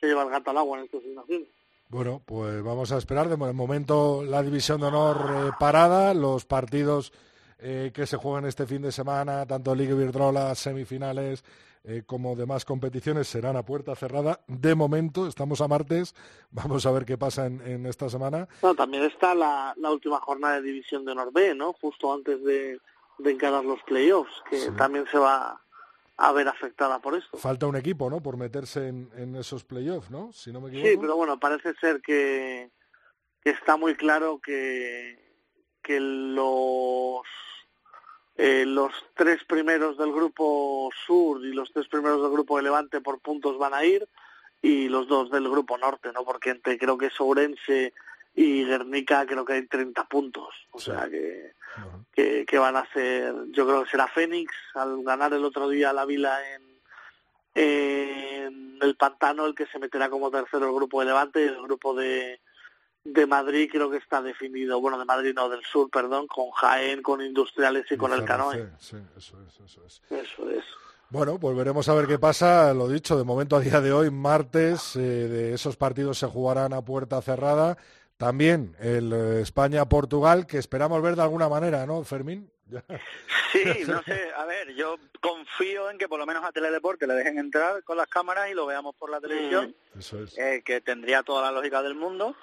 se 0.00 0.06
lleva 0.06 0.24
el 0.24 0.30
gato 0.30 0.50
al 0.50 0.58
agua 0.58 0.78
en 0.78 0.84
estas 0.84 1.04
naciones. 1.04 1.48
Bueno, 1.90 2.20
pues 2.24 2.62
vamos 2.62 2.92
a 2.92 2.98
esperar. 2.98 3.28
De 3.28 3.36
momento 3.36 4.22
la 4.22 4.42
división 4.42 4.80
de 4.80 4.88
honor 4.88 5.16
eh, 5.30 5.50
parada, 5.58 6.12
los 6.12 6.44
partidos 6.44 7.12
eh, 7.58 7.92
que 7.94 8.06
se 8.06 8.18
juegan 8.18 8.44
este 8.44 8.66
fin 8.66 8.82
de 8.82 8.92
semana, 8.92 9.46
tanto 9.46 9.74
Liga 9.74 9.92
Iberdrola, 9.92 10.54
semifinales 10.54 11.42
eh, 11.84 12.02
como 12.04 12.36
demás 12.36 12.66
competiciones, 12.66 13.26
serán 13.26 13.56
a 13.56 13.64
puerta 13.64 13.96
cerrada. 13.96 14.40
De 14.46 14.74
momento, 14.74 15.26
estamos 15.26 15.62
a 15.62 15.68
martes, 15.68 16.14
vamos 16.50 16.84
a 16.84 16.90
ver 16.90 17.06
qué 17.06 17.16
pasa 17.16 17.46
en, 17.46 17.62
en 17.62 17.86
esta 17.86 18.10
semana. 18.10 18.46
También 18.76 19.04
está 19.04 19.34
la, 19.34 19.72
la 19.78 19.90
última 19.90 20.20
jornada 20.20 20.56
de 20.56 20.62
división 20.62 21.06
de 21.06 21.12
honor 21.12 21.32
B, 21.32 21.54
¿no? 21.54 21.72
Justo 21.72 22.12
antes 22.12 22.44
de, 22.44 22.78
de 23.18 23.30
encarar 23.30 23.64
los 23.64 23.82
playoffs, 23.84 24.42
que 24.50 24.58
sí. 24.58 24.70
también 24.76 25.06
se 25.10 25.18
va 25.18 25.60
a 26.18 26.32
ver 26.32 26.48
afectada 26.48 26.98
por 26.98 27.14
esto. 27.14 27.38
Falta 27.38 27.66
un 27.66 27.76
equipo, 27.76 28.10
¿no? 28.10 28.20
Por 28.20 28.36
meterse 28.36 28.88
en, 28.88 29.08
en 29.16 29.36
esos 29.36 29.64
playoffs, 29.64 30.10
¿no? 30.10 30.32
Si 30.32 30.52
no 30.52 30.60
me 30.60 30.68
equivoco. 30.68 30.88
Sí, 30.88 30.96
pero 31.00 31.16
bueno, 31.16 31.38
parece 31.38 31.74
ser 31.74 32.02
que, 32.02 32.70
que 33.42 33.50
está 33.50 33.76
muy 33.76 33.94
claro 33.94 34.40
que, 34.40 35.16
que 35.80 36.00
los 36.00 37.22
eh, 38.36 38.64
los 38.66 38.92
tres 39.14 39.44
primeros 39.44 39.96
del 39.96 40.12
grupo 40.12 40.90
sur 41.06 41.44
y 41.44 41.52
los 41.52 41.72
tres 41.72 41.86
primeros 41.86 42.20
del 42.20 42.32
grupo 42.32 42.56
de 42.56 42.64
Levante 42.64 43.00
por 43.00 43.20
puntos 43.20 43.56
van 43.56 43.74
a 43.74 43.84
ir 43.84 44.08
y 44.60 44.88
los 44.88 45.06
dos 45.06 45.30
del 45.30 45.48
grupo 45.48 45.78
norte, 45.78 46.12
¿no? 46.12 46.24
Porque 46.24 46.50
entre 46.50 46.78
creo 46.78 46.98
que 46.98 47.10
Sourense 47.10 47.94
y 48.34 48.64
Guernica 48.64 49.24
creo 49.24 49.44
que 49.44 49.52
hay 49.52 49.66
30 49.66 50.04
puntos. 50.06 50.48
O 50.72 50.80
sí. 50.80 50.90
sea 50.90 51.08
que, 51.08 51.52
uh 51.84 51.90
-huh. 51.90 52.04
que, 52.12 52.44
que, 52.46 52.58
van 52.58 52.76
a 52.76 52.90
ser, 52.92 53.34
yo 53.50 53.66
creo 53.66 53.84
que 53.84 53.90
será 53.90 54.08
Fénix 54.08 54.52
al 54.74 55.02
ganar 55.02 55.32
el 55.32 55.44
otro 55.44 55.68
día 55.68 55.92
la 55.92 56.04
Vila 56.04 56.38
en, 56.54 56.62
en 57.54 58.78
el 58.80 58.96
Pantano 58.96 59.46
el 59.46 59.54
que 59.54 59.66
se 59.66 59.78
meterá 59.78 60.08
como 60.10 60.30
tercero 60.30 60.66
el 60.66 60.74
grupo 60.74 61.00
de 61.00 61.06
Levante 61.06 61.40
y 61.40 61.48
el 61.48 61.62
grupo 61.62 61.94
de, 61.94 62.40
de 63.04 63.26
Madrid 63.26 63.68
creo 63.70 63.90
que 63.90 63.98
está 63.98 64.20
definido, 64.22 64.80
bueno, 64.80 64.98
de 64.98 65.04
Madrid 65.04 65.32
no, 65.34 65.48
del 65.48 65.64
sur, 65.64 65.88
perdón, 65.90 66.26
con 66.26 66.50
Jaén, 66.50 67.02
con 67.02 67.20
Industriales 67.20 67.86
y, 67.90 67.94
y 67.94 67.96
con 67.96 68.12
el 68.12 68.24
Canoe. 68.24 68.70
Sí, 68.78 68.96
eso 69.16 69.36
es, 69.46 69.60
eso 69.60 69.84
es. 69.84 70.02
Eso 70.10 70.50
es. 70.50 70.64
Bueno, 71.10 71.38
pues 71.40 71.56
veremos 71.56 71.88
a 71.88 71.94
ver 71.94 72.06
qué 72.06 72.18
pasa. 72.18 72.74
Lo 72.74 72.86
dicho, 72.86 73.16
de 73.16 73.24
momento 73.24 73.56
a 73.56 73.60
día 73.60 73.80
de 73.80 73.92
hoy, 73.92 74.10
martes, 74.10 74.94
eh, 74.94 75.00
de 75.00 75.54
esos 75.54 75.76
partidos 75.76 76.18
se 76.18 76.26
jugarán 76.26 76.74
a 76.74 76.82
puerta 76.82 77.22
cerrada. 77.22 77.78
También 78.18 78.76
el 78.80 79.12
eh, 79.12 79.40
España-Portugal, 79.42 80.46
que 80.46 80.58
esperamos 80.58 81.00
ver 81.00 81.14
de 81.16 81.22
alguna 81.22 81.48
manera, 81.48 81.86
¿no, 81.86 82.04
Fermín? 82.04 82.50
Sí, 83.50 83.62
no 83.86 84.02
sé, 84.02 84.30
a 84.36 84.44
ver, 84.44 84.74
yo 84.74 84.96
confío 85.22 85.88
en 85.90 85.96
que 85.96 86.06
por 86.06 86.18
lo 86.18 86.26
menos 86.26 86.44
a 86.44 86.52
Teledeporte 86.52 87.06
le 87.06 87.14
dejen 87.14 87.38
entrar 87.38 87.82
con 87.82 87.96
las 87.96 88.06
cámaras 88.08 88.50
y 88.50 88.54
lo 88.54 88.66
veamos 88.66 88.94
por 88.94 89.08
la 89.08 89.22
televisión, 89.22 89.74
Eso 89.98 90.22
es. 90.22 90.36
eh, 90.36 90.60
que 90.62 90.82
tendría 90.82 91.22
toda 91.22 91.40
la 91.40 91.50
lógica 91.50 91.82
del 91.82 91.94
mundo, 91.94 92.36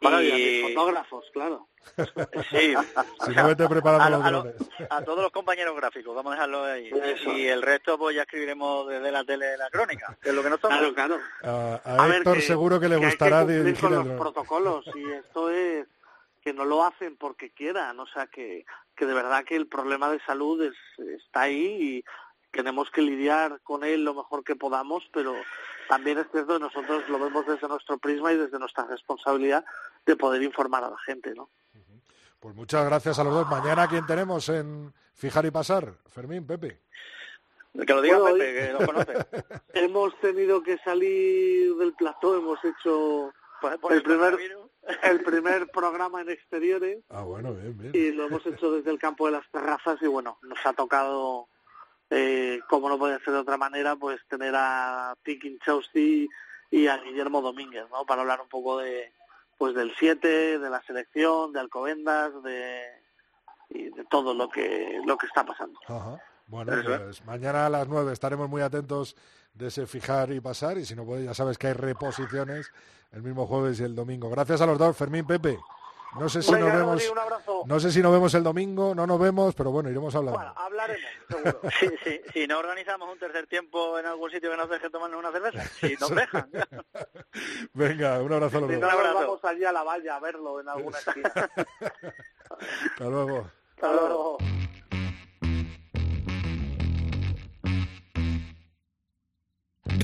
y... 0.00 0.62
fotógrafos, 0.74 1.24
claro. 1.32 1.68
Sí. 2.50 2.74
si 3.26 3.34
no 3.34 3.46
vete 3.46 3.68
preparando 3.68 4.24
a, 4.24 4.30
los 4.30 4.46
a, 4.88 5.02
todos 5.04 5.22
los 5.22 5.30
compañeros 5.30 5.76
gráficos, 5.76 6.14
vamos 6.14 6.32
a 6.32 6.34
dejarlo 6.34 6.64
ahí. 6.64 6.90
Y 7.36 7.46
el 7.46 7.60
resto 7.60 7.98
pues 7.98 8.16
ya 8.16 8.22
escribiremos 8.22 8.88
desde 8.88 9.12
la 9.12 9.24
tele 9.24 9.46
de 9.46 9.58
la 9.58 9.68
crónica, 9.68 10.16
que 10.20 10.30
es 10.30 10.34
lo 10.34 10.42
que 10.42 10.50
nos 10.50 10.60
toca. 10.60 10.78
Claro, 10.78 10.94
claro. 10.94 11.80
A, 11.84 12.08
Héctor 12.08 12.40
seguro 12.40 12.80
que 12.80 12.88
le 12.88 12.96
gustará 12.96 13.44
dirigir 13.44 13.80
con 13.80 14.08
los 14.08 14.18
protocolos 14.18 14.86
y 14.94 15.12
esto 15.12 15.50
es 15.50 15.86
que 16.42 16.52
no 16.52 16.64
lo 16.64 16.84
hacen 16.84 17.16
porque 17.16 17.50
quieran, 17.50 17.98
o 18.00 18.06
sea 18.06 18.26
que, 18.26 18.66
que 18.94 19.06
de 19.06 19.14
verdad 19.14 19.44
que 19.44 19.56
el 19.56 19.66
problema 19.66 20.10
de 20.10 20.20
salud 20.20 20.62
es, 20.62 20.74
está 20.98 21.42
ahí 21.42 21.78
y 21.80 22.04
tenemos 22.54 22.90
que 22.90 23.02
lidiar 23.02 23.60
con 23.62 23.84
él 23.84 24.04
lo 24.04 24.14
mejor 24.14 24.44
que 24.44 24.56
podamos, 24.56 25.04
pero 25.12 25.34
también 25.88 26.18
es 26.18 26.26
cierto 26.30 26.54
que 26.54 26.60
nosotros 26.60 27.08
lo 27.08 27.18
vemos 27.18 27.46
desde 27.46 27.68
nuestro 27.68 27.98
prisma 27.98 28.32
y 28.32 28.36
desde 28.36 28.58
nuestra 28.58 28.84
responsabilidad 28.84 29.64
de 30.06 30.16
poder 30.16 30.42
informar 30.42 30.84
a 30.84 30.90
la 30.90 30.98
gente, 30.98 31.34
¿no? 31.34 31.50
Pues 32.40 32.54
muchas 32.54 32.84
gracias 32.84 33.18
a 33.18 33.24
los 33.24 33.32
dos. 33.32 33.48
Mañana, 33.48 33.88
¿quién 33.88 34.06
tenemos 34.06 34.48
en 34.50 34.92
Fijar 35.14 35.46
y 35.46 35.50
Pasar? 35.50 35.94
Fermín, 36.06 36.46
Pepe. 36.46 36.78
Que 37.72 37.92
lo 37.92 38.02
diga 38.02 38.22
Pepe, 38.22 38.54
que 38.54 38.72
lo 38.72 38.86
conoce. 38.86 39.12
hemos 39.74 40.18
tenido 40.20 40.62
que 40.62 40.78
salir 40.78 41.74
del 41.76 41.94
plató, 41.94 42.36
hemos 42.36 42.62
hecho 42.64 43.32
pues, 43.60 43.78
el 43.90 44.02
primer 44.02 44.38
el 45.02 45.24
primer 45.24 45.70
programa 45.70 46.20
en 46.20 46.30
exteriores. 46.30 47.02
Ah, 47.08 47.22
bueno, 47.22 47.54
bien, 47.54 47.76
bien. 47.78 47.92
Y 47.94 48.12
lo 48.12 48.26
hemos 48.26 48.44
hecho 48.46 48.72
desde 48.72 48.90
el 48.90 48.98
campo 48.98 49.26
de 49.26 49.32
las 49.32 49.50
terrazas 49.50 50.00
y 50.02 50.06
bueno, 50.06 50.38
nos 50.42 50.58
ha 50.64 50.72
tocado 50.72 51.48
eh, 52.16 52.60
como 52.68 52.88
no 52.88 52.96
puede 52.96 53.18
ser 53.24 53.32
de 53.32 53.40
otra 53.40 53.56
manera, 53.56 53.96
pues 53.96 54.20
tener 54.28 54.54
a 54.56 55.16
Tiki 55.24 55.58
Chausti 55.64 56.28
y 56.70 56.86
a 56.86 56.98
Guillermo 56.98 57.42
Domínguez, 57.42 57.86
¿no? 57.90 58.06
Para 58.06 58.22
hablar 58.22 58.40
un 58.40 58.48
poco 58.48 58.78
de, 58.78 59.12
pues 59.58 59.74
del 59.74 59.92
7, 59.98 60.58
de 60.60 60.70
la 60.70 60.80
selección, 60.82 61.52
de 61.52 61.58
Alcobendas, 61.58 62.40
de, 62.44 62.84
y 63.70 63.90
de 63.90 64.04
todo 64.04 64.32
lo 64.32 64.48
que, 64.48 65.00
lo 65.04 65.18
que 65.18 65.26
está 65.26 65.44
pasando. 65.44 65.80
Bueno, 66.46 66.72
pues 66.84 67.24
mañana 67.24 67.66
a 67.66 67.70
las 67.70 67.88
9 67.88 68.12
estaremos 68.12 68.48
muy 68.48 68.62
atentos 68.62 69.16
de 69.52 69.66
ese 69.66 69.86
fijar 69.86 70.30
y 70.30 70.40
pasar 70.40 70.78
y 70.78 70.84
si 70.84 70.94
no 70.94 71.04
puede 71.04 71.24
ya 71.24 71.34
sabes 71.34 71.58
que 71.58 71.68
hay 71.68 71.72
reposiciones 71.72 72.70
el 73.10 73.22
mismo 73.22 73.46
jueves 73.46 73.80
y 73.80 73.84
el 73.84 73.96
domingo. 73.96 74.30
Gracias 74.30 74.60
a 74.60 74.66
los 74.66 74.78
dos, 74.78 74.96
Fermín, 74.96 75.26
Pepe. 75.26 75.58
No 76.18 76.28
sé 76.28 76.42
si 76.42 76.52
nos 76.52 76.72
vemos. 76.72 77.12
No 77.66 77.80
sé 77.80 77.90
si 77.90 78.00
nos 78.00 78.12
vemos 78.12 78.34
el 78.34 78.42
domingo, 78.42 78.94
no 78.94 79.06
nos 79.06 79.18
vemos, 79.18 79.54
pero 79.54 79.70
bueno, 79.70 79.90
iremos 79.90 80.14
hablando. 80.14 80.38
Bueno, 80.38 80.54
hablaremos, 80.56 81.10
seguro. 81.28 81.60
sí, 81.80 81.88
sí, 82.04 82.20
si 82.32 82.46
no 82.46 82.58
organizamos 82.58 83.10
un 83.10 83.18
tercer 83.18 83.46
tiempo 83.46 83.98
en 83.98 84.06
algún 84.06 84.30
sitio 84.30 84.50
que 84.50 84.56
nos 84.56 84.68
deje 84.68 84.90
tomarnos 84.90 85.18
una 85.18 85.32
cerveza, 85.32 85.64
si 85.80 85.94
nos 85.94 86.10
dejan. 86.14 86.48
Venga, 87.74 88.20
un 88.22 88.32
abrazo 88.32 88.58
a 88.58 88.60
los 88.60 88.70
dos. 88.70 88.78
Si 88.78 88.80
no, 88.80 89.14
vamos 89.14 89.44
allí 89.44 89.64
a 89.64 89.72
la 89.72 89.82
valla 89.82 90.16
a 90.16 90.20
verlo 90.20 90.60
en 90.60 90.68
alguna 90.68 90.98
esquina. 90.98 91.32
Hasta 92.90 93.04
luego. 93.04 93.50
Hasta 93.76 93.92
luego. 93.92 94.38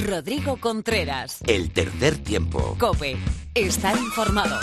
Rodrigo 0.07 0.57
Contreras. 0.57 1.41
El 1.47 1.73
tercer 1.73 2.19
tiempo. 2.19 2.77
Cope. 2.79 3.17
Está 3.55 3.93
informado. 3.93 4.57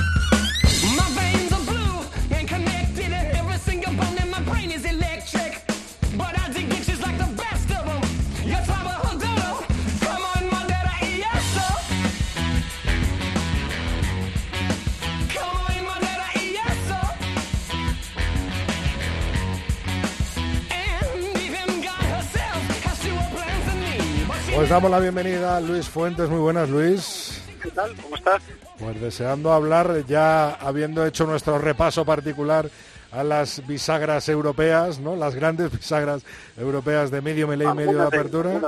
Pues 24.68 24.76
damos 24.84 24.92
la 24.92 25.00
bienvenida 25.00 25.56
a 25.56 25.62
Luis 25.62 25.88
Fuentes. 25.88 26.28
Muy 26.28 26.40
buenas, 26.40 26.70
Luis. 26.70 27.42
¿Qué 27.64 27.72
tal? 27.72 27.96
¿Cómo 28.02 28.18
estás? 28.18 28.44
Pues 28.78 29.00
deseando 29.00 29.54
hablar, 29.54 30.06
ya 30.06 30.56
habiendo 30.56 31.06
hecho 31.06 31.26
nuestro 31.26 31.58
repaso 31.58 32.04
particular 32.04 32.70
a 33.14 33.24
las 33.24 33.66
bisagras 33.66 34.28
europeas, 34.28 35.00
¿no? 35.00 35.16
Las 35.16 35.36
grandes 35.36 35.72
bisagras 35.80 36.26
europeas 36.58 37.12
de 37.12 37.22
medio 37.22 37.48
melee 37.48 37.70
y 37.72 37.76
medio 37.76 37.98
de 37.98 38.08
apertura. 38.08 38.60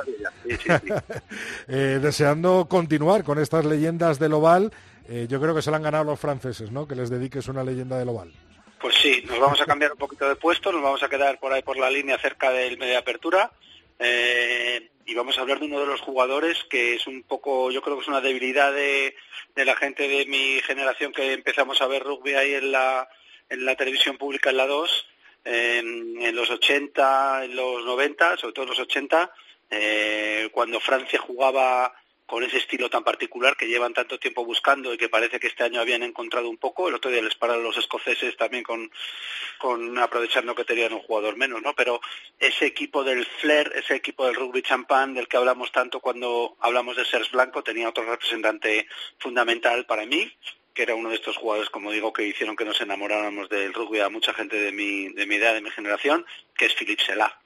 Eh, 1.68 2.00
deseando 2.02 2.68
continuar 2.70 3.26
con 3.26 3.38
estas 3.38 3.66
leyendas 3.66 4.20
del 4.20 4.32
oval. 4.32 4.72
Eh, 5.10 5.28
yo 5.30 5.42
creo 5.42 5.54
que 5.54 5.62
se 5.62 5.70
la 5.70 5.78
han 5.78 5.84
ganado 5.84 6.06
los 6.06 6.20
franceses, 6.20 6.72
¿no? 6.72 6.88
Que 6.88 6.96
les 6.96 7.10
dediques 7.10 7.50
una 7.50 7.62
leyenda 7.62 7.98
del 7.98 8.08
oval. 8.08 8.32
Pues 8.80 8.96
sí, 8.96 9.22
nos 9.28 9.38
vamos 9.38 9.60
a 9.60 9.66
cambiar 9.66 9.92
un 9.92 9.98
poquito 9.98 10.30
de 10.30 10.38
puesto, 10.38 10.72
nos 10.72 10.82
vamos 10.82 11.04
a 11.04 11.10
quedar 11.10 11.38
por 11.42 11.52
ahí 11.52 11.62
por 11.62 11.78
la 11.78 11.90
línea 11.90 12.18
cerca 12.18 12.52
del 12.52 12.78
medio 12.78 12.94
de 12.94 13.00
apertura. 13.00 13.52
Eh, 14.00 14.90
y 15.10 15.16
vamos 15.16 15.38
a 15.38 15.42
hablar 15.42 15.60
de 15.60 15.66
uno 15.66 15.80
de 15.80 15.88
los 15.88 16.02
jugadores 16.02 16.64
que 16.70 16.94
es 16.94 17.08
un 17.08 17.24
poco, 17.24 17.72
yo 17.72 17.82
creo 17.82 17.96
que 17.96 18.04
es 18.04 18.08
una 18.08 18.22
debilidad 18.22 18.72
de, 18.72 19.16
la 19.56 19.76
gente 19.76 20.08
de 20.08 20.28
mi 20.28 20.62
generación 20.62 21.12
que 21.12 21.34
empezamos 21.34 21.82
a 21.82 21.88
ver 21.88 22.04
rugby 22.04 22.36
ahí 22.36 22.54
en 22.54 22.72
la, 22.72 23.10
en 23.50 23.66
la 23.66 23.76
televisión 23.76 24.20
pública 24.20 24.52
en 24.52 24.58
la 24.58 24.68
2, 24.68 25.08
en, 25.46 26.36
los 26.36 26.52
80, 26.52 27.46
en 27.46 27.56
los 27.56 27.84
90, 27.86 28.38
sobre 28.38 28.54
todo 28.54 28.64
en 28.64 28.70
los 28.70 28.80
80, 28.80 29.32
eh, 29.72 30.50
cuando 30.52 30.80
Francia 30.80 31.20
jugaba 31.20 31.92
con 32.30 32.44
ese 32.44 32.58
estilo 32.58 32.92
tan 32.92 33.04
particular 33.04 33.58
que 33.58 33.68
llevan 33.68 33.94
tanto 33.94 34.20
tiempo 34.20 34.46
buscando 34.46 34.94
y 34.94 34.98
que 34.98 35.10
parece 35.10 35.40
que 35.40 35.48
este 35.48 35.64
año 35.64 35.82
habían 35.82 36.04
encontrado 36.04 36.48
un 36.48 36.58
poco. 36.58 36.88
El 36.88 36.94
otro 36.94 37.10
día 37.10 37.24
les 37.24 37.34
pararon 37.34 37.64
los 37.64 37.76
escoceses 37.76 38.38
también 38.38 38.64
con, 38.64 38.92
con 39.58 39.98
aprovechando 39.98 40.54
que 40.54 40.64
tenían 40.64 40.94
un 40.94 41.02
jugador 41.02 41.36
menos, 41.38 41.62
¿no? 41.64 41.74
Pero 41.74 42.00
ese 42.40 42.68
equipo 42.68 43.04
del 43.04 43.26
Flair, 43.26 43.72
ese 43.76 43.96
equipo 43.96 44.28
del 44.28 44.36
rugby 44.36 44.62
champán 44.62 45.16
del 45.16 45.28
que 45.28 45.38
hablamos 45.38 45.72
tanto 45.72 46.00
cuando 46.02 46.56
hablamos 46.60 46.96
de 46.98 47.06
Serge 47.06 47.32
Blanco, 47.32 47.64
tenía 47.64 47.90
otro 47.90 48.04
representante 48.04 48.88
fundamental 49.18 49.88
para 49.88 50.06
mí, 50.06 50.32
que 50.76 50.84
era 50.84 50.94
uno 50.94 51.10
de 51.10 51.16
estos 51.16 51.36
jugadores, 51.36 51.72
como 51.72 51.92
digo, 51.92 52.14
que 52.14 52.28
hicieron 52.28 52.56
que 52.56 52.64
nos 52.64 52.80
enamoráramos 52.80 53.50
del 53.50 53.74
rugby 53.74 54.02
a 54.02 54.10
mucha 54.10 54.36
gente 54.36 54.56
de 54.56 54.72
mi, 54.72 55.10
de 55.10 55.26
mi 55.26 55.36
edad, 55.36 55.56
de 55.56 55.62
mi 55.62 55.72
generación, 55.72 56.24
que 56.56 56.68
es 56.68 56.76
Philippe 56.76 57.04
Selah. 57.04 57.42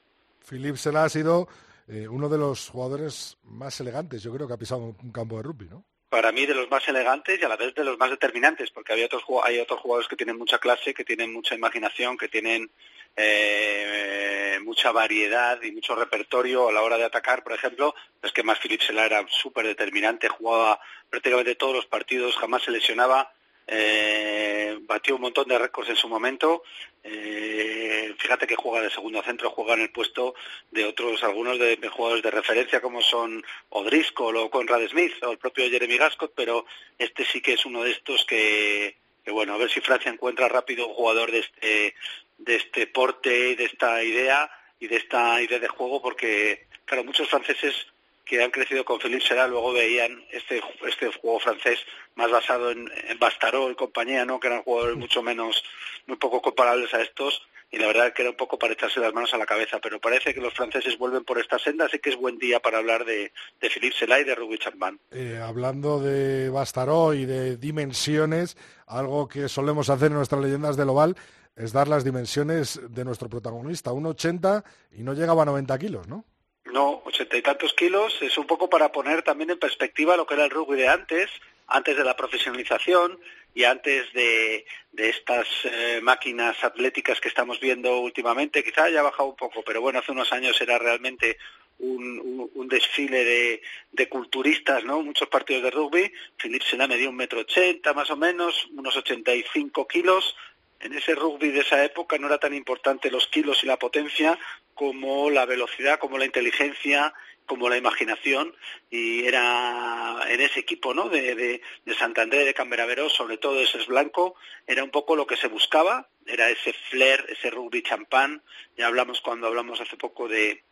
Philippe 0.46 0.78
Selah 0.78 1.06
ha 1.06 1.10
sido 1.10 1.48
eh, 1.88 2.08
uno 2.08 2.30
de 2.30 2.38
los 2.38 2.70
jugadores 2.70 3.38
más 3.44 3.80
elegantes, 3.80 4.24
yo 4.24 4.34
creo 4.34 4.48
que 4.48 4.54
ha 4.54 4.58
pisado 4.58 4.96
un 5.02 5.12
campo 5.12 5.38
de 5.38 5.44
rugby, 5.44 5.68
¿no? 5.70 5.84
Para 6.10 6.32
mí 6.32 6.46
de 6.46 6.54
los 6.54 6.70
más 6.70 6.88
elegantes 6.88 7.42
y 7.42 7.44
a 7.44 7.50
la 7.50 7.58
vez 7.58 7.74
de 7.74 7.84
los 7.84 7.98
más 7.98 8.12
determinantes, 8.12 8.70
porque 8.70 8.94
había 8.94 9.08
otros, 9.08 9.24
hay 9.44 9.60
otros 9.60 9.80
jugadores 9.80 10.08
que 10.08 10.16
tienen 10.16 10.38
mucha 10.38 10.60
clase, 10.60 10.94
que 10.94 11.04
tienen 11.04 11.34
mucha 11.34 11.56
imaginación, 11.56 12.18
que 12.18 12.28
tienen 12.28 12.70
eh, 13.16 14.60
mucha 14.64 14.92
variedad 14.92 15.62
y 15.62 15.72
mucho 15.72 15.96
repertorio 15.96 16.70
a 16.70 16.72
la 16.72 16.84
hora 16.84 16.98
de 16.98 17.06
atacar, 17.06 17.44
por 17.44 17.54
ejemplo, 17.54 17.96
es 18.22 18.32
que 18.32 18.44
más 18.44 18.60
Philip 18.60 18.82
Sela 18.82 19.06
era 19.06 19.26
súper 19.28 19.66
determinante, 19.66 20.30
jugaba 20.30 20.80
prácticamente 21.10 21.56
todos 21.56 21.76
los 21.76 21.86
partidos, 21.88 22.36
jamás 22.38 22.64
se 22.64 22.72
lesionaba, 22.72 23.34
eh, 23.68 24.78
batió 24.82 25.16
un 25.16 25.22
montón 25.22 25.48
de 25.48 25.58
récords 25.58 25.90
en 25.90 25.96
su 25.96 26.08
momento. 26.08 26.64
Eh, 27.04 28.14
fíjate 28.18 28.48
que 28.48 28.56
juega 28.56 28.82
de 28.82 28.90
segundo 28.90 29.22
centro, 29.24 29.50
juega 29.50 29.74
en 29.74 29.82
el 29.82 29.92
puesto 29.92 30.36
de 30.72 30.86
otros, 30.86 31.24
algunos 31.24 31.60
de, 31.60 31.78
jugadores 31.90 32.24
de 32.24 32.32
referencia 32.32 32.82
como 32.82 33.02
son 33.02 33.44
O'Driscoll 33.70 34.38
o 34.38 34.50
Conrad 34.50 34.88
Smith 34.88 35.14
o 35.24 35.32
el 35.32 35.38
propio 35.38 35.70
Jeremy 35.70 35.98
Gascott, 35.98 36.34
pero 36.36 36.66
este 36.98 37.26
sí 37.26 37.42
que 37.42 37.54
es 37.54 37.66
uno 37.66 37.84
de 37.84 37.92
estos 37.92 38.26
que, 38.26 38.96
que 39.24 39.32
bueno, 39.32 39.54
a 39.54 39.58
ver 39.58 39.70
si 39.70 39.82
Francia 39.82 40.12
encuentra 40.12 40.48
rápido 40.48 40.88
un 40.88 40.94
jugador 40.94 41.32
de 41.32 41.40
este, 41.40 41.96
de 42.38 42.56
este 42.56 42.88
porte 42.88 43.50
y 43.50 43.56
de 43.56 43.66
esta 43.66 44.04
idea 44.04 44.50
y 44.80 44.88
de 44.88 44.98
esta 44.98 45.42
idea 45.42 45.60
de 45.60 45.68
juego 45.68 46.02
porque, 46.02 46.68
claro, 46.86 47.04
muchos 47.04 47.30
franceses 47.30 47.93
que 48.26 48.44
han 48.44 48.52
crecido 48.52 48.86
con 48.86 49.00
Philippe 49.00 49.26
Será 49.26 49.48
luego 49.48 49.74
veían 49.74 50.24
este, 50.32 50.62
este 50.88 51.08
juego 51.08 51.40
francés 51.40 51.80
más 52.16 52.32
basado 52.32 52.72
en, 52.72 52.90
en 53.08 53.20
Bastaró 53.20 53.70
y 53.70 53.76
compañía, 53.76 54.26
¿no? 54.26 54.40
que 54.40 54.48
eran 54.48 54.64
jugadores 54.64 54.96
mucho 54.98 55.22
menos, 55.22 55.64
muy 56.08 56.18
poco 56.18 56.42
comparables 56.42 56.94
a 56.94 57.02
estos, 57.02 57.42
y 57.74 57.80
la 57.80 57.88
verdad 57.88 58.14
que 58.14 58.22
era 58.22 58.30
un 58.30 58.38
poco 58.38 58.60
para 58.60 58.74
echarse 58.74 59.00
las 59.00 59.14
manos 59.14 59.34
a 59.34 59.38
la 59.38 59.48
cabeza, 59.48 59.80
pero 59.82 60.00
parece 60.00 60.32
que 60.32 60.40
los 60.40 60.54
franceses 60.54 60.96
vuelven 61.00 61.24
por 61.24 61.40
esta 61.40 61.58
senda, 61.58 61.86
así 61.86 61.98
que 61.98 62.12
es 62.12 62.16
buen 62.16 62.38
día 62.38 62.60
para 62.60 62.78
hablar 62.78 63.04
de, 63.04 63.34
de 63.60 63.70
Philippe 63.72 63.96
Sela 63.98 64.20
y 64.20 64.24
de 64.24 64.36
Rugby 64.36 64.60
Chapman. 64.60 65.00
Eh, 65.10 65.42
hablando 65.44 66.00
de 66.00 66.50
Bastaró 66.50 67.16
y 67.16 67.26
de 67.26 67.58
dimensiones, 67.58 68.58
algo 68.86 69.28
que 69.28 69.50
solemos 69.50 69.90
hacer 69.90 70.12
en 70.12 70.18
nuestras 70.18 70.40
leyendas 70.40 70.78
del 70.78 70.90
oval 70.90 71.16
es 71.56 71.74
dar 71.74 71.88
las 71.88 72.04
dimensiones 72.04 72.80
de 72.90 73.06
nuestro 73.06 73.28
protagonista, 73.28 73.92
1,80 73.92 74.64
y 74.92 75.02
no 75.02 75.14
llegaba 75.14 75.42
a 75.42 75.46
90 75.46 75.80
kilos, 75.80 76.08
¿no? 76.08 76.26
No, 76.74 77.04
ochenta 77.06 77.38
y 77.38 77.44
tantos 77.44 77.72
kilos 77.76 78.20
es 78.24 78.36
un 78.36 78.48
poco 78.48 78.68
para 78.68 78.92
poner 78.92 79.22
también 79.22 79.52
en 79.52 79.60
perspectiva 79.60 80.18
lo 80.18 80.26
que 80.26 80.34
era 80.34 80.46
el 80.46 80.50
rugby 80.50 80.76
de 80.76 80.88
antes, 80.88 81.30
antes 81.68 81.96
de 81.96 82.04
la 82.04 82.16
profesionalización 82.16 83.20
y 83.54 83.64
antes 83.66 84.12
de, 84.12 84.66
estas 84.98 85.48
eh, 85.66 86.00
máquinas 86.02 86.64
atléticas 86.64 87.22
que 87.22 87.28
estamos 87.28 87.60
viendo 87.60 88.00
últimamente. 88.00 88.64
Quizá 88.64 88.86
haya 88.86 89.04
bajado 89.04 89.30
un 89.30 89.36
poco, 89.36 89.62
pero 89.64 89.82
bueno, 89.82 90.00
hace 90.00 90.14
unos 90.14 90.34
años 90.34 90.60
era 90.62 90.80
realmente 90.80 91.38
un, 91.78 92.68
desfile 92.68 93.24
de, 93.24 93.62
de, 93.92 94.10
culturistas, 94.10 94.84
¿no? 94.84 95.04
Muchos 95.04 95.28
partidos 95.28 95.62
de 95.62 95.70
rugby. 95.70 96.12
Philippe 96.38 96.66
Sena 96.66 96.88
medía 96.88 97.08
un 97.08 97.16
metro 97.16 97.42
ochenta 97.42 97.94
más 97.94 98.10
o 98.10 98.18
menos, 98.18 98.68
unos 98.76 98.98
ochenta 98.98 99.32
y 99.36 99.46
cinco 99.54 99.88
kilos. 99.88 100.36
En 100.80 100.92
ese 100.94 101.14
rugby 101.14 101.52
de 101.52 101.60
esa 101.60 101.86
época 101.86 102.18
no 102.18 102.26
era 102.26 102.40
tan 102.40 102.56
importante 102.56 103.12
los 103.12 103.28
kilos 103.28 103.64
y 103.64 103.68
la 103.68 103.78
potencia 103.78 104.40
como 104.74 105.30
la 105.30 105.46
velocidad, 105.46 106.00
como 106.00 106.18
la 106.18 106.26
inteligencia, 106.26 107.14
como 107.46 107.70
la 107.70 107.78
imaginación 107.78 108.56
y 108.90 109.26
era 109.26 110.20
en 110.28 110.42
ese 110.42 110.62
equipo 110.62 110.94
¿no? 110.94 111.10
de, 111.10 111.36
de, 111.36 111.62
de 111.86 111.96
Santander, 111.96 112.46
de 112.46 112.54
Camberavero, 112.54 113.10
sobre 113.10 113.38
todo 113.38 113.60
ese 113.60 113.80
es 113.80 113.88
blanco, 113.88 114.36
era 114.66 114.84
un 114.84 114.92
poco 114.92 115.16
lo 115.16 115.28
que 115.28 115.36
se 115.36 115.48
buscaba, 115.48 116.08
era 116.26 116.50
ese 116.50 116.74
flair, 116.90 117.26
ese 117.30 117.50
rugby 117.50 117.84
champán, 117.84 118.42
ya 118.78 118.88
hablamos 118.88 119.22
cuando 119.22 119.48
hablamos 119.48 119.82
hace 119.82 119.98
poco 119.98 120.28
de 120.28 120.64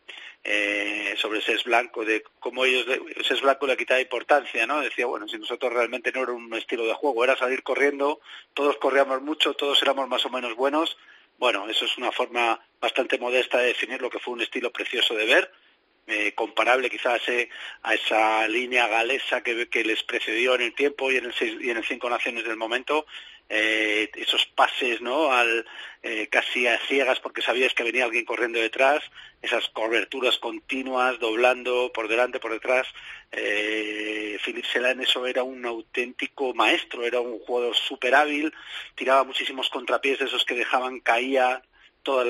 eh, 0.44 1.14
sobre 1.18 1.40
SES 1.40 1.64
Blanco, 1.64 2.04
de 2.04 2.24
cómo 2.40 2.64
ellos, 2.64 2.84
SES 3.22 3.42
Blanco 3.42 3.66
le 3.66 3.76
quitaba 3.76 4.00
importancia, 4.00 4.66
¿no? 4.66 4.80
Decía, 4.80 5.06
bueno, 5.06 5.28
si 5.28 5.38
nosotros 5.38 5.72
realmente 5.72 6.10
no 6.10 6.22
era 6.22 6.32
un 6.32 6.52
estilo 6.54 6.84
de 6.84 6.94
juego, 6.94 7.22
era 7.22 7.36
salir 7.36 7.62
corriendo, 7.62 8.20
todos 8.52 8.76
corríamos 8.78 9.22
mucho, 9.22 9.54
todos 9.54 9.80
éramos 9.82 10.08
más 10.08 10.26
o 10.26 10.30
menos 10.30 10.56
buenos, 10.56 10.96
bueno, 11.42 11.68
eso 11.68 11.86
es 11.86 11.98
una 11.98 12.12
forma 12.12 12.60
bastante 12.80 13.18
modesta 13.18 13.58
de 13.58 13.66
definir 13.66 14.00
lo 14.00 14.08
que 14.08 14.20
fue 14.20 14.32
un 14.32 14.42
estilo 14.42 14.70
precioso 14.70 15.12
de 15.16 15.26
ver, 15.26 15.50
eh, 16.06 16.34
comparable 16.36 16.88
quizás 16.88 17.20
eh, 17.28 17.48
a 17.82 17.94
esa 17.94 18.46
línea 18.46 18.86
galesa 18.86 19.40
que, 19.40 19.68
que, 19.68 19.82
les 19.82 20.04
precedió 20.04 20.54
en 20.54 20.60
el 20.60 20.72
tiempo 20.72 21.10
y 21.10 21.16
en 21.16 21.24
el, 21.24 21.34
seis, 21.34 21.56
y 21.60 21.70
en 21.70 21.78
el 21.78 21.84
Cinco 21.84 22.08
Naciones 22.08 22.44
del 22.44 22.56
momento, 22.56 23.06
eh, 23.54 24.10
esos 24.14 24.46
pases 24.46 25.02
no 25.02 25.30
al 25.30 25.66
eh, 26.02 26.26
casi 26.28 26.66
a 26.66 26.78
ciegas 26.78 27.20
porque 27.20 27.42
sabías 27.42 27.74
que 27.74 27.82
venía 27.82 28.06
alguien 28.06 28.24
corriendo 28.24 28.58
detrás 28.58 29.04
esas 29.42 29.68
coberturas 29.68 30.38
continuas 30.38 31.18
doblando 31.18 31.92
por 31.92 32.08
delante 32.08 32.40
por 32.40 32.52
detrás 32.52 32.86
eh, 33.30 34.38
Philip 34.42 34.64
Sela 34.64 34.92
en 34.92 35.02
eso 35.02 35.26
era 35.26 35.42
un 35.42 35.66
auténtico 35.66 36.54
maestro 36.54 37.04
era 37.04 37.20
un 37.20 37.40
jugador 37.40 37.76
súper 37.76 38.14
hábil 38.14 38.54
tiraba 38.94 39.22
muchísimos 39.24 39.68
contrapiés 39.68 40.18
de 40.20 40.24
esos 40.24 40.46
que 40.46 40.54
dejaban 40.54 41.00
caía 41.00 41.62
todos 42.02 42.26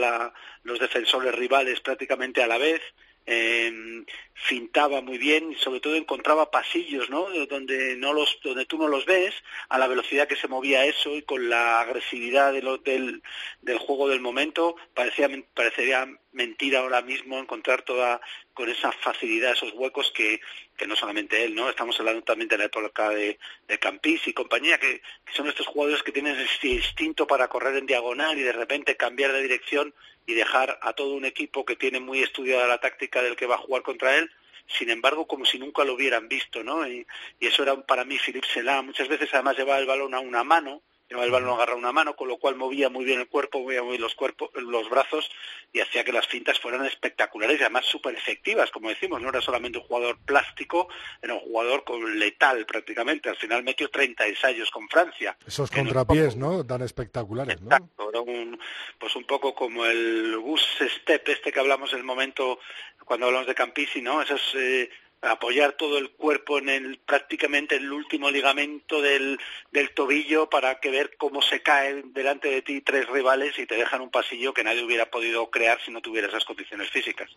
los 0.64 0.80
defensores 0.80 1.32
rivales 1.36 1.78
prácticamente 1.78 2.42
a 2.42 2.48
la 2.48 2.58
vez 2.58 2.82
eh, 3.26 4.04
fintaba 4.34 5.00
muy 5.00 5.18
bien 5.18 5.52
y 5.52 5.54
sobre 5.54 5.80
todo 5.80 5.94
encontraba 5.94 6.50
pasillos 6.50 7.08
¿no? 7.10 7.28
donde 7.48 7.96
no 7.96 8.12
los 8.12 8.38
donde 8.42 8.66
tú 8.66 8.76
no 8.76 8.88
los 8.88 9.06
ves 9.06 9.34
a 9.68 9.78
la 9.78 9.86
velocidad 9.86 10.26
que 10.26 10.36
se 10.36 10.48
movía 10.48 10.84
eso 10.84 11.14
y 11.14 11.22
con 11.22 11.48
la 11.48 11.80
agresividad 11.80 12.52
de 12.52 12.62
lo, 12.62 12.78
del, 12.78 13.22
del 13.60 13.78
juego 13.78 14.08
del 14.08 14.20
momento 14.20 14.74
parecía 14.94 15.28
parecería 15.54 16.08
mentira 16.32 16.80
ahora 16.80 17.02
mismo 17.02 17.38
encontrar 17.38 17.82
toda 17.82 18.20
con 18.52 18.68
esa 18.68 18.90
facilidad 18.90 19.52
esos 19.52 19.72
huecos 19.74 20.10
que, 20.12 20.40
que 20.76 20.86
no 20.88 20.96
solamente 20.96 21.44
él 21.44 21.54
no 21.54 21.70
estamos 21.70 21.98
hablando 22.00 22.22
también 22.22 22.48
de 22.48 22.58
la 22.58 22.64
época 22.64 23.10
de, 23.10 23.38
de 23.68 23.78
Campis 23.78 24.26
y 24.26 24.32
compañía 24.32 24.78
que, 24.78 25.02
que 25.24 25.32
son 25.34 25.46
estos 25.46 25.66
jugadores 25.68 26.02
que 26.02 26.12
tienen 26.12 26.36
este 26.40 26.68
instinto 26.68 27.26
para 27.28 27.48
correr 27.48 27.76
en 27.76 27.86
diagonal 27.86 28.36
y 28.36 28.42
de 28.42 28.52
repente 28.52 28.96
cambiar 28.96 29.32
de 29.32 29.42
dirección 29.42 29.94
y 30.26 30.34
dejar 30.34 30.78
a 30.82 30.92
todo 30.92 31.14
un 31.14 31.24
equipo 31.24 31.64
que 31.64 31.76
tiene 31.76 32.00
muy 32.00 32.22
estudiada 32.22 32.66
la 32.66 32.78
táctica 32.78 33.22
del 33.22 33.36
que 33.36 33.46
va 33.46 33.56
a 33.56 33.58
jugar 33.58 33.82
contra 33.82 34.16
él, 34.16 34.30
sin 34.66 34.90
embargo, 34.90 35.26
como 35.26 35.44
si 35.44 35.58
nunca 35.58 35.84
lo 35.84 35.94
hubieran 35.94 36.28
visto, 36.28 36.62
¿no? 36.62 36.86
Y, 36.86 37.06
eso 37.40 37.62
era 37.62 37.76
para 37.82 38.04
mí 38.04 38.18
Philippe 38.18 38.46
Sela. 38.52 38.82
Muchas 38.82 39.08
veces 39.08 39.28
además 39.32 39.56
llevaba 39.56 39.78
el 39.78 39.86
balón 39.86 40.14
a 40.14 40.20
una 40.20 40.44
mano, 40.44 40.82
el 41.20 41.30
balón 41.30 41.50
agarrado 41.50 41.76
a 41.76 41.80
una 41.80 41.92
mano, 41.92 42.16
con 42.16 42.28
lo 42.28 42.38
cual 42.38 42.56
movía 42.56 42.88
muy 42.88 43.04
bien 43.04 43.20
el 43.20 43.28
cuerpo, 43.28 43.60
movía 43.60 43.82
muy 43.82 43.92
bien 43.92 44.02
los, 44.02 44.14
cuerpos, 44.14 44.50
los 44.54 44.88
brazos 44.88 45.30
y 45.72 45.80
hacía 45.80 46.04
que 46.04 46.12
las 46.12 46.26
fintas 46.26 46.58
fueran 46.60 46.84
espectaculares 46.86 47.58
y 47.58 47.62
además 47.62 47.86
súper 47.86 48.14
efectivas, 48.14 48.70
como 48.70 48.88
decimos. 48.88 49.20
No 49.20 49.28
era 49.28 49.40
solamente 49.40 49.78
un 49.78 49.84
jugador 49.84 50.18
plástico, 50.24 50.88
era 51.20 51.34
un 51.34 51.40
jugador 51.40 51.84
con 51.84 52.18
letal 52.18 52.64
prácticamente. 52.66 53.28
Al 53.28 53.36
final 53.36 53.62
metió 53.62 53.90
30 53.90 54.26
ensayos 54.26 54.70
con 54.70 54.88
Francia. 54.88 55.36
Esos 55.46 55.70
contrapiés, 55.70 56.36
¿no? 56.36 56.64
Tan 56.64 56.82
espectaculares, 56.82 57.60
¿no? 57.60 57.76
Era 58.08 58.20
un, 58.20 58.58
pues 58.98 59.16
un 59.16 59.24
poco 59.24 59.54
como 59.54 59.84
el 59.84 60.36
bus 60.38 60.62
step 60.80 61.28
este 61.28 61.52
que 61.52 61.60
hablamos 61.60 61.92
en 61.92 61.98
el 61.98 62.04
momento 62.04 62.58
cuando 63.04 63.26
hablamos 63.26 63.46
de 63.46 63.54
Campisi, 63.54 64.00
¿no? 64.00 64.22
Esos 64.22 64.54
eh, 64.54 64.90
apoyar 65.22 65.72
todo 65.72 65.98
el 65.98 66.10
cuerpo 66.10 66.58
en 66.58 66.68
el 66.68 66.98
prácticamente 66.98 67.76
el 67.76 67.92
último 67.92 68.30
ligamento 68.30 69.00
del, 69.00 69.38
del 69.70 69.94
tobillo 69.94 70.50
para 70.50 70.80
que 70.80 70.90
ver 70.90 71.16
cómo 71.16 71.40
se 71.40 71.62
caen 71.62 72.12
delante 72.12 72.48
de 72.48 72.62
ti 72.62 72.80
tres 72.80 73.08
rivales 73.08 73.56
y 73.58 73.66
te 73.66 73.76
dejan 73.76 74.00
un 74.00 74.10
pasillo 74.10 74.52
que 74.52 74.64
nadie 74.64 74.84
hubiera 74.84 75.10
podido 75.10 75.48
crear 75.50 75.80
si 75.84 75.92
no 75.92 76.00
tuviera 76.00 76.28
esas 76.28 76.44
condiciones 76.44 76.90
físicas. 76.90 77.30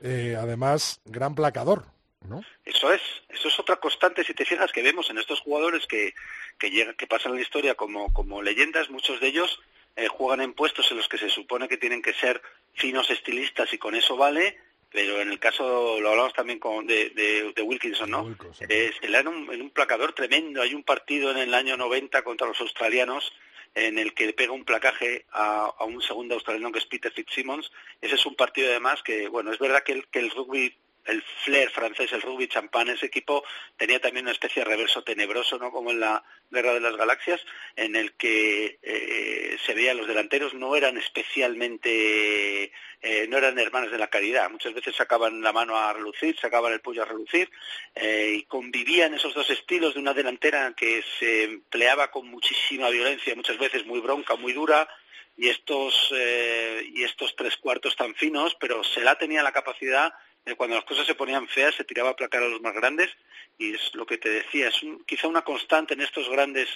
Eh, 0.00 0.36
además, 0.38 1.00
gran 1.04 1.34
placador. 1.34 1.84
¿No? 2.28 2.40
Eso 2.64 2.92
es, 2.92 3.00
eso 3.30 3.48
es 3.48 3.58
otra 3.58 3.76
constante, 3.76 4.22
si 4.22 4.32
te 4.32 4.44
fijas, 4.44 4.70
que 4.70 4.80
vemos 4.80 5.10
en 5.10 5.18
estos 5.18 5.40
jugadores 5.40 5.88
que, 5.88 6.14
que, 6.56 6.70
llegan, 6.70 6.94
que 6.94 7.08
pasan 7.08 7.34
la 7.34 7.40
historia 7.40 7.74
como, 7.74 8.12
como 8.12 8.42
leyendas, 8.42 8.90
muchos 8.90 9.18
de 9.20 9.26
ellos 9.26 9.60
eh, 9.96 10.06
juegan 10.06 10.40
en 10.40 10.54
puestos 10.54 10.88
en 10.92 10.98
los 10.98 11.08
que 11.08 11.18
se 11.18 11.28
supone 11.28 11.66
que 11.66 11.78
tienen 11.78 12.00
que 12.00 12.14
ser 12.14 12.40
finos 12.74 13.10
estilistas 13.10 13.72
y 13.72 13.78
con 13.78 13.96
eso 13.96 14.16
vale, 14.16 14.56
pero 14.92 15.20
en 15.20 15.30
el 15.30 15.38
caso, 15.38 15.98
lo 16.00 16.10
hablamos 16.10 16.34
también 16.34 16.58
con, 16.58 16.86
de, 16.86 17.10
de, 17.10 17.52
de 17.54 17.62
Wilkinson, 17.62 18.10
¿no? 18.10 18.22
Wilkinson. 18.22 18.66
Es, 18.70 18.94
era 19.02 19.28
un, 19.28 19.52
en 19.52 19.62
un 19.62 19.70
placador 19.70 20.12
tremendo. 20.12 20.60
Hay 20.60 20.74
un 20.74 20.82
partido 20.82 21.30
en 21.30 21.38
el 21.38 21.54
año 21.54 21.76
90 21.76 22.22
contra 22.22 22.46
los 22.46 22.60
australianos 22.60 23.32
en 23.74 23.98
el 23.98 24.12
que 24.12 24.32
pega 24.34 24.52
un 24.52 24.64
placaje 24.64 25.24
a, 25.32 25.64
a 25.78 25.84
un 25.84 26.02
segundo 26.02 26.34
australiano 26.34 26.70
que 26.72 26.78
es 26.78 26.86
Peter 26.86 27.12
Fitzsimmons. 27.12 27.72
Ese 28.00 28.16
es 28.16 28.26
un 28.26 28.34
partido 28.34 28.68
además 28.68 29.02
que, 29.02 29.28
bueno, 29.28 29.52
es 29.52 29.58
verdad 29.58 29.82
que 29.82 29.92
el, 29.92 30.06
que 30.08 30.18
el 30.18 30.30
rugby 30.30 30.76
el 31.04 31.22
flair 31.44 31.70
francés, 31.70 32.12
el 32.12 32.22
rugby 32.22 32.48
champán, 32.48 32.88
ese 32.88 33.06
equipo 33.06 33.44
tenía 33.76 34.00
también 34.00 34.26
una 34.26 34.32
especie 34.32 34.62
de 34.62 34.70
reverso 34.70 35.02
tenebroso, 35.02 35.58
¿no? 35.58 35.70
Como 35.70 35.90
en 35.90 36.00
la 36.00 36.22
Guerra 36.50 36.74
de 36.74 36.80
las 36.80 36.96
Galaxias, 36.96 37.40
en 37.76 37.96
el 37.96 38.12
que 38.12 38.78
eh, 38.82 39.56
se 39.64 39.74
veía 39.74 39.94
los 39.94 40.06
delanteros 40.06 40.54
no 40.54 40.76
eran 40.76 40.96
especialmente, 40.98 42.72
eh, 43.00 43.26
no 43.28 43.38
eran 43.38 43.58
hermanos 43.58 43.90
de 43.90 43.98
la 43.98 44.08
caridad. 44.08 44.50
Muchas 44.50 44.74
veces 44.74 44.94
sacaban 44.94 45.40
la 45.40 45.52
mano 45.52 45.76
a 45.76 45.92
relucir, 45.92 46.38
sacaban 46.38 46.72
el 46.72 46.80
puño 46.80 47.02
a 47.02 47.06
relucir 47.06 47.50
eh, 47.94 48.34
y 48.36 48.42
convivían 48.42 49.14
esos 49.14 49.34
dos 49.34 49.48
estilos 49.50 49.94
de 49.94 50.00
una 50.00 50.14
delantera 50.14 50.74
que 50.76 51.02
se 51.18 51.44
empleaba 51.44 52.10
con 52.10 52.28
muchísima 52.28 52.90
violencia, 52.90 53.34
muchas 53.34 53.58
veces 53.58 53.86
muy 53.86 54.00
bronca, 54.00 54.36
muy 54.36 54.52
dura, 54.52 54.88
y 55.36 55.48
estos 55.48 56.12
eh, 56.14 56.86
y 56.92 57.04
estos 57.04 57.34
tres 57.36 57.56
cuartos 57.56 57.96
tan 57.96 58.14
finos, 58.14 58.56
pero 58.60 58.84
se 58.84 59.00
la 59.00 59.16
tenía 59.16 59.42
la 59.42 59.52
capacidad 59.52 60.12
de 60.44 60.56
cuando 60.56 60.76
las 60.76 60.84
cosas 60.84 61.06
se 61.06 61.14
ponían 61.14 61.46
feas 61.48 61.74
se 61.74 61.84
tiraba 61.84 62.10
a 62.10 62.16
placar 62.16 62.42
a 62.42 62.48
los 62.48 62.60
más 62.60 62.74
grandes 62.74 63.10
y 63.58 63.74
es 63.74 63.94
lo 63.94 64.06
que 64.06 64.18
te 64.18 64.28
decía, 64.28 64.68
es 64.68 64.82
un, 64.82 65.04
quizá 65.04 65.28
una 65.28 65.42
constante 65.42 65.94
en 65.94 66.00
estos 66.00 66.28
grandes 66.28 66.68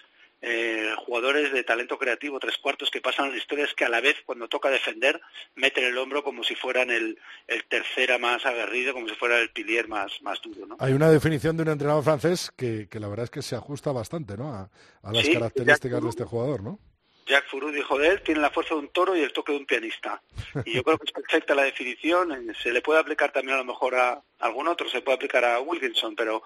eh, 0.43 0.93
jugadores 0.99 1.51
de 1.53 1.65
talento 1.65 1.99
creativo, 1.99 2.39
tres 2.39 2.59
cuartos 2.59 2.91
que 2.91 3.01
pasan 3.01 3.27
a 3.27 3.29
la 3.31 3.39
historia 3.39 3.65
es 3.65 3.73
que 3.75 3.87
a 3.87 3.89
la 3.89 4.03
vez 4.03 4.17
cuando 4.27 4.49
toca 4.49 4.69
defender 4.69 5.21
meten 5.55 5.85
el 5.85 5.97
hombro 5.97 6.23
como 6.23 6.45
si 6.45 6.55
fueran 6.55 6.91
el, 6.91 7.19
el 7.49 7.65
tercera 7.65 8.19
más 8.19 8.45
aguerrido, 8.45 8.93
como 8.93 9.09
si 9.09 9.15
fuera 9.15 9.39
el 9.39 9.51
pilier 9.51 9.89
más, 9.89 10.21
más 10.21 10.41
duro. 10.43 10.67
¿no? 10.67 10.77
Hay 10.79 10.93
una 10.93 11.11
definición 11.11 11.57
de 11.57 11.63
un 11.63 11.71
entrenador 11.71 12.05
francés 12.05 12.53
que, 12.55 12.87
que 12.89 13.01
la 13.01 13.09
verdad 13.09 13.25
es 13.25 13.31
que 13.31 13.43
se 13.43 13.57
ajusta 13.57 13.93
bastante 13.93 14.37
¿no? 14.37 14.53
a, 14.53 14.71
a 15.03 15.13
las 15.13 15.25
Sí, 15.25 15.33
características 15.33 16.03
de 16.03 16.09
este 16.11 16.25
jugador, 16.25 16.63
¿no? 16.63 16.79
Jack 17.27 17.49
Furu 17.49 17.71
dijo 17.73 17.99
de 17.99 18.09
él, 18.09 18.23
tiene 18.23 18.41
la 18.41 18.51
fuerza 18.51 18.75
de 18.75 18.81
un 18.81 18.89
toro 18.89 19.17
y 19.17 19.21
el 19.21 19.33
toque 19.33 19.53
de 19.53 19.59
un 19.59 19.67
pianista. 19.67 20.23
Y 20.65 20.75
yo 20.75 20.83
creo 20.85 20.97
que 20.97 21.07
es 21.07 21.13
perfecta 21.13 21.55
la 21.55 21.65
definición. 21.65 22.33
eh, 22.33 22.55
Se 22.63 22.73
le 22.73 22.81
puede 22.83 23.01
aplicar 23.01 23.33
también 23.33 23.55
a 23.57 23.59
lo 23.59 23.65
mejor 23.65 23.97
a 23.97 24.23
algún 24.39 24.69
otro, 24.69 24.89
se 24.89 25.01
puede 25.03 25.17
aplicar 25.17 25.45
a 25.45 25.61
Wilkinson, 25.61 26.15
pero 26.15 26.43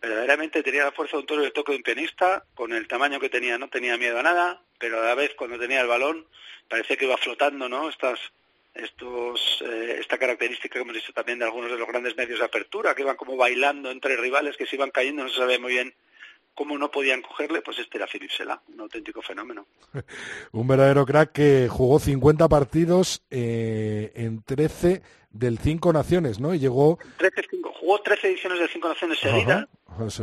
verdaderamente 0.00 0.62
tenía 0.62 0.84
la 0.84 0.92
fuerza 0.92 1.16
de 1.16 1.20
un 1.20 1.26
toro 1.26 1.42
y 1.42 1.46
el 1.46 1.52
toque 1.52 1.72
de 1.72 1.76
un 1.78 1.82
pianista. 1.84 2.44
Con 2.54 2.72
el 2.72 2.88
tamaño 2.88 3.20
que 3.20 3.28
tenía 3.28 3.58
no 3.58 3.68
tenía 3.68 3.96
miedo 3.98 4.18
a 4.18 4.22
nada, 4.22 4.62
pero 4.78 5.00
a 5.00 5.04
la 5.04 5.14
vez 5.14 5.34
cuando 5.36 5.58
tenía 5.58 5.80
el 5.82 5.86
balón 5.88 6.26
parecía 6.68 6.96
que 6.96 7.04
iba 7.04 7.16
flotando, 7.18 7.68
¿no? 7.68 7.88
Estas 7.88 8.18
estos 8.74 9.62
eh, 9.66 9.98
esta 10.00 10.16
característica 10.16 10.72
que 10.74 10.80
hemos 10.80 10.94
visto 10.94 11.12
también 11.12 11.38
de 11.38 11.44
algunos 11.44 11.70
de 11.70 11.76
los 11.76 11.86
grandes 11.86 12.16
medios 12.16 12.38
de 12.38 12.44
apertura 12.46 12.94
que 12.94 13.02
iban 13.02 13.16
como 13.16 13.36
bailando 13.36 13.90
entre 13.90 14.16
rivales 14.16 14.56
que 14.56 14.64
se 14.64 14.76
iban 14.76 14.90
cayendo 14.90 15.24
no 15.24 15.28
se 15.28 15.36
sabía 15.36 15.58
muy 15.58 15.74
bien 15.74 15.94
cómo 16.54 16.76
no 16.78 16.90
podían 16.90 17.22
cogerle 17.22 17.62
pues 17.62 17.78
este 17.78 17.98
era 17.98 18.06
Philip 18.06 18.30
Sela 18.30 18.60
un 18.72 18.80
auténtico 18.80 19.22
fenómeno 19.22 19.66
Un 20.52 20.66
verdadero 20.66 21.04
crack 21.06 21.32
que 21.32 21.68
jugó 21.70 21.98
50 21.98 22.48
partidos 22.48 23.22
eh, 23.30 24.12
en 24.14 24.42
13 24.42 25.02
del 25.30 25.58
Cinco 25.58 25.92
Naciones, 25.94 26.40
¿no? 26.40 26.52
Y 26.54 26.58
llegó... 26.58 26.98
13, 27.16 27.42
cinco- 27.50 27.71
jugó 27.82 28.00
13 28.00 28.28
ediciones 28.28 28.60
del 28.60 28.68
Cinco 28.68 28.88
Naciones 28.88 29.18
seguidas 29.18 29.66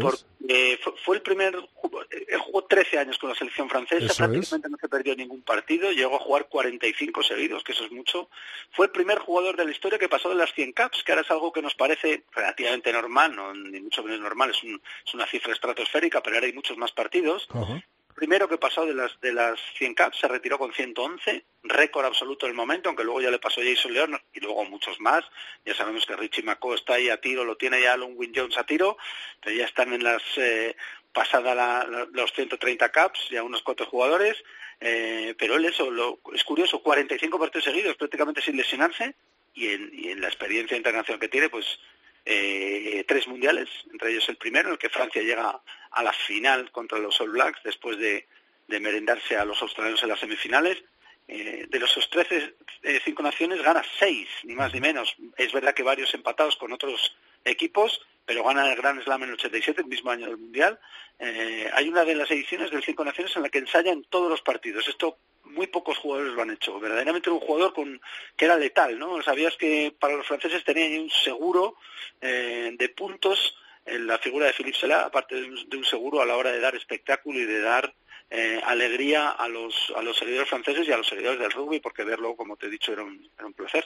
porque 0.01 0.79
fue, 0.81 0.93
fue 1.03 1.15
el 1.17 1.21
primer 1.21 1.53
él 1.55 2.39
jugó 2.39 2.63
13 2.63 2.97
años 2.97 3.17
con 3.19 3.29
la 3.29 3.35
selección 3.35 3.69
francesa 3.69 3.97
Eso 4.05 4.23
prácticamente 4.47 4.69
no 4.69 4.77
se 4.77 4.87
perdió 4.89 5.15
ningún 5.15 5.41
partido 5.43 5.91
llegó 5.91 6.15
a 6.15 6.19
jugar 6.19 6.47
45 6.47 7.21
seguidos 7.21 7.63
que 7.63 7.73
eso 7.73 7.83
es 7.85 7.91
mucho. 7.91 8.29
Fue 8.71 8.85
el 8.87 8.91
primer 8.91 9.19
jugador 9.19 9.57
de 9.57 9.65
la 9.65 9.71
historia 9.71 9.99
que 9.99 10.07
pasó 10.09 10.29
de 10.29 10.35
las 10.35 10.53
100 10.53 10.71
caps 10.71 11.03
que 11.03 11.11
ahora 11.11 11.21
es 11.23 11.29
algo 11.31 11.51
que 11.51 11.61
nos 11.61 11.75
parece 11.75 12.23
relativamente 12.31 12.91
normal 12.93 13.35
no 13.35 13.53
ni 13.53 13.79
mucho 13.81 14.01
menos 14.03 14.21
normal 14.21 14.51
es, 14.51 14.63
un- 14.63 14.81
es 15.05 15.13
una 15.13 15.27
cifra 15.27 15.53
estratosférica 15.53 16.21
pero 16.23 16.37
ahora 16.37 16.47
hay 16.47 16.53
muchos 16.53 16.77
más 16.77 16.91
partidos. 16.93 17.47
Ajá. 17.51 17.83
Primero 18.19 18.49
que 18.49 18.57
pasó 18.57 18.85
de 18.85 18.93
las 18.93 19.17
de 19.21 19.31
las 19.31 19.57
100 19.77 19.93
caps, 19.93 20.19
se 20.19 20.27
retiró 20.27 20.57
con 20.57 20.73
111, 20.73 21.45
récord 21.63 22.05
absoluto 22.05 22.45
del 22.45 22.53
momento, 22.53 22.89
aunque 22.89 23.05
luego 23.05 23.21
ya 23.21 23.31
le 23.31 23.39
pasó 23.39 23.61
Jason 23.61 23.93
León 23.93 24.21
y 24.33 24.41
luego 24.41 24.65
muchos 24.65 24.99
más. 24.99 25.23
Ya 25.65 25.73
sabemos 25.73 26.05
que 26.05 26.17
Richie 26.17 26.43
McCaw 26.43 26.73
está 26.73 26.95
ahí 26.95 27.07
a 27.07 27.21
tiro, 27.21 27.45
lo 27.45 27.55
tiene 27.55 27.81
ya 27.81 27.93
Alan 27.93 28.11
Win 28.15 28.33
Jones 28.35 28.57
a 28.57 28.65
tiro, 28.65 28.97
pero 29.41 29.55
ya 29.55 29.63
están 29.63 29.93
en 29.93 30.03
las 30.03 30.21
eh, 30.35 30.75
pasada 31.13 31.55
la, 31.55 32.07
los 32.11 32.33
130 32.33 32.91
caps, 32.91 33.29
ya 33.29 33.41
unos 33.41 33.63
cuatro 33.63 33.85
jugadores, 33.85 34.35
eh, 34.81 35.33
pero 35.39 35.55
él 35.55 35.63
eso, 35.63 35.89
lo, 35.89 36.19
es 36.33 36.43
curioso, 36.43 36.83
45 36.83 37.39
partidos 37.39 37.63
seguidos 37.63 37.95
prácticamente 37.95 38.41
sin 38.41 38.57
lesionarse 38.57 39.15
y 39.53 39.67
en, 39.69 39.91
y 39.93 40.09
en 40.09 40.19
la 40.19 40.27
experiencia 40.27 40.75
internacional 40.75 41.21
que 41.21 41.29
tiene, 41.29 41.47
pues 41.47 41.79
eh, 42.25 43.03
tres 43.07 43.27
mundiales, 43.27 43.69
entre 43.91 44.11
ellos 44.11 44.27
el 44.29 44.37
primero, 44.37 44.69
en 44.69 44.73
el 44.73 44.79
que 44.79 44.89
Francia 44.89 45.21
llega 45.21 45.61
a 45.91 46.03
la 46.03 46.13
final 46.13 46.71
contra 46.71 46.99
los 46.99 47.19
All 47.21 47.31
Blacks 47.31 47.61
después 47.63 47.97
de, 47.97 48.27
merendarse 48.67 49.35
a 49.35 49.45
los 49.45 49.61
australianos 49.61 50.03
en 50.03 50.09
las 50.09 50.19
semifinales. 50.19 50.83
Eh, 51.27 51.67
de 51.69 51.79
los 51.79 52.09
13 52.09 52.55
eh, 52.81 53.01
cinco 53.03 53.21
naciones 53.21 53.61
gana 53.61 53.83
seis, 53.99 54.27
ni 54.43 54.55
más 54.55 54.73
ni 54.73 54.79
menos. 54.79 55.15
Es 55.37 55.51
verdad 55.51 55.73
que 55.73 55.83
varios 55.83 56.13
empatados 56.13 56.55
con 56.55 56.71
otros 56.71 57.15
equipos, 57.45 58.01
pero 58.25 58.43
gana 58.43 58.69
el 58.69 58.75
Grand 58.75 59.03
Slam 59.03 59.23
en 59.23 59.29
el 59.29 59.35
87, 59.35 59.81
el 59.81 59.87
mismo 59.87 60.11
año 60.11 60.27
del 60.27 60.37
Mundial. 60.37 60.79
Eh, 61.19 61.69
hay 61.73 61.89
una 61.89 62.05
de 62.05 62.15
las 62.15 62.31
ediciones 62.31 62.71
del 62.71 62.83
Cinco 62.83 63.03
Naciones 63.03 63.35
en 63.35 63.43
la 63.43 63.49
que 63.49 63.59
ensayan 63.59 64.03
todos 64.09 64.29
los 64.29 64.41
partidos. 64.41 64.87
Esto 64.87 65.17
muy 65.49 65.67
pocos 65.67 65.97
jugadores 65.97 66.33
lo 66.33 66.41
han 66.41 66.51
hecho. 66.51 66.79
Verdaderamente 66.79 67.29
un 67.29 67.39
jugador 67.39 67.73
con, 67.73 67.99
que 68.35 68.45
era 68.45 68.57
letal, 68.57 68.97
¿no? 68.97 69.21
Sabías 69.21 69.55
que 69.57 69.95
para 69.99 70.15
los 70.15 70.27
franceses 70.27 70.63
tenían 70.63 71.01
un 71.01 71.09
seguro 71.09 71.75
eh, 72.21 72.73
de 72.77 72.89
puntos 72.89 73.55
en 73.85 74.07
la 74.07 74.17
figura 74.17 74.45
de 74.45 74.53
Philippe 74.53 74.77
Sela, 74.77 75.05
aparte 75.05 75.35
de 75.35 75.47
un, 75.47 75.69
de 75.69 75.77
un, 75.77 75.85
seguro 75.85 76.21
a 76.21 76.25
la 76.25 76.37
hora 76.37 76.51
de 76.51 76.59
dar 76.59 76.75
espectáculo 76.75 77.39
y 77.39 77.45
de 77.45 77.61
dar 77.61 77.93
eh, 78.29 78.61
alegría 78.63 79.29
a 79.31 79.47
los, 79.47 79.91
a 79.95 80.01
los 80.01 80.17
seguidores 80.17 80.49
franceses 80.49 80.87
y 80.87 80.91
a 80.91 80.97
los 80.97 81.07
seguidores 81.07 81.39
del 81.39 81.51
rugby, 81.51 81.79
porque 81.79 82.03
verlo, 82.03 82.35
como 82.35 82.55
te 82.57 82.67
he 82.67 82.69
dicho, 82.69 82.93
era 82.93 83.03
un, 83.03 83.29
era 83.35 83.47
un 83.47 83.53
placer. 83.53 83.85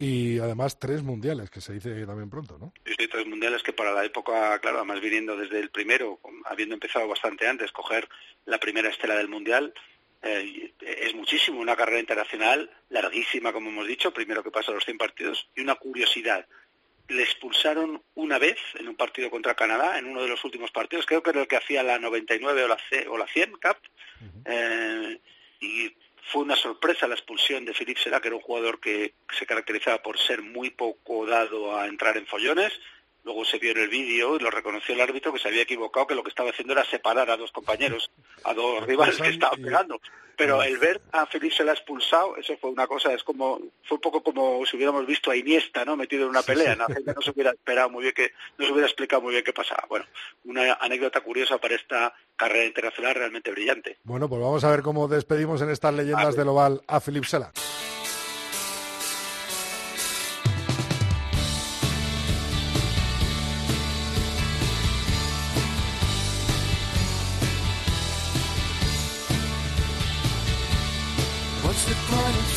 Y 0.00 0.38
además 0.38 0.78
tres 0.78 1.02
mundiales, 1.02 1.50
que 1.50 1.60
se 1.60 1.72
dice 1.72 2.06
también 2.06 2.30
pronto, 2.30 2.56
¿no? 2.58 2.72
Sí, 2.84 2.94
sí, 2.96 3.08
tres 3.08 3.26
mundiales 3.26 3.64
que 3.64 3.72
para 3.72 3.92
la 3.92 4.04
época, 4.04 4.58
claro, 4.60 4.78
además 4.78 5.00
viniendo 5.00 5.36
desde 5.36 5.58
el 5.58 5.70
primero, 5.70 6.20
habiendo 6.44 6.74
empezado 6.74 7.08
bastante 7.08 7.48
antes, 7.48 7.72
coger 7.72 8.08
la 8.44 8.58
primera 8.58 8.90
estela 8.90 9.16
del 9.16 9.28
mundial, 9.28 9.74
eh, 10.22 10.72
es 10.80 11.14
muchísimo, 11.14 11.60
una 11.60 11.76
carrera 11.76 12.00
internacional 12.00 12.70
larguísima, 12.88 13.52
como 13.52 13.70
hemos 13.70 13.86
dicho, 13.86 14.12
primero 14.12 14.42
que 14.42 14.50
pasa 14.50 14.72
los 14.72 14.84
100 14.84 14.98
partidos, 14.98 15.48
y 15.54 15.60
una 15.60 15.76
curiosidad, 15.76 16.46
le 17.08 17.22
expulsaron 17.22 18.02
una 18.14 18.38
vez 18.38 18.58
en 18.74 18.88
un 18.88 18.96
partido 18.96 19.30
contra 19.30 19.54
Canadá, 19.54 19.98
en 19.98 20.06
uno 20.06 20.22
de 20.22 20.28
los 20.28 20.44
últimos 20.44 20.70
partidos, 20.70 21.06
creo 21.06 21.22
que 21.22 21.30
era 21.30 21.40
el 21.40 21.48
que 21.48 21.56
hacía 21.56 21.82
la 21.82 21.98
99 21.98 22.64
o 22.64 22.68
la, 22.68 22.78
C, 22.90 23.06
o 23.08 23.16
la 23.16 23.26
100 23.26 23.52
Cup, 23.52 23.78
eh, 24.44 25.18
y 25.60 25.94
fue 26.30 26.42
una 26.42 26.56
sorpresa 26.56 27.08
la 27.08 27.14
expulsión 27.14 27.64
de 27.64 27.72
Philippe 27.72 28.00
Será, 28.00 28.20
que 28.20 28.28
era 28.28 28.36
un 28.36 28.42
jugador 28.42 28.80
que 28.80 29.14
se 29.32 29.46
caracterizaba 29.46 30.02
por 30.02 30.18
ser 30.18 30.42
muy 30.42 30.70
poco 30.70 31.26
dado 31.26 31.76
a 31.76 31.86
entrar 31.86 32.16
en 32.18 32.26
follones. 32.26 32.72
Luego 33.24 33.44
se 33.44 33.58
vio 33.58 33.72
en 33.72 33.78
el 33.78 33.88
vídeo 33.88 34.36
y 34.36 34.38
lo 34.38 34.50
reconoció 34.50 34.94
el 34.94 35.00
árbitro 35.00 35.32
que 35.32 35.38
se 35.38 35.48
había 35.48 35.62
equivocado, 35.62 36.06
que 36.06 36.14
lo 36.14 36.22
que 36.22 36.30
estaba 36.30 36.50
haciendo 36.50 36.72
era 36.72 36.84
separar 36.84 37.30
a 37.30 37.36
dos 37.36 37.52
compañeros, 37.52 38.10
a 38.44 38.54
dos 38.54 38.82
rivales 38.86 39.18
que 39.18 39.28
estaban 39.28 39.60
pegando. 39.60 40.00
Pero 40.36 40.62
el 40.62 40.78
ver 40.78 41.00
a 41.10 41.26
Felipe 41.26 41.56
se 41.56 41.64
la 41.64 41.72
ha 41.72 41.74
expulsado, 41.74 42.36
eso 42.36 42.56
fue 42.58 42.70
una 42.70 42.86
cosa, 42.86 43.12
es 43.12 43.24
como, 43.24 43.58
fue 43.82 43.96
un 43.96 44.00
poco 44.00 44.22
como 44.22 44.64
si 44.66 44.76
hubiéramos 44.76 45.04
visto 45.04 45.32
a 45.32 45.36
Iniesta, 45.36 45.84
¿no? 45.84 45.96
Metido 45.96 46.22
en 46.22 46.30
una 46.30 46.42
pelea, 46.42 46.76
¿no? 46.76 46.86
No 46.88 47.20
se 47.20 47.32
hubiera 47.32 47.50
esperado 47.50 47.90
muy 47.90 48.02
bien 48.04 48.14
que, 48.14 48.30
no 48.56 48.64
se 48.64 48.70
hubiera 48.70 48.86
explicado 48.86 49.20
muy 49.20 49.32
bien 49.32 49.42
qué 49.42 49.52
pasaba. 49.52 49.84
Bueno, 49.88 50.06
una 50.44 50.74
anécdota 50.74 51.22
curiosa 51.22 51.58
para 51.58 51.74
esta 51.74 52.14
carrera 52.36 52.66
internacional 52.66 53.16
realmente 53.16 53.50
brillante. 53.50 53.98
Bueno, 54.04 54.28
pues 54.28 54.40
vamos 54.40 54.62
a 54.62 54.70
ver 54.70 54.82
cómo 54.82 55.08
despedimos 55.08 55.60
en 55.60 55.70
estas 55.70 55.92
leyendas 55.92 56.36
del 56.36 56.48
oval 56.48 56.82
a 56.86 57.00
Philippe 57.00 57.26
Sela. 57.26 57.50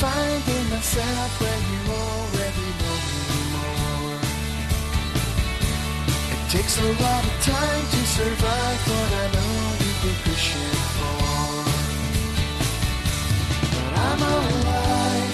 Myself 0.02 1.32
when 1.42 1.62
you 1.72 1.82
already 1.94 2.68
know 2.82 2.98
me 3.30 3.42
more. 3.54 4.18
It 6.34 6.46
takes 6.50 6.76
a 6.82 6.90
lot 7.04 7.24
of 7.30 7.36
time 7.46 7.84
to 7.94 8.02
survive 8.18 8.80
what 8.90 9.12
I 9.22 9.26
know 9.34 9.54
you've 9.82 10.02
been 10.02 10.20
pushing 10.26 10.78
for. 10.98 11.22
But 13.74 13.94
I'm 14.08 14.22
alive. 14.22 15.34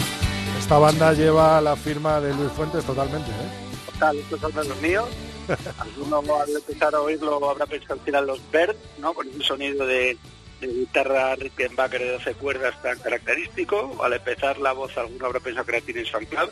Esta 0.60 0.78
banda 0.80 1.14
lleva 1.14 1.62
la 1.62 1.76
firma 1.76 2.20
de 2.20 2.34
Luis 2.34 2.52
Fuentes 2.52 2.84
totalmente, 2.84 3.32
¿eh? 3.32 3.50
Total, 3.86 4.18
estos 4.18 4.42
son 4.42 4.68
los 4.68 4.82
míos. 4.82 5.08
Alguno 5.80 6.22
al 6.36 6.50
empezar 6.50 6.94
a 6.94 7.00
oírlo 7.00 7.50
habrá 7.50 7.66
pensado 7.66 8.04
que 8.04 8.10
eran 8.10 8.28
los 8.28 8.40
Bird, 8.52 8.76
¿no? 9.00 9.14
Con 9.14 9.28
un 9.28 9.42
sonido 9.42 9.86
de, 9.86 10.18
de 10.60 10.68
guitarra 10.68 11.36
Rickenbacker 11.36 12.02
de 12.02 12.12
12 12.14 12.34
cuerdas 12.36 12.82
tan 12.82 13.00
característico. 13.00 14.04
Al 14.04 14.14
empezar 14.14 14.58
la 14.60 14.74
voz, 14.74 14.98
alguno 14.98 15.26
habrá 15.26 15.40
pensado 15.40 15.66
que 15.66 15.82
Teenage 15.82 16.12
Fan 16.12 16.26
Club, 16.26 16.52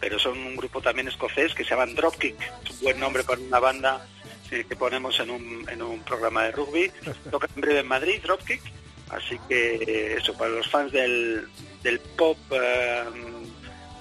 pero 0.00 0.18
son 0.18 0.38
un 0.38 0.56
grupo 0.56 0.80
también 0.80 1.08
escocés 1.08 1.54
que 1.54 1.64
se 1.64 1.70
llaman 1.70 1.94
Dropkick. 1.94 2.36
Es 2.64 2.70
un 2.70 2.80
buen 2.80 3.00
nombre 3.00 3.24
para 3.24 3.40
una 3.40 3.58
banda 3.58 4.06
eh, 4.50 4.64
que 4.68 4.76
ponemos 4.76 5.18
en 5.20 5.30
un, 5.30 5.66
en 5.68 5.82
un 5.82 6.00
programa 6.00 6.44
de 6.44 6.52
rugby. 6.52 6.90
Toca 7.30 7.48
en 7.54 7.60
breve 7.60 7.80
en 7.80 7.88
Madrid, 7.88 8.20
Dropkick. 8.22 8.62
Así 9.10 9.38
que 9.48 10.14
eso, 10.18 10.34
para 10.34 10.50
los 10.50 10.68
fans 10.68 10.92
del, 10.92 11.46
del 11.82 12.00
pop... 12.00 12.38
Eh, 12.50 13.04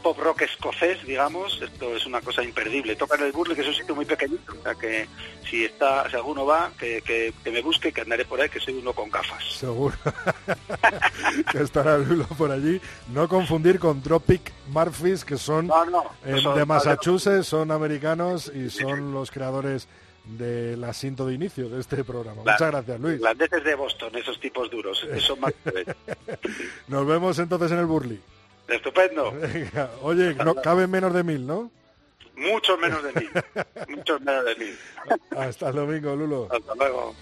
pop 0.01 0.17
rock 0.17 0.41
escocés, 0.41 1.03
digamos, 1.05 1.61
esto 1.61 1.95
es 1.95 2.05
una 2.05 2.21
cosa 2.21 2.43
imperdible. 2.43 2.95
Tocan 2.95 3.21
el 3.23 3.31
Burley, 3.31 3.55
que 3.55 3.61
es 3.61 3.67
un 3.67 3.73
sitio 3.73 3.95
muy 3.95 4.05
pequeñito, 4.05 4.53
o 4.59 4.63
sea 4.63 4.75
que 4.75 5.07
si 5.49 5.65
está, 5.65 6.09
si 6.09 6.15
alguno 6.15 6.45
va, 6.45 6.71
que, 6.77 7.01
que, 7.01 7.33
que 7.43 7.51
me 7.51 7.61
busque, 7.61 7.91
que 7.91 8.01
andaré 8.01 8.25
por 8.25 8.41
ahí, 8.41 8.49
que 8.49 8.59
soy 8.59 8.75
uno 8.75 8.93
con 8.93 9.09
gafas. 9.09 9.43
Seguro 9.53 9.95
que 11.51 11.61
estará 11.61 11.97
Lulo 11.97 12.25
por 12.37 12.51
allí. 12.51 12.81
No 13.13 13.27
confundir 13.27 13.79
con 13.79 14.01
Tropic 14.01 14.51
Murphys, 14.67 15.23
que 15.23 15.37
son, 15.37 15.67
no, 15.67 15.85
no, 15.85 16.03
eh, 16.25 16.39
son 16.41 16.57
de 16.57 16.65
Massachusetts, 16.65 17.47
son 17.47 17.71
americanos 17.71 18.51
y 18.53 18.69
son 18.69 19.13
los 19.13 19.31
creadores 19.31 19.87
del 20.25 20.83
asiento 20.83 21.25
de 21.25 21.33
inicio 21.33 21.69
de 21.69 21.79
este 21.79 22.03
programa. 22.03 22.43
La, 22.45 22.53
Muchas 22.53 22.71
gracias, 22.71 22.99
Luis. 22.99 23.15
Irlandeses 23.15 23.63
de 23.63 23.75
Boston, 23.75 24.15
esos 24.15 24.39
tipos 24.39 24.69
duros, 24.69 25.05
son 25.19 25.39
más... 25.39 25.53
Nos 26.87 27.07
vemos 27.07 27.39
entonces 27.39 27.71
en 27.71 27.79
el 27.79 27.85
Burley. 27.85 28.21
Estupendo. 28.71 29.31
Venga. 29.31 29.91
Oye, 30.01 30.33
no 30.35 30.55
caben 30.55 30.89
menos 30.89 31.13
de 31.13 31.23
mil, 31.23 31.45
¿no? 31.45 31.71
Muchos 32.35 32.79
menos 32.79 33.03
de 33.03 33.13
mil. 33.13 33.29
Muchos 33.89 34.21
menos 34.21 34.45
de 34.45 34.55
mil. 34.55 34.79
Hasta 35.37 35.69
el 35.69 35.75
domingo, 35.75 36.15
Lulo. 36.15 36.47
Hasta 36.51 36.75
luego. 36.75 37.15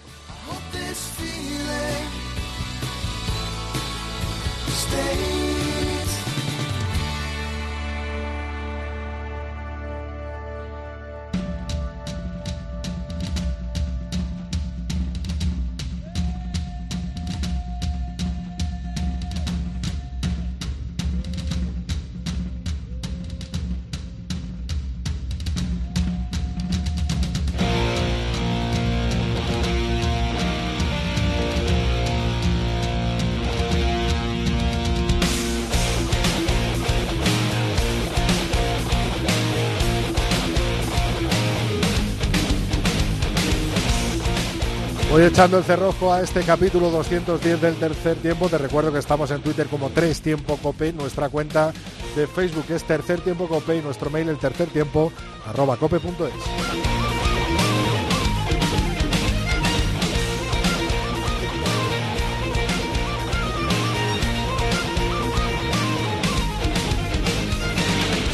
Echando 45.26 45.58
el 45.58 45.64
cerrojo 45.64 46.14
a 46.14 46.22
este 46.22 46.40
capítulo 46.40 46.88
210 46.90 47.60
del 47.60 47.74
tercer 47.76 48.16
tiempo. 48.16 48.48
Te 48.48 48.56
recuerdo 48.56 48.90
que 48.90 48.98
estamos 48.98 49.30
en 49.30 49.42
Twitter 49.42 49.66
como 49.66 49.90
Tres 49.90 50.22
Tiempo 50.22 50.56
Cope. 50.56 50.94
Nuestra 50.94 51.28
cuenta 51.28 51.74
de 52.16 52.26
Facebook 52.26 52.64
es 52.70 52.84
Tercer 52.84 53.20
Tiempo 53.20 53.46
Cope 53.46 53.76
y 53.76 53.82
nuestro 53.82 54.08
mail 54.08 54.30
el 54.30 54.38
tercer 54.38 54.68
tiempo 54.68 55.12
arroba 55.46 55.76
cope.es. 55.76 56.99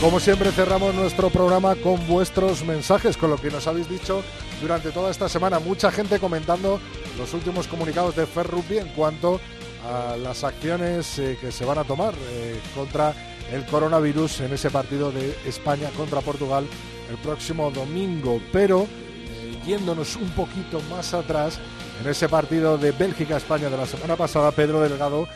Como 0.00 0.20
siempre 0.20 0.52
cerramos 0.52 0.94
nuestro 0.94 1.30
programa 1.30 1.74
con 1.74 2.06
vuestros 2.06 2.62
mensajes, 2.64 3.16
con 3.16 3.30
lo 3.30 3.38
que 3.38 3.50
nos 3.50 3.66
habéis 3.66 3.88
dicho 3.88 4.22
durante 4.60 4.90
toda 4.90 5.10
esta 5.10 5.26
semana. 5.26 5.58
Mucha 5.58 5.90
gente 5.90 6.18
comentando 6.18 6.78
los 7.18 7.32
últimos 7.32 7.66
comunicados 7.66 8.14
de 8.14 8.26
Ferrupi 8.26 8.76
en 8.76 8.88
cuanto 8.88 9.40
a 9.88 10.16
las 10.18 10.44
acciones 10.44 11.18
eh, 11.18 11.38
que 11.40 11.50
se 11.50 11.64
van 11.64 11.78
a 11.78 11.84
tomar 11.84 12.12
eh, 12.30 12.60
contra 12.74 13.14
el 13.50 13.64
coronavirus 13.64 14.40
en 14.40 14.52
ese 14.52 14.70
partido 14.70 15.10
de 15.10 15.34
España 15.46 15.88
contra 15.96 16.20
Portugal 16.20 16.66
el 17.10 17.16
próximo 17.16 17.70
domingo. 17.70 18.38
Pero 18.52 18.82
eh, 18.82 19.56
yéndonos 19.66 20.16
un 20.16 20.28
poquito 20.30 20.78
más 20.90 21.14
atrás, 21.14 21.58
en 22.02 22.10
ese 22.10 22.28
partido 22.28 22.76
de 22.76 22.92
Bélgica-España 22.92 23.70
de 23.70 23.78
la 23.78 23.86
semana 23.86 24.14
pasada, 24.14 24.52
Pedro 24.52 24.82
Delgado 24.82 25.26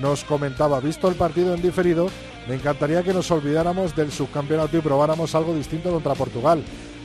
nos 0.00 0.24
comentaba, 0.24 0.80
visto 0.80 1.08
el 1.08 1.14
partido 1.14 1.54
en 1.54 1.62
diferido, 1.62 2.08
me 2.48 2.54
encantaría 2.54 3.02
que 3.02 3.14
nos 3.14 3.30
olvidáramos 3.30 3.94
del 3.96 4.12
subcampeonato 4.12 4.76
y 4.76 4.80
probáramos 4.80 5.34
algo 5.34 5.54
distinto 5.54 5.90
contra 5.90 6.14
Portugal, 6.14 6.62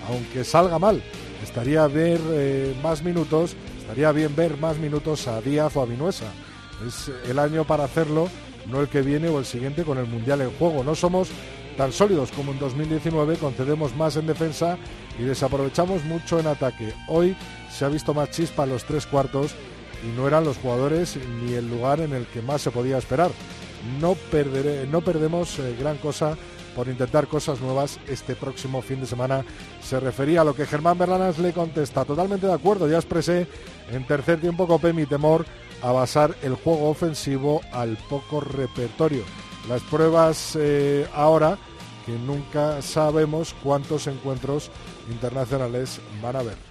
aunque 0.07 0.43
salga 0.43 0.79
mal. 0.79 1.01
Estaría 1.43 1.87
ver 1.87 2.19
eh, 2.31 2.75
más 2.83 3.03
minutos, 3.03 3.55
estaría 3.79 4.11
bien 4.11 4.35
ver 4.35 4.57
más 4.57 4.77
minutos 4.77 5.27
a 5.27 5.39
Díaz 5.41 5.75
o 5.75 5.81
a 5.81 5.85
Vinuesa. 5.85 6.25
Es 6.85 7.11
el 7.29 7.39
año 7.39 7.63
para 7.63 7.85
hacerlo, 7.85 8.29
no 8.67 8.81
el 8.81 8.89
que 8.89 9.01
viene 9.01 9.29
o 9.29 9.39
el 9.39 9.45
siguiente 9.45 9.83
con 9.83 9.97
el 9.97 10.05
Mundial 10.05 10.41
en 10.41 10.51
juego. 10.51 10.83
No 10.83 10.95
somos 10.95 11.29
tan 11.77 11.93
sólidos 11.93 12.31
como 12.31 12.51
en 12.51 12.59
2019, 12.59 13.37
concedemos 13.37 13.95
más 13.95 14.17
en 14.17 14.27
defensa 14.27 14.77
y 15.17 15.23
desaprovechamos 15.23 16.03
mucho 16.03 16.39
en 16.39 16.47
ataque. 16.47 16.93
Hoy 17.07 17.37
se 17.71 17.85
ha 17.85 17.87
visto 17.87 18.13
más 18.13 18.31
chispa 18.31 18.65
en 18.65 18.71
los 18.71 18.83
tres 18.83 19.05
cuartos 19.05 19.55
y 20.03 20.17
no 20.17 20.27
eran 20.27 20.43
los 20.43 20.57
jugadores 20.57 21.17
ni 21.41 21.53
el 21.53 21.69
lugar 21.69 21.99
en 21.99 22.13
el 22.13 22.25
que 22.27 22.41
más 22.41 22.61
se 22.61 22.71
podía 22.71 22.97
esperar. 22.97 23.31
No, 23.99 24.15
perderé, 24.31 24.87
no 24.87 25.01
perdemos 25.01 25.57
eh, 25.59 25.75
gran 25.79 25.97
cosa 25.97 26.37
por 26.75 26.87
intentar 26.87 27.27
cosas 27.27 27.61
nuevas 27.61 27.99
este 28.07 28.35
próximo 28.35 28.81
fin 28.81 29.01
de 29.01 29.07
semana. 29.07 29.43
Se 29.81 29.99
refería 29.99 30.41
a 30.41 30.43
lo 30.43 30.55
que 30.55 30.65
Germán 30.65 30.97
Berlanas 30.97 31.39
le 31.39 31.53
contesta. 31.53 32.05
Totalmente 32.05 32.47
de 32.47 32.53
acuerdo, 32.53 32.87
ya 32.87 32.97
expresé 32.97 33.47
en 33.91 34.05
tercer 34.05 34.39
tiempo 34.39 34.67
copé 34.67 34.93
mi 34.93 35.05
temor 35.05 35.45
a 35.81 35.91
basar 35.91 36.35
el 36.41 36.55
juego 36.55 36.89
ofensivo 36.89 37.61
al 37.71 37.97
poco 38.09 38.41
repertorio. 38.41 39.23
Las 39.67 39.81
pruebas 39.83 40.57
eh, 40.59 41.07
ahora 41.13 41.57
que 42.05 42.13
nunca 42.13 42.81
sabemos 42.81 43.55
cuántos 43.63 44.07
encuentros 44.07 44.71
internacionales 45.11 45.99
van 46.21 46.35
a 46.35 46.39
haber. 46.39 46.68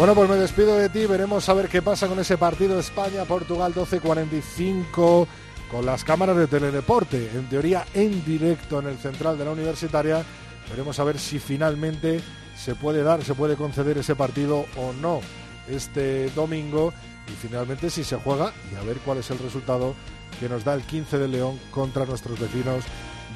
Bueno, 0.00 0.14
pues 0.14 0.30
me 0.30 0.36
despido 0.36 0.78
de 0.78 0.88
ti, 0.88 1.04
veremos 1.04 1.46
a 1.50 1.52
ver 1.52 1.68
qué 1.68 1.82
pasa 1.82 2.08
con 2.08 2.18
ese 2.18 2.38
partido 2.38 2.80
España-Portugal 2.80 3.74
12.45 3.74 5.26
con 5.70 5.84
las 5.84 6.04
cámaras 6.04 6.38
de 6.38 6.46
Teledeporte, 6.46 7.28
en 7.34 7.50
teoría 7.50 7.84
en 7.92 8.24
directo 8.24 8.80
en 8.80 8.86
el 8.86 8.96
central 8.96 9.36
de 9.36 9.44
la 9.44 9.50
universitaria. 9.50 10.24
Veremos 10.70 10.98
a 10.98 11.04
ver 11.04 11.18
si 11.18 11.38
finalmente 11.38 12.22
se 12.56 12.74
puede 12.74 13.02
dar, 13.02 13.22
se 13.22 13.34
puede 13.34 13.56
conceder 13.56 13.98
ese 13.98 14.16
partido 14.16 14.64
o 14.78 14.94
no 14.94 15.20
este 15.68 16.30
domingo 16.30 16.94
y 17.28 17.32
finalmente 17.32 17.90
si 17.90 18.02
se 18.02 18.16
juega 18.16 18.54
y 18.72 18.76
a 18.76 18.82
ver 18.82 18.96
cuál 19.04 19.18
es 19.18 19.30
el 19.30 19.38
resultado 19.38 19.94
que 20.40 20.48
nos 20.48 20.64
da 20.64 20.72
el 20.72 20.82
15 20.82 21.18
de 21.18 21.28
León 21.28 21.60
contra 21.70 22.06
nuestros 22.06 22.40
vecinos 22.40 22.84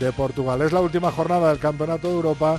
de 0.00 0.12
Portugal. 0.12 0.62
Es 0.62 0.72
la 0.72 0.80
última 0.80 1.12
jornada 1.12 1.50
del 1.50 1.58
Campeonato 1.58 2.08
de 2.08 2.14
Europa 2.14 2.58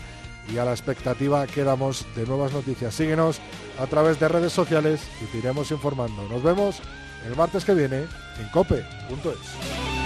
y 0.52 0.58
a 0.58 0.66
la 0.66 0.72
expectativa 0.72 1.46
quedamos 1.48 2.06
de 2.16 2.26
nuevas 2.26 2.54
noticias. 2.54 2.93
Síguenos 2.93 3.39
a 3.80 3.88
través 3.88 4.20
de 4.20 4.28
redes 4.28 4.54
sociales 4.54 5.02
y 5.22 5.26
te 5.26 5.39
iremos 5.39 5.72
informando. 5.72 6.28
Nos 6.30 6.43
vemos 6.43 6.82
el 7.26 7.36
martes 7.36 7.66
que 7.66 7.74
viene 7.74 8.06
en 8.39 8.50
cope.es. 8.52 10.06